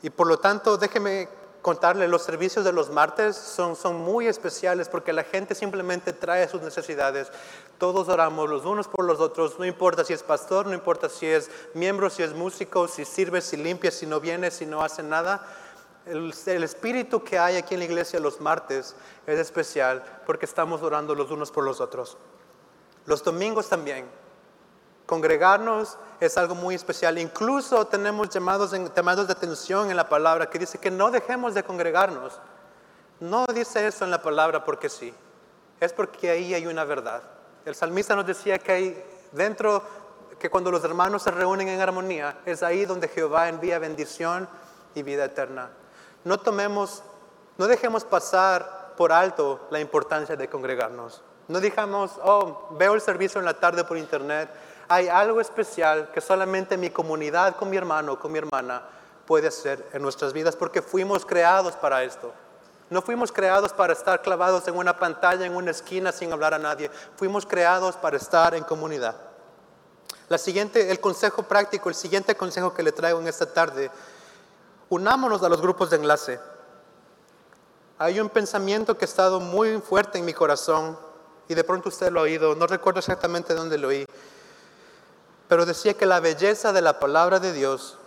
Y 0.00 0.10
por 0.10 0.28
lo 0.28 0.38
tanto, 0.38 0.76
déjeme 0.76 1.28
contarle, 1.60 2.06
los 2.06 2.22
servicios 2.22 2.64
de 2.64 2.72
los 2.72 2.88
martes 2.88 3.34
son, 3.34 3.74
son 3.74 3.96
muy 3.96 4.28
especiales 4.28 4.88
porque 4.88 5.12
la 5.12 5.24
gente 5.24 5.56
simplemente 5.56 6.12
trae 6.12 6.48
sus 6.48 6.62
necesidades. 6.62 7.32
Todos 7.78 8.08
oramos 8.08 8.48
los 8.48 8.64
unos 8.64 8.86
por 8.86 9.04
los 9.04 9.18
otros, 9.18 9.58
no 9.58 9.64
importa 9.64 10.04
si 10.04 10.12
es 10.12 10.22
pastor, 10.22 10.68
no 10.68 10.74
importa 10.74 11.08
si 11.08 11.26
es 11.26 11.50
miembro, 11.74 12.10
si 12.10 12.22
es 12.22 12.32
músico, 12.32 12.86
si 12.86 13.04
sirve, 13.04 13.40
si 13.40 13.56
limpia, 13.56 13.90
si 13.90 14.06
no 14.06 14.20
viene, 14.20 14.52
si 14.52 14.66
no 14.66 14.84
hace 14.84 15.02
nada. 15.02 15.44
El, 16.06 16.34
espíritu 16.62 17.24
que 17.24 17.38
hay 17.38 17.56
aquí 17.56 17.74
en 17.74 17.80
la 17.80 17.86
iglesia 17.86 18.20
los 18.20 18.38
martes 18.38 18.94
es 19.26 19.38
especial 19.38 20.04
porque 20.26 20.44
estamos 20.44 20.82
orando 20.82 21.14
los 21.14 21.30
unos 21.30 21.50
por 21.50 21.64
los 21.64 21.80
otros. 21.80 22.18
Los 23.06 23.24
domingos 23.24 23.70
también. 23.70 24.06
Congregarnos 25.06 25.96
es 26.20 26.36
algo 26.36 26.54
muy 26.54 26.74
especial. 26.74 27.18
Incluso 27.18 27.86
tenemos 27.86 28.28
llamados, 28.28 28.72
llamados 28.94 29.26
de 29.26 29.32
atención 29.32 29.90
en 29.90 29.96
la 29.96 30.08
palabra 30.08 30.50
que 30.50 30.58
dice 30.58 30.76
que 30.76 30.90
no 30.90 31.10
dejemos 31.10 31.54
de 31.54 31.62
congregarnos. 31.62 32.38
No 33.20 33.46
dice 33.46 33.86
eso 33.86 34.04
en 34.04 34.10
la 34.10 34.20
palabra 34.20 34.62
porque 34.62 34.90
sí. 34.90 35.14
Es 35.80 35.94
porque 35.94 36.30
ahí 36.30 36.52
hay 36.52 36.66
una 36.66 36.84
verdad. 36.84 37.22
El 37.64 37.74
salmista 37.74 38.14
nos 38.14 38.26
decía 38.26 38.58
que 38.58 38.72
hay 38.72 39.04
dentro, 39.32 39.82
que 40.38 40.50
cuando 40.50 40.70
los 40.70 40.84
hermanos 40.84 41.22
se 41.22 41.30
reúnen 41.30 41.68
en 41.68 41.80
armonía, 41.80 42.40
es 42.44 42.62
ahí 42.62 42.84
donde 42.84 43.08
Jehová 43.08 43.48
envía 43.48 43.78
bendición 43.78 44.46
y 44.94 45.02
vida 45.02 45.24
eterna 45.24 45.70
no 46.24 46.38
tomemos, 46.38 47.02
no 47.58 47.66
dejemos 47.66 48.04
pasar 48.04 48.94
por 48.96 49.12
alto 49.12 49.60
la 49.70 49.80
importancia 49.80 50.36
de 50.36 50.48
congregarnos. 50.48 51.22
No 51.48 51.60
digamos, 51.60 52.12
oh, 52.22 52.68
veo 52.72 52.94
el 52.94 53.00
servicio 53.00 53.38
en 53.38 53.44
la 53.44 53.54
tarde 53.54 53.84
por 53.84 53.98
internet. 53.98 54.48
Hay 54.88 55.08
algo 55.08 55.40
especial 55.40 56.10
que 56.12 56.20
solamente 56.20 56.76
mi 56.76 56.90
comunidad 56.90 57.56
con 57.56 57.68
mi 57.68 57.76
hermano, 57.76 58.18
con 58.18 58.32
mi 58.32 58.38
hermana, 58.38 58.82
puede 59.26 59.48
hacer 59.48 59.84
en 59.92 60.02
nuestras 60.02 60.32
vidas 60.32 60.56
porque 60.56 60.82
fuimos 60.82 61.26
creados 61.26 61.74
para 61.76 62.02
esto. 62.02 62.32
No 62.90 63.02
fuimos 63.02 63.32
creados 63.32 63.72
para 63.72 63.92
estar 63.92 64.22
clavados 64.22 64.68
en 64.68 64.76
una 64.76 64.98
pantalla, 64.98 65.44
en 65.44 65.56
una 65.56 65.70
esquina 65.70 66.12
sin 66.12 66.32
hablar 66.32 66.54
a 66.54 66.58
nadie. 66.58 66.90
Fuimos 67.16 67.46
creados 67.46 67.96
para 67.96 68.16
estar 68.16 68.54
en 68.54 68.64
comunidad. 68.64 69.16
La 70.28 70.38
siguiente, 70.38 70.90
el 70.90 71.00
consejo 71.00 71.42
práctico, 71.42 71.88
el 71.88 71.94
siguiente 71.94 72.34
consejo 72.34 72.72
que 72.72 72.82
le 72.82 72.92
traigo 72.92 73.20
en 73.20 73.28
esta 73.28 73.46
tarde 73.46 73.90
Unámonos 74.88 75.42
a 75.42 75.48
los 75.48 75.60
grupos 75.60 75.90
de 75.90 75.96
enlace. 75.96 76.40
Hay 77.98 78.20
un 78.20 78.28
pensamiento 78.28 78.98
que 78.98 79.04
ha 79.04 79.08
estado 79.08 79.40
muy 79.40 79.80
fuerte 79.80 80.18
en 80.18 80.24
mi 80.24 80.32
corazón 80.32 80.98
y 81.48 81.54
de 81.54 81.64
pronto 81.64 81.88
usted 81.88 82.10
lo 82.10 82.20
ha 82.20 82.24
oído, 82.24 82.54
no 82.54 82.66
recuerdo 82.66 83.00
exactamente 83.00 83.54
dónde 83.54 83.78
lo 83.78 83.88
oí, 83.88 84.06
pero 85.48 85.66
decía 85.66 85.94
que 85.94 86.06
la 86.06 86.20
belleza 86.20 86.72
de 86.72 86.82
la 86.82 86.98
palabra 86.98 87.38
de 87.38 87.52
Dios 87.52 87.98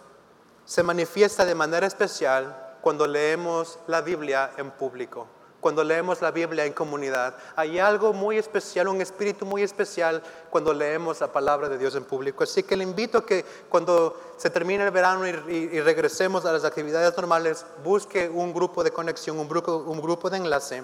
se 0.66 0.84
manifiesta 0.84 1.46
de 1.46 1.56
manera 1.56 1.88
especial 1.88 2.76
cuando 2.82 3.08
leemos 3.08 3.80
la 3.88 4.02
Biblia 4.02 4.52
en 4.58 4.72
público, 4.72 5.28
cuando 5.60 5.84
leemos 5.84 6.22
la 6.22 6.32
Biblia 6.32 6.66
en 6.66 6.74
comunidad. 6.74 7.36
Hay 7.56 7.80
algo 7.80 8.14
muy 8.14 8.38
especial, 8.38 8.88
un 8.88 9.02
espíritu 9.02 9.46
muy 9.46 9.64
especial 9.64 10.22
cuando 10.50 10.74
leemos 10.74 11.20
la 11.20 11.32
palabra 11.32 11.68
de 11.70 11.78
Dios 11.78 11.96
en 11.96 12.04
público. 12.04 12.44
Así 12.44 12.64
que 12.64 12.78
le 12.78 12.84
invito 12.84 13.20
a 13.20 13.26
que 13.26 13.44
cuando 13.70 14.20
se 14.38 14.50
termine 14.50 14.86
el 14.86 14.92
verano 14.92 15.28
y, 15.28 15.80
regresemos 15.82 16.46
a 16.46 16.52
las 16.52 16.64
actividades 16.64 17.16
normales, 17.18 17.66
busque 17.84 18.30
un 18.30 18.54
grupo 18.54 18.84
de 18.84 18.92
conexión, 18.92 19.40
un 19.40 19.48
grupo, 19.48 19.78
un 19.78 20.02
grupo 20.02 20.30
de 20.30 20.38
enlace 20.38 20.84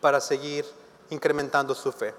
para 0.00 0.20
seguir 0.20 0.66
incrementando 1.10 1.74
su 1.74 1.92
fe. 1.92 2.14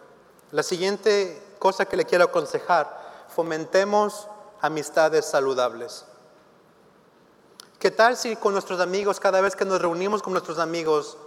La 0.52 0.64
siguiente 0.64 1.42
cosa 1.60 1.86
que 1.86 1.98
le 1.98 2.06
quiero 2.06 2.26
aconsejar, 2.26 3.26
fomentemos 3.30 4.28
amistades 4.62 5.26
saludables. 5.26 6.06
¿Qué 7.86 7.92
tal 7.92 8.18
si 8.18 8.36
con 8.36 8.54
nuestros 8.54 8.80
amigos, 8.80 9.20
cada 9.20 9.42
vez 9.42 9.56
que 9.56 9.64
nos 9.64 9.80
reunimos 9.80 10.24
con 10.24 10.34
nuestros 10.34 10.58
amigos, 10.58 11.20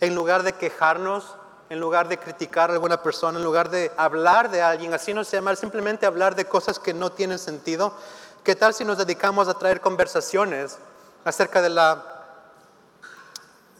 en 0.00 0.14
lugar 0.14 0.42
de 0.42 0.52
quejarnos, 0.52 1.24
en 1.70 1.80
lugar 1.80 2.06
de 2.08 2.18
criticar 2.18 2.68
a 2.68 2.74
alguna 2.74 3.02
persona, 3.02 3.38
en 3.38 3.44
lugar 3.46 3.70
de 3.70 3.90
hablar 3.96 4.50
de 4.50 4.60
alguien, 4.60 4.92
así 4.92 5.14
no 5.14 5.24
se 5.24 5.38
llama, 5.38 5.56
simplemente 5.56 6.04
hablar 6.04 6.34
de 6.34 6.44
cosas 6.44 6.78
que 6.78 6.92
no 6.92 7.12
tienen 7.12 7.38
sentido, 7.38 7.94
¿qué 8.44 8.54
tal 8.54 8.74
si 8.74 8.84
nos 8.84 8.98
dedicamos 8.98 9.48
a 9.48 9.54
traer 9.54 9.80
conversaciones 9.80 10.76
acerca 11.24 11.62
de 11.62 11.70
la 11.70 12.04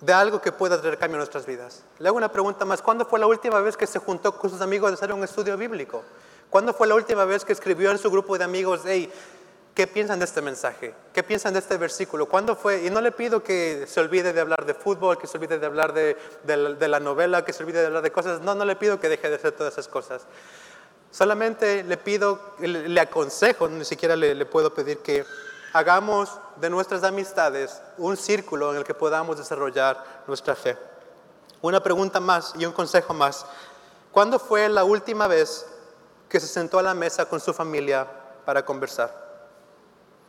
de 0.01 0.12
algo 0.14 0.41
que 0.41 0.53
pueda 0.53 0.81
traer 0.81 0.97
cambio 0.97 1.17
a 1.17 1.19
nuestras 1.19 1.45
vidas. 1.45 1.83
Le 1.99 2.09
hago 2.09 2.17
una 2.17 2.33
pregunta 2.33 2.64
más. 2.64 2.81
¿Cuándo 2.81 3.05
fue 3.05 3.19
la 3.19 3.27
última 3.27 3.61
vez 3.61 3.77
que 3.77 3.87
se 3.87 3.99
juntó 3.99 4.39
con 4.39 4.49
sus 4.49 4.62
amigos 4.62 4.91
a 4.91 4.95
hacer 4.95 5.12
un 5.12 5.23
estudio 5.23 5.57
bíblico? 5.59 6.03
¿Cuándo 6.49 6.73
fue 6.73 6.87
la 6.87 6.95
última 6.95 7.25
vez 7.25 7.45
que 7.45 7.53
escribió 7.53 7.91
en 7.91 7.99
su 7.99 8.11
grupo 8.11 8.39
de 8.39 8.45
amigos, 8.45 8.83
hey, 8.85 9.12
¿Qué 9.77 9.87
piensan 9.87 10.18
de 10.18 10.24
este 10.24 10.41
mensaje? 10.41 10.95
¿Qué 11.12 11.22
piensan 11.22 11.53
de 11.53 11.59
este 11.59 11.77
versículo? 11.77 12.24
¿Cuándo 12.24 12.57
fue? 12.57 12.87
Y 12.87 12.89
no 12.89 13.03
le 13.03 13.12
pido 13.12 13.43
que 13.43 13.85
se 13.87 14.01
olvide 14.01 14.33
de 14.33 14.41
hablar 14.41 14.64
de 14.64 14.72
fútbol, 14.72 15.18
que 15.18 15.27
se 15.27 15.37
olvide 15.37 15.59
de 15.59 15.66
hablar 15.66 15.93
de, 15.93 16.89
la 16.89 16.99
novela, 16.99 17.45
que 17.45 17.53
se 17.53 17.62
olvide 17.62 17.81
de 17.81 17.87
hablar 17.89 18.03
de 18.03 18.11
cosas. 18.11 18.41
No, 18.41 18.55
no 18.55 18.64
le 18.64 18.74
pido 18.77 18.99
que 18.99 19.11
deje 19.11 19.29
de 19.29 19.35
hacer 19.35 19.53
todas 19.53 19.74
esas 19.74 19.87
cosas. 19.87 20.22
Solamente 21.11 21.85
le 21.85 21.99
pido, 21.99 22.41
le 22.59 22.99
aconsejo, 22.99 23.68
ni 23.68 23.85
siquiera 23.85 24.16
le, 24.16 24.35
le 24.35 24.47
puedo 24.47 24.72
pedir 24.72 25.01
que 25.01 25.27
hagamos 25.74 26.31
de 26.57 26.70
nuestras 26.70 27.05
amistades 27.05 27.83
un 27.99 28.16
círculo 28.16 28.70
en 28.70 28.79
el 28.79 28.85
que 28.85 28.95
podamos 28.95 29.37
desarrollar 29.37 30.22
nuestra 30.27 30.57
fe. 30.57 30.79
Una 31.61 31.83
pregunta 31.83 32.18
más 32.18 32.55
y 32.57 32.64
un 32.64 32.72
consejo 32.72 33.12
más. 33.12 33.45
¿Cuándo 34.11 34.39
fue 34.39 34.70
la 34.70 34.85
última 34.85 35.27
vez 35.27 35.66
que 36.31 36.41
se 36.41 36.47
sentó 36.47 36.79
a 36.79 36.83
la 36.83 36.95
mesa 36.95 37.27
con 37.27 37.41
su 37.41 37.53
familia 37.53 38.07
para 38.47 38.64
conversar? 38.64 39.26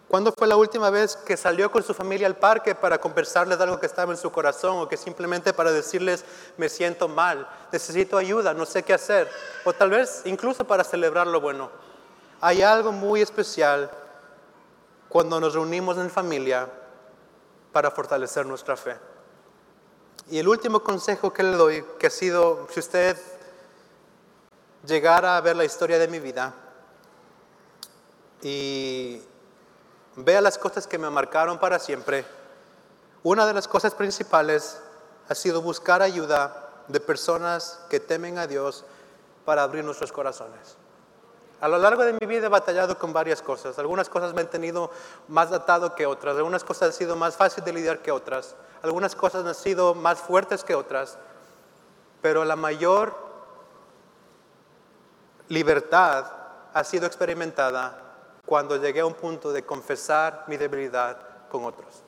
¿Cuándo 0.08 0.32
fue 0.38 0.48
la 0.48 0.56
última 0.56 0.90
vez 0.90 1.18
que 1.18 1.36
salió 1.36 1.70
con 1.70 1.84
su 1.84 1.94
familia 1.94 2.28
al 2.28 2.38
parque 2.38 2.74
para 2.74 2.98
conversarles 2.98 3.58
de 3.58 3.64
algo 3.66 3.80
que 3.80 3.88
estaba 3.88 4.14
en 4.14 4.18
su 4.18 4.32
corazón 4.32 4.78
o 4.78 4.88
que 4.88 4.96
simplemente 4.96 5.52
para 5.52 5.72
decirles 5.72 6.24
me 6.56 6.70
siento 6.70 7.10
mal, 7.10 7.48
necesito 7.74 8.18
ayuda, 8.18 8.54
no 8.54 8.66
sé 8.66 8.84
qué 8.84 8.94
hacer? 8.94 9.30
O 9.66 9.74
tal 9.74 9.90
vez 9.90 10.22
incluso 10.24 10.66
para 10.66 10.86
celebrar 10.86 11.28
lo 11.28 11.42
bueno. 11.42 11.70
Hay 12.40 12.62
algo 12.62 12.94
muy 12.94 13.22
especial 13.22 13.92
cuando 15.10 15.42
nos 15.42 15.54
reunimos 15.54 15.98
en 15.98 16.10
familia 16.10 16.70
para 17.74 17.92
fortalecer 17.92 18.46
nuestra 18.46 18.78
fe. 18.78 18.96
Y 20.30 20.40
el 20.40 20.48
último 20.48 20.82
consejo 20.82 21.34
que 21.34 21.44
le 21.44 21.58
doy, 21.58 21.86
que 22.00 22.08
ha 22.08 22.10
sido, 22.10 22.68
si 22.72 22.80
usted 22.80 23.18
llegara 24.86 25.36
a 25.36 25.42
ver 25.42 25.58
la 25.58 25.66
historia 25.66 26.00
de 26.00 26.08
mi 26.08 26.20
vida 26.20 26.54
y 28.42 29.22
vea 30.18 30.42
las 30.42 30.58
cosas 30.58 30.88
que 30.88 30.98
me 30.98 31.10
marcaron 31.10 31.60
para 31.60 31.80
siempre, 31.80 32.26
una 33.24 33.46
de 33.46 33.54
las 33.54 33.68
cosas 33.68 33.94
principales 33.94 34.80
ha 35.30 35.36
sido 35.36 35.62
buscar 35.62 36.02
ayuda 36.02 36.70
de 36.88 37.00
personas 37.00 37.80
que 37.90 38.00
temen 38.00 38.38
a 38.38 38.48
Dios 38.48 38.84
para 39.46 39.64
abrir 39.64 39.84
nuestros 39.84 40.12
corazones. 40.12 40.76
A 41.60 41.68
lo 41.68 41.78
largo 41.78 42.04
de 42.04 42.14
mi 42.14 42.26
vida 42.26 42.48
he 42.48 42.50
batallado 42.50 42.98
con 42.98 43.14
varias 43.14 43.42
cosas. 43.42 43.80
Algunas 43.80 44.10
cosas 44.10 44.34
me 44.34 44.42
han 44.42 44.50
tenido 44.50 44.92
más 45.28 45.52
atado 45.52 45.96
que 45.96 46.06
otras. 46.06 46.36
Algunas 46.36 46.64
cosas 46.64 46.90
han 46.90 46.94
sido 46.94 47.16
más 47.16 47.36
fáciles 47.36 47.66
de 47.66 47.74
lidiar 47.74 48.00
que 48.00 48.12
otras. 48.12 48.56
Algunas 48.84 49.16
cosas 49.16 49.46
han 49.46 49.56
sido 49.56 49.96
más 49.96 50.20
fuertes 50.20 50.64
que 50.64 50.76
otras. 50.76 51.18
Pero 52.22 52.46
la 52.46 52.56
mayor 52.56 53.16
libertad 55.50 56.26
ha 56.74 56.84
sido 56.84 57.08
experimentada 57.08 58.07
cuando 58.48 58.78
llegué 58.78 59.02
a 59.02 59.06
un 59.06 59.14
punto 59.14 59.52
de 59.52 59.66
confesar 59.66 60.46
mi 60.48 60.56
debilidad 60.56 61.18
con 61.50 61.66
otros, 61.66 62.02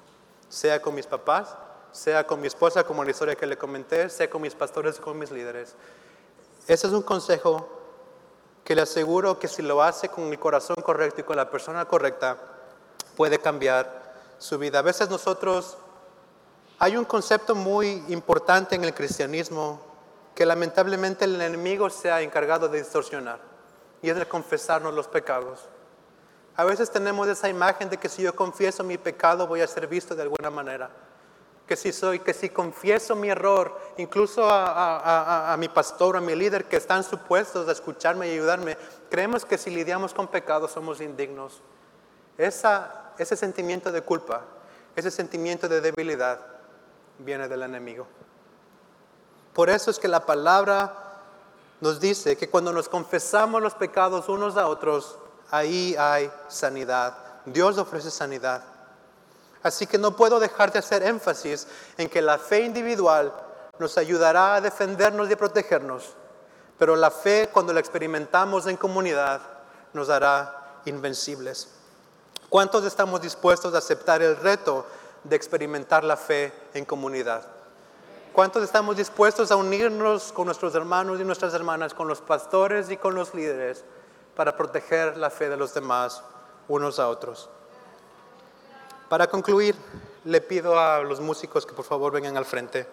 sea 0.47 0.81
con 0.81 0.95
mis 0.95 1.05
papás, 1.05 1.53
sea 1.91 2.25
con 2.25 2.39
mi 2.39 2.47
esposa, 2.47 2.85
como 2.85 3.03
la 3.03 3.11
historia 3.11 3.35
que 3.35 3.45
le 3.45 3.57
comenté, 3.57 4.09
sea 4.09 4.29
con 4.29 4.41
mis 4.41 4.55
pastores, 4.55 5.01
con 5.01 5.19
mis 5.19 5.31
líderes. 5.31 5.75
Ese 6.65 6.87
es 6.87 6.93
un 6.93 7.01
consejo 7.01 7.67
que 8.63 8.73
le 8.73 8.83
aseguro 8.83 9.37
que 9.37 9.49
si 9.49 9.61
lo 9.61 9.83
hace 9.83 10.07
con 10.07 10.31
el 10.31 10.39
corazón 10.39 10.77
correcto 10.77 11.19
y 11.19 11.23
con 11.25 11.35
la 11.35 11.49
persona 11.49 11.83
correcta, 11.83 12.37
puede 13.17 13.39
cambiar 13.39 14.13
su 14.37 14.57
vida. 14.57 14.79
A 14.79 14.83
veces 14.83 15.09
nosotros, 15.09 15.77
hay 16.77 16.95
un 16.95 17.03
concepto 17.03 17.53
muy 17.53 18.01
importante 18.07 18.75
en 18.75 18.85
el 18.85 18.93
cristianismo 18.93 19.81
que 20.33 20.45
lamentablemente 20.45 21.25
el 21.25 21.41
enemigo 21.41 21.89
se 21.89 22.09
ha 22.09 22.21
encargado 22.21 22.69
de 22.69 22.77
distorsionar, 22.77 23.41
y 24.01 24.09
es 24.09 24.15
de 24.15 24.25
confesarnos 24.25 24.93
los 24.93 25.09
pecados. 25.09 25.67
A 26.59 26.65
veces 26.65 26.91
tenemos 26.91 27.25
esa 27.29 27.47
imagen 27.47 27.89
de 27.89 27.95
que 27.95 28.09
si 28.09 28.21
yo 28.21 28.35
confieso 28.35 28.83
mi 28.83 28.97
pecado 28.97 29.47
voy 29.47 29.61
a 29.61 29.67
ser 29.67 29.87
visto 29.87 30.13
de 30.13 30.23
alguna 30.23 30.49
manera. 30.49 30.89
Que 31.65 31.77
si 31.77 31.93
soy, 31.93 32.19
que 32.19 32.33
si 32.33 32.49
confieso 32.49 33.15
mi 33.15 33.29
error, 33.29 33.79
incluso 33.95 34.45
a, 34.45 35.55
mi 35.57 35.69
pastor, 35.69 36.17
a 36.17 36.19
mi 36.19 36.35
líder 36.35 36.65
que 36.65 36.75
están 36.75 37.05
supuestos 37.05 37.65
a 37.69 37.71
escucharme 37.71 38.27
y 38.27 38.31
ayudarme, 38.33 38.77
creemos 39.09 39.45
que 39.45 39.57
si 39.57 39.69
lidiamos 39.69 40.13
con 40.13 40.27
pecado 40.27 40.67
somos 40.67 40.99
indignos. 40.99 41.61
Esa, 42.37 43.13
ese 43.17 43.37
sentimiento 43.37 43.89
de 43.89 44.01
culpa, 44.01 44.41
ese 44.97 45.11
sentimiento 45.11 45.69
de 45.69 45.79
debilidad 45.79 46.41
viene 47.19 47.47
del 47.47 47.63
enemigo. 47.63 48.05
Por 49.53 49.69
eso 49.69 49.91
es 49.91 49.97
que 49.97 50.09
la 50.09 50.25
palabra 50.25 51.21
nos 51.79 52.01
dice 52.01 52.35
que 52.35 52.49
cuando 52.49 52.73
nos 52.73 52.89
confesamos 52.89 53.61
los 53.61 53.75
pecados 53.75 54.27
unos 54.27 54.57
a 54.57 54.67
otros, 54.67 55.19
ahí 55.51 55.95
hay 55.97 56.31
sanidad. 56.47 57.15
Dios 57.45 57.77
ofrece 57.77 58.11
sanidad. 58.11 58.63
Así 59.61 59.85
que 59.87 59.97
no 59.97 60.15
puedo 60.15 60.39
dejar 60.39 60.71
de 60.71 60.79
hacer 60.79 61.03
énfasis 61.03 61.67
en 61.97 62.09
que 62.09 62.21
la 62.21 62.37
fe 62.37 62.61
individual 62.61 63.33
nos 63.77 63.97
ayudará 63.97 64.55
a 64.55 64.61
defendernos 64.61 65.29
y 65.29 65.33
a 65.33 65.37
protegernos, 65.37 66.13
pero 66.77 66.95
la 66.95 67.11
fe 67.11 67.49
cuando 67.51 67.73
la 67.73 67.79
experimentamos 67.79 68.67
en 68.67 68.77
comunidad 68.77 69.41
nos 69.93 70.09
hará 70.09 70.81
invencibles. 70.85 71.69
¿Cuántos 72.49 72.85
estamos 72.85 73.21
dispuestos 73.21 73.73
a 73.73 73.79
aceptar 73.79 74.21
el 74.21 74.35
reto 74.37 74.85
de 75.23 75.35
experimentar 75.35 76.03
la 76.03 76.17
fe 76.17 76.53
en 76.73 76.85
comunidad? 76.85 77.43
¿Cuántos 78.33 78.63
estamos 78.63 78.95
dispuestos 78.95 79.51
a 79.51 79.55
unirnos 79.55 80.31
con 80.31 80.45
nuestros 80.45 80.73
hermanos 80.75 81.19
y 81.19 81.25
nuestras 81.25 81.53
hermanas, 81.53 81.93
con 81.93 82.07
los 82.07 82.21
pastores 82.21 82.89
y 82.89 82.97
con 82.97 83.15
los 83.15 83.33
líderes? 83.33 83.83
Para 84.39 84.55
proteger 84.55 85.17
la 85.17 85.29
fe 85.29 85.49
de 85.49 85.57
los 85.57 85.73
demás 85.73 86.23
unos 86.69 86.97
a 86.97 87.09
otros. 87.09 87.49
Para 89.09 89.27
concluir, 89.27 89.75
le 90.23 90.39
pido 90.39 90.79
a 90.79 91.01
los 91.01 91.19
músicos 91.19 91.65
que 91.65 91.73
por 91.73 91.83
favor 91.83 92.13
vengan 92.13 92.37
al 92.37 92.45
frente. 92.45 92.87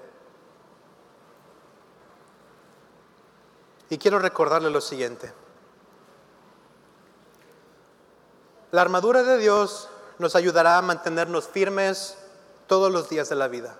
Y 3.91 3.97
quiero 3.97 4.19
recordarle 4.19 4.71
lo 4.71 4.81
siguiente. 4.81 5.33
La 8.73 8.83
armadura 8.83 9.23
de 9.23 9.39
Dios 9.39 9.89
nos 10.19 10.35
ayudará 10.35 10.79
a 10.79 10.83
mantenernos 10.83 11.47
firmes 11.47 12.19
todos 12.67 12.91
los 12.91 13.09
días 13.09 13.29
de 13.29 13.37
la 13.37 13.47
vida. 13.47 13.79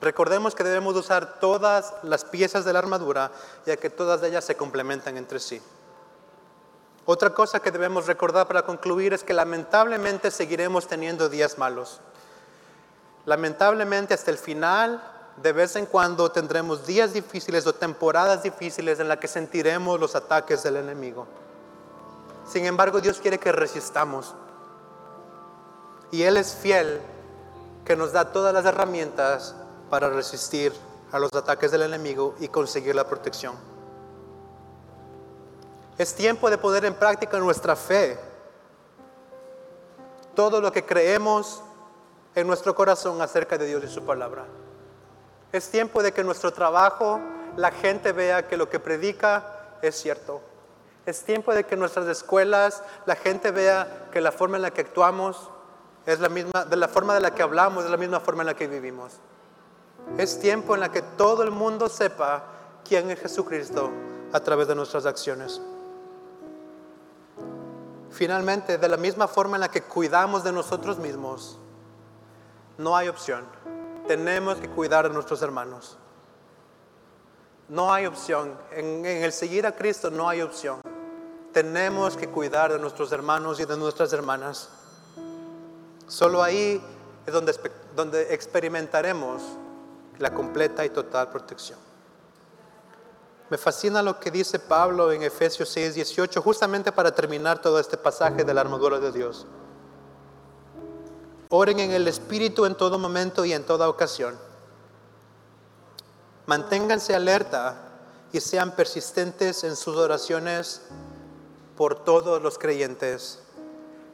Recordemos 0.00 0.54
que 0.54 0.62
debemos 0.62 0.94
usar 0.94 1.40
todas 1.40 1.92
las 2.04 2.24
piezas 2.24 2.64
de 2.64 2.72
la 2.72 2.78
armadura, 2.78 3.32
ya 3.66 3.76
que 3.78 3.90
todas 3.90 4.22
ellas 4.22 4.44
se 4.44 4.56
complementan 4.56 5.16
entre 5.16 5.40
sí. 5.40 5.60
Otra 7.12 7.30
cosa 7.30 7.58
que 7.58 7.72
debemos 7.72 8.06
recordar 8.06 8.46
para 8.46 8.62
concluir 8.62 9.12
es 9.12 9.24
que 9.24 9.34
lamentablemente 9.34 10.30
seguiremos 10.30 10.86
teniendo 10.86 11.28
días 11.28 11.58
malos. 11.58 12.00
Lamentablemente 13.26 14.14
hasta 14.14 14.30
el 14.30 14.38
final, 14.38 15.02
de 15.42 15.52
vez 15.52 15.74
en 15.74 15.86
cuando 15.86 16.30
tendremos 16.30 16.86
días 16.86 17.12
difíciles 17.12 17.66
o 17.66 17.72
temporadas 17.72 18.44
difíciles 18.44 19.00
en 19.00 19.08
las 19.08 19.18
que 19.18 19.26
sentiremos 19.26 19.98
los 19.98 20.14
ataques 20.14 20.62
del 20.62 20.76
enemigo. 20.76 21.26
Sin 22.48 22.64
embargo, 22.64 23.00
Dios 23.00 23.18
quiere 23.18 23.38
que 23.40 23.50
resistamos. 23.50 24.36
Y 26.12 26.22
Él 26.22 26.36
es 26.36 26.54
fiel 26.54 27.00
que 27.84 27.96
nos 27.96 28.12
da 28.12 28.30
todas 28.30 28.54
las 28.54 28.64
herramientas 28.66 29.56
para 29.90 30.10
resistir 30.10 30.72
a 31.10 31.18
los 31.18 31.32
ataques 31.34 31.72
del 31.72 31.82
enemigo 31.82 32.36
y 32.38 32.46
conseguir 32.46 32.94
la 32.94 33.08
protección. 33.08 33.69
Es 36.00 36.14
tiempo 36.14 36.48
de 36.48 36.56
poner 36.56 36.86
en 36.86 36.94
práctica 36.94 37.38
nuestra 37.38 37.76
fe. 37.76 38.18
Todo 40.34 40.62
lo 40.62 40.72
que 40.72 40.82
creemos 40.82 41.62
en 42.34 42.46
nuestro 42.46 42.74
corazón 42.74 43.20
acerca 43.20 43.58
de 43.58 43.66
Dios 43.66 43.84
y 43.84 43.88
su 43.88 44.02
palabra. 44.06 44.46
Es 45.52 45.70
tiempo 45.70 46.02
de 46.02 46.12
que 46.12 46.24
nuestro 46.24 46.54
trabajo, 46.54 47.20
la 47.54 47.70
gente 47.70 48.12
vea 48.12 48.48
que 48.48 48.56
lo 48.56 48.70
que 48.70 48.80
predica 48.80 49.76
es 49.82 49.94
cierto. 49.94 50.40
Es 51.04 51.22
tiempo 51.22 51.52
de 51.52 51.64
que 51.64 51.76
nuestras 51.76 52.06
escuelas 52.06 52.82
la 53.04 53.14
gente 53.14 53.50
vea 53.50 54.08
que 54.10 54.22
la 54.22 54.32
forma 54.32 54.56
en 54.56 54.62
la 54.62 54.70
que 54.70 54.80
actuamos 54.80 55.50
es 56.06 56.18
la 56.18 56.30
misma, 56.30 56.64
de 56.64 56.76
la 56.76 56.88
forma 56.88 57.12
de 57.12 57.20
la 57.20 57.34
que 57.34 57.42
hablamos, 57.42 57.84
es 57.84 57.90
la 57.90 57.98
misma 57.98 58.20
forma 58.20 58.42
en 58.42 58.46
la 58.46 58.56
que 58.56 58.68
vivimos. 58.68 59.20
Es 60.16 60.40
tiempo 60.40 60.74
en 60.74 60.80
la 60.80 60.90
que 60.90 61.02
todo 61.02 61.42
el 61.42 61.50
mundo 61.50 61.90
sepa 61.90 62.44
quién 62.88 63.10
es 63.10 63.20
Jesucristo 63.20 63.90
a 64.32 64.40
través 64.40 64.66
de 64.66 64.74
nuestras 64.74 65.04
acciones. 65.04 65.60
Finalmente, 68.20 68.76
de 68.76 68.86
la 68.86 68.98
misma 68.98 69.26
forma 69.26 69.56
en 69.56 69.62
la 69.62 69.70
que 69.70 69.80
cuidamos 69.80 70.44
de 70.44 70.52
nosotros 70.52 70.98
mismos, 70.98 71.58
no 72.76 72.94
hay 72.94 73.08
opción. 73.08 73.46
Tenemos 74.06 74.58
que 74.58 74.68
cuidar 74.68 75.08
de 75.08 75.14
nuestros 75.14 75.40
hermanos. 75.40 75.96
No 77.70 77.90
hay 77.90 78.04
opción. 78.04 78.58
En, 78.72 79.06
el 79.06 79.32
seguir 79.32 79.66
a 79.66 79.74
Cristo 79.74 80.10
no 80.10 80.28
hay 80.28 80.42
opción. 80.42 80.82
Tenemos 81.54 82.14
que 82.14 82.28
cuidar 82.28 82.70
de 82.70 82.78
nuestros 82.78 83.10
hermanos 83.10 83.58
y 83.58 83.64
de 83.64 83.78
nuestras 83.78 84.12
hermanas. 84.12 84.68
Solo 86.06 86.42
ahí 86.42 86.78
es 87.24 87.32
donde, 87.32 87.54
donde 87.96 88.34
experimentaremos 88.34 89.40
la 90.18 90.34
completa 90.34 90.84
y 90.84 90.90
total 90.90 91.30
protección. 91.30 91.78
Me 93.50 93.58
fascina 93.58 94.00
lo 94.00 94.20
que 94.20 94.30
dice 94.30 94.60
Pablo 94.60 95.10
en 95.10 95.24
Efesios 95.24 95.68
6, 95.70 95.96
18, 95.96 96.40
justamente 96.40 96.92
para 96.92 97.12
terminar 97.12 97.60
todo 97.60 97.80
este 97.80 97.96
pasaje 97.96 98.44
de 98.44 98.54
la 98.54 98.60
armadura 98.60 99.00
de 99.00 99.10
Dios. 99.10 99.44
Oren 101.48 101.80
en 101.80 101.90
el 101.90 102.06
Espíritu 102.06 102.64
en 102.64 102.76
todo 102.76 102.96
momento 102.96 103.44
y 103.44 103.52
en 103.52 103.64
toda 103.64 103.88
ocasión. 103.88 104.38
Manténganse 106.46 107.12
alerta 107.12 107.90
y 108.32 108.40
sean 108.40 108.76
persistentes 108.76 109.64
en 109.64 109.74
sus 109.74 109.96
oraciones 109.96 110.82
por 111.76 112.04
todos 112.04 112.40
los 112.40 112.56
creyentes 112.56 113.40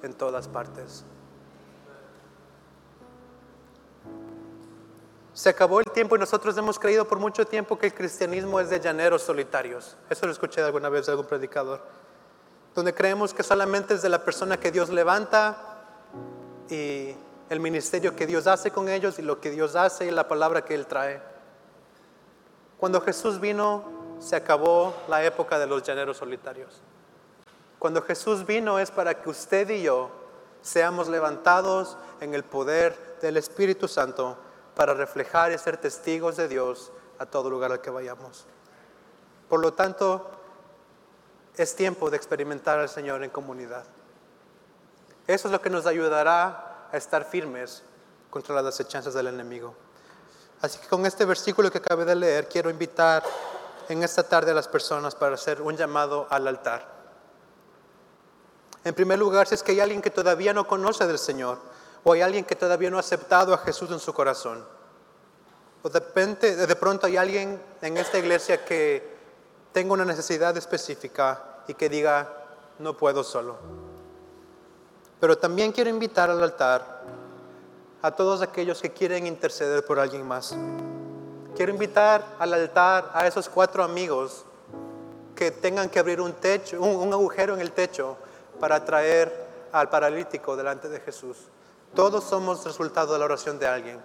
en 0.03 0.15
todas 0.15 0.49
partes. 0.49 1.05
Se 5.37 5.51
acabó 5.51 5.81
el 5.81 5.93
tiempo 5.93 6.17
y 6.17 6.19
nosotros 6.19 6.57
hemos 6.57 6.79
creído 6.79 7.07
por 7.07 7.19
mucho 7.19 7.47
tiempo 7.47 7.79
que 7.79 7.85
el 7.85 7.95
cristianismo 7.95 8.59
es 8.59 8.71
de 8.71 8.81
llaneros 8.81 9.21
solitarios. 9.21 9.95
Eso 10.09 10.25
lo 10.25 10.33
escuché 10.33 10.63
alguna 10.63 10.89
vez 10.89 11.05
de 11.05 11.13
algún 11.13 11.27
predicador. 11.27 11.83
Donde 12.75 12.95
creemos 12.95 13.35
que 13.35 13.43
solamente 13.43 13.93
es 13.93 14.01
de 14.01 14.09
la 14.09 14.25
persona 14.25 14.59
que 14.59 14.73
Dios 14.73 14.89
levanta 14.89 15.59
y 16.71 17.15
el 17.51 17.61
ministerio 17.61 18.17
que 18.17 18.27
Dios 18.27 18.47
hace 18.47 18.71
con 18.71 18.89
ellos 18.89 19.19
y 19.19 19.23
lo 19.23 19.39
que 19.39 19.51
Dios 19.51 19.77
hace 19.77 20.07
y 20.07 20.11
la 20.11 20.27
palabra 20.27 20.65
que 20.65 20.75
Él 20.75 20.87
trae. 20.87 21.21
Cuando 22.79 23.03
Jesús 23.03 23.39
vino, 23.39 23.85
se 24.21 24.37
acabó 24.37 24.95
la 25.07 25.23
época 25.23 25.59
de 25.59 25.67
los 25.67 25.83
llaneros 25.83 26.17
solitarios. 26.17 26.81
Cuando 27.79 28.01
Jesús 28.01 28.47
vino 28.47 28.79
es 28.79 28.91
para 28.91 29.21
que 29.21 29.29
usted 29.29 29.69
y 29.69 29.83
yo 29.83 30.09
seamos 30.63 31.09
levantados 31.09 31.99
en 32.23 32.33
el 32.33 32.43
poder 32.43 33.19
del 33.21 33.37
Espíritu 33.37 33.87
Santo 33.87 34.39
para 34.77 34.93
reflejar 34.93 35.51
y 35.51 35.59
ser 35.59 35.79
testigos 35.79 36.37
de 36.37 36.49
Dios 36.49 36.93
a 37.19 37.25
todo 37.27 37.49
lugar 37.49 37.73
al 37.73 37.81
que 37.81 37.91
vayamos. 37.91 38.45
Por 39.49 39.61
lo 39.61 39.73
tanto, 39.73 40.31
es 41.57 41.75
tiempo 41.75 42.11
de 42.11 42.19
experimentar 42.19 42.79
al 42.79 42.91
Señor 42.91 43.25
en 43.25 43.31
comunidad. 43.31 43.85
Eso 45.27 45.49
es 45.49 45.53
lo 45.53 45.63
que 45.63 45.71
nos 45.71 45.87
ayudará 45.87 46.89
a 46.93 46.97
estar 46.97 47.25
firmes 47.25 47.83
contra 48.29 48.55
las 48.55 48.67
desechanzas 48.67 49.15
del 49.15 49.29
enemigo. 49.29 49.75
Así 50.61 50.79
que 50.79 50.89
con 50.89 51.07
este 51.07 51.25
versículo 51.25 51.71
que 51.71 51.79
acabé 51.79 52.05
de 52.05 52.15
leer, 52.15 52.47
quiero 52.47 52.69
invitar 52.69 53.23
en 53.89 54.03
esta 54.03 54.23
tarde 54.25 54.51
a 54.51 54.55
las 54.55 54.69
personas 54.69 55.15
para 55.15 55.37
hacer 55.37 55.63
un 55.63 55.75
llamado 55.75 56.27
al 56.29 56.47
altar. 56.47 56.87
En 58.85 58.95
primer 58.95 59.19
lugar, 59.19 59.47
si 59.47 59.55
es 59.55 59.63
que 59.63 59.73
hay 59.73 59.81
alguien 59.81 60.03
que 60.03 60.11
todavía 60.11 60.53
no 60.53 60.67
conoce 60.67 61.07
del 61.07 61.19
Señor, 61.19 61.59
o 62.09 62.13
hay 62.13 62.23
alguien 62.23 62.45
que 62.45 62.55
todavía 62.55 62.89
no 62.89 62.99
ha 62.99 63.01
aceptado 63.01 63.53
a 63.53 63.59
Jesús 63.59 63.91
en 63.91 63.99
su 63.99 64.15
corazón. 64.15 64.65
O 65.83 65.89
de, 65.89 65.99
repente, 65.99 66.55
de 66.55 66.77
pronto 66.77 67.09
hay 67.09 67.17
alguien 67.17 67.61
en 67.83 67.97
esta 67.97 68.17
iglesia 68.17 68.65
que 68.65 69.17
tenga 69.73 69.93
una 69.93 70.05
necesidad 70.05 70.57
específica 70.57 71.65
y 71.67 71.75
que 71.75 71.89
diga, 71.89 72.33
no 72.79 72.97
puedo 72.97 73.25
solo. 73.25 73.57
Pero 75.19 75.37
también 75.37 75.73
quiero 75.73 75.91
invitar 75.91 76.31
al 76.31 76.41
altar 76.41 77.03
a 78.03 78.11
todos 78.13 78.41
aquellos 78.41 78.81
que 78.81 78.93
quieren 78.93 79.27
interceder 79.27 79.85
por 79.85 79.99
alguien 79.99 80.25
más. 80.25 80.55
Quiero 81.57 81.73
invitar 81.73 82.25
al 82.39 82.55
altar 82.55 83.11
a 83.15 83.27
esos 83.27 83.49
cuatro 83.49 83.83
amigos 83.83 84.45
que 85.35 85.51
tengan 85.51 85.91
que 85.91 85.99
abrir 85.99 86.21
un 86.21 86.35
techo, 86.35 86.81
un 86.81 87.13
agujero 87.13 87.55
en 87.55 87.61
el 87.61 87.73
techo 87.73 88.17
para 88.61 88.85
traer 88.85 89.45
al 89.73 89.91
paralítico 89.91 90.57
delante 90.57 90.89
de 90.89 91.01
Jesús. 91.01 91.37
Todos 91.97 92.25
somos 92.25 92.63
resultado 92.63 93.15
de 93.15 93.19
la 93.19 93.25
oración 93.25 93.59
de 93.59 93.67
alguien. 93.67 93.99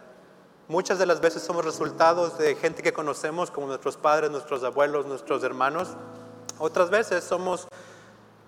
Muchas 0.69 0.97
de 0.97 1.05
las 1.05 1.19
veces 1.19 1.43
somos 1.43 1.65
resultados 1.65 2.37
de 2.37 2.55
gente 2.55 2.81
que 2.81 2.93
conocemos, 2.93 3.51
como 3.51 3.67
nuestros 3.67 3.97
padres, 3.97 4.31
nuestros 4.31 4.63
abuelos, 4.63 5.05
nuestros 5.05 5.43
hermanos. 5.43 5.89
Otras 6.57 6.89
veces 6.89 7.21
somos 7.21 7.67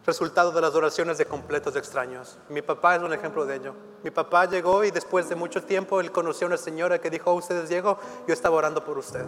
resultado 0.05 0.53
de 0.53 0.61
las 0.61 0.73
oraciones 0.75 1.17
de 1.17 1.25
completos 1.25 1.75
extraños. 1.75 2.37
Mi 2.47 2.61
papá 2.61 2.95
es 2.95 3.01
un 3.01 3.11
ejemplo 3.11 3.45
de 3.45 3.57
ello. 3.57 3.75
Mi 4.01 4.11
papá 4.11 4.45
llegó 4.45 4.85
y 4.85 4.91
después 4.91 5.27
de 5.27 5.35
mucho 5.35 5.61
tiempo 5.61 5.99
él 5.99 6.09
conoció 6.09 6.47
a 6.47 6.51
una 6.51 6.57
señora 6.57 7.01
que 7.01 7.09
dijo, 7.09 7.29
oh, 7.29 7.35
ustedes 7.35 7.67
llegó, 7.67 7.99
yo 8.25 8.33
estaba 8.33 8.55
orando 8.55 8.85
por 8.85 8.97
usted. 8.97 9.25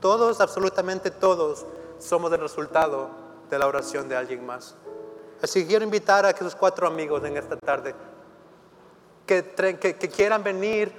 Todos, 0.00 0.40
absolutamente 0.40 1.12
todos, 1.12 1.64
somos 2.00 2.32
el 2.32 2.40
resultado 2.40 3.08
de 3.48 3.56
la 3.56 3.68
oración 3.68 4.08
de 4.08 4.16
alguien 4.16 4.44
más. 4.44 4.74
Así 5.40 5.64
quiero 5.64 5.84
invitar 5.84 6.26
a 6.26 6.30
esos 6.30 6.56
cuatro 6.56 6.88
amigos 6.88 7.22
en 7.24 7.36
esta 7.36 7.56
tarde 7.56 7.94
que, 9.38 10.10
quieran 10.12 10.42
venir, 10.42 10.92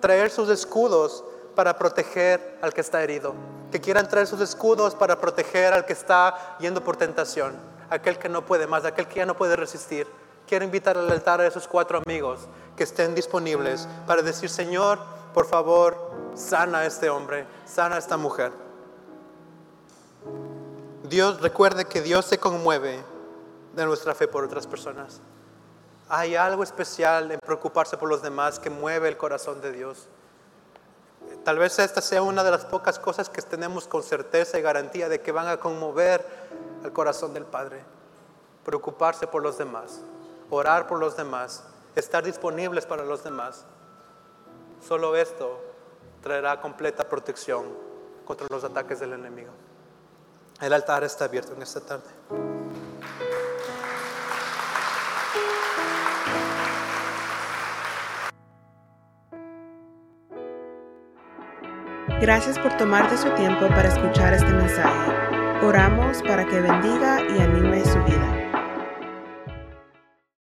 traer 0.00 0.30
sus 0.30 0.48
escudos 0.48 1.24
para 1.54 1.78
proteger 1.78 2.58
al 2.60 2.74
que 2.74 2.80
está 2.80 3.02
herido, 3.02 3.34
que 3.70 3.80
quieran 3.80 4.08
traer 4.08 4.26
sus 4.26 4.40
escudos 4.40 4.94
para 4.94 5.20
proteger 5.20 5.72
al 5.72 5.86
que 5.86 5.92
está 5.92 6.56
yendo 6.58 6.82
por 6.82 6.96
tentación, 6.96 7.56
aquel 7.88 8.18
que 8.18 8.28
no 8.28 8.44
puede 8.44 8.66
más, 8.66 8.84
aquel 8.84 9.06
que 9.06 9.16
ya 9.16 9.26
no 9.26 9.36
puede 9.36 9.54
resistir. 9.56 10.06
Quiero 10.46 10.64
invitar 10.64 10.98
al 10.98 11.10
altar 11.10 11.40
a 11.40 11.46
esos 11.46 11.66
cuatro 11.66 12.00
amigos 12.04 12.40
que 12.76 12.84
estén 12.84 13.14
disponibles 13.14 13.88
para 14.06 14.22
decir, 14.22 14.50
Señor, 14.50 14.98
por 15.32 15.46
favor, 15.46 15.96
sana 16.34 16.80
a 16.80 16.86
este 16.86 17.08
hombre, 17.08 17.46
sana 17.66 17.96
a 17.96 17.98
esta 17.98 18.16
mujer. 18.16 18.52
Dios, 21.04 21.40
recuerde 21.40 21.84
que 21.84 22.02
Dios 22.02 22.26
se 22.26 22.38
conmueve 22.38 23.00
de 23.74 23.86
nuestra 23.86 24.14
fe 24.14 24.26
por 24.26 24.44
otras 24.44 24.66
personas. 24.66 25.20
Hay 26.08 26.36
algo 26.36 26.62
especial 26.62 27.32
en 27.32 27.40
preocuparse 27.40 27.96
por 27.96 28.08
los 28.08 28.22
demás 28.22 28.60
que 28.60 28.70
mueve 28.70 29.08
el 29.08 29.16
corazón 29.16 29.60
de 29.60 29.72
Dios. 29.72 30.08
Tal 31.44 31.58
vez 31.58 31.78
esta 31.78 32.00
sea 32.00 32.22
una 32.22 32.44
de 32.44 32.50
las 32.50 32.64
pocas 32.64 32.98
cosas 32.98 33.28
que 33.28 33.42
tenemos 33.42 33.88
con 33.88 34.02
certeza 34.02 34.58
y 34.58 34.62
garantía 34.62 35.08
de 35.08 35.20
que 35.20 35.32
van 35.32 35.48
a 35.48 35.58
conmover 35.58 36.24
el 36.84 36.92
corazón 36.92 37.34
del 37.34 37.44
Padre. 37.44 37.82
Preocuparse 38.64 39.26
por 39.26 39.42
los 39.42 39.58
demás, 39.58 40.00
orar 40.50 40.86
por 40.86 40.98
los 40.98 41.16
demás, 41.16 41.64
estar 41.96 42.24
disponibles 42.24 42.86
para 42.86 43.04
los 43.04 43.24
demás. 43.24 43.64
Solo 44.86 45.16
esto 45.16 45.60
traerá 46.22 46.60
completa 46.60 47.08
protección 47.08 47.66
contra 48.24 48.46
los 48.50 48.62
ataques 48.62 49.00
del 49.00 49.12
enemigo. 49.12 49.50
El 50.60 50.72
altar 50.72 51.04
está 51.04 51.24
abierto 51.24 51.52
en 51.54 51.62
esta 51.62 51.80
tarde. 51.80 52.65
Gracias 62.20 62.58
por 62.58 62.74
tomarte 62.78 63.16
su 63.18 63.28
tiempo 63.34 63.68
para 63.68 63.88
escuchar 63.88 64.32
este 64.32 64.50
mensaje. 64.50 65.12
Oramos 65.62 66.22
para 66.22 66.46
que 66.46 66.60
bendiga 66.60 67.20
y 67.28 67.40
anime 67.40 67.84
su 67.84 68.02
vida. 68.04 68.45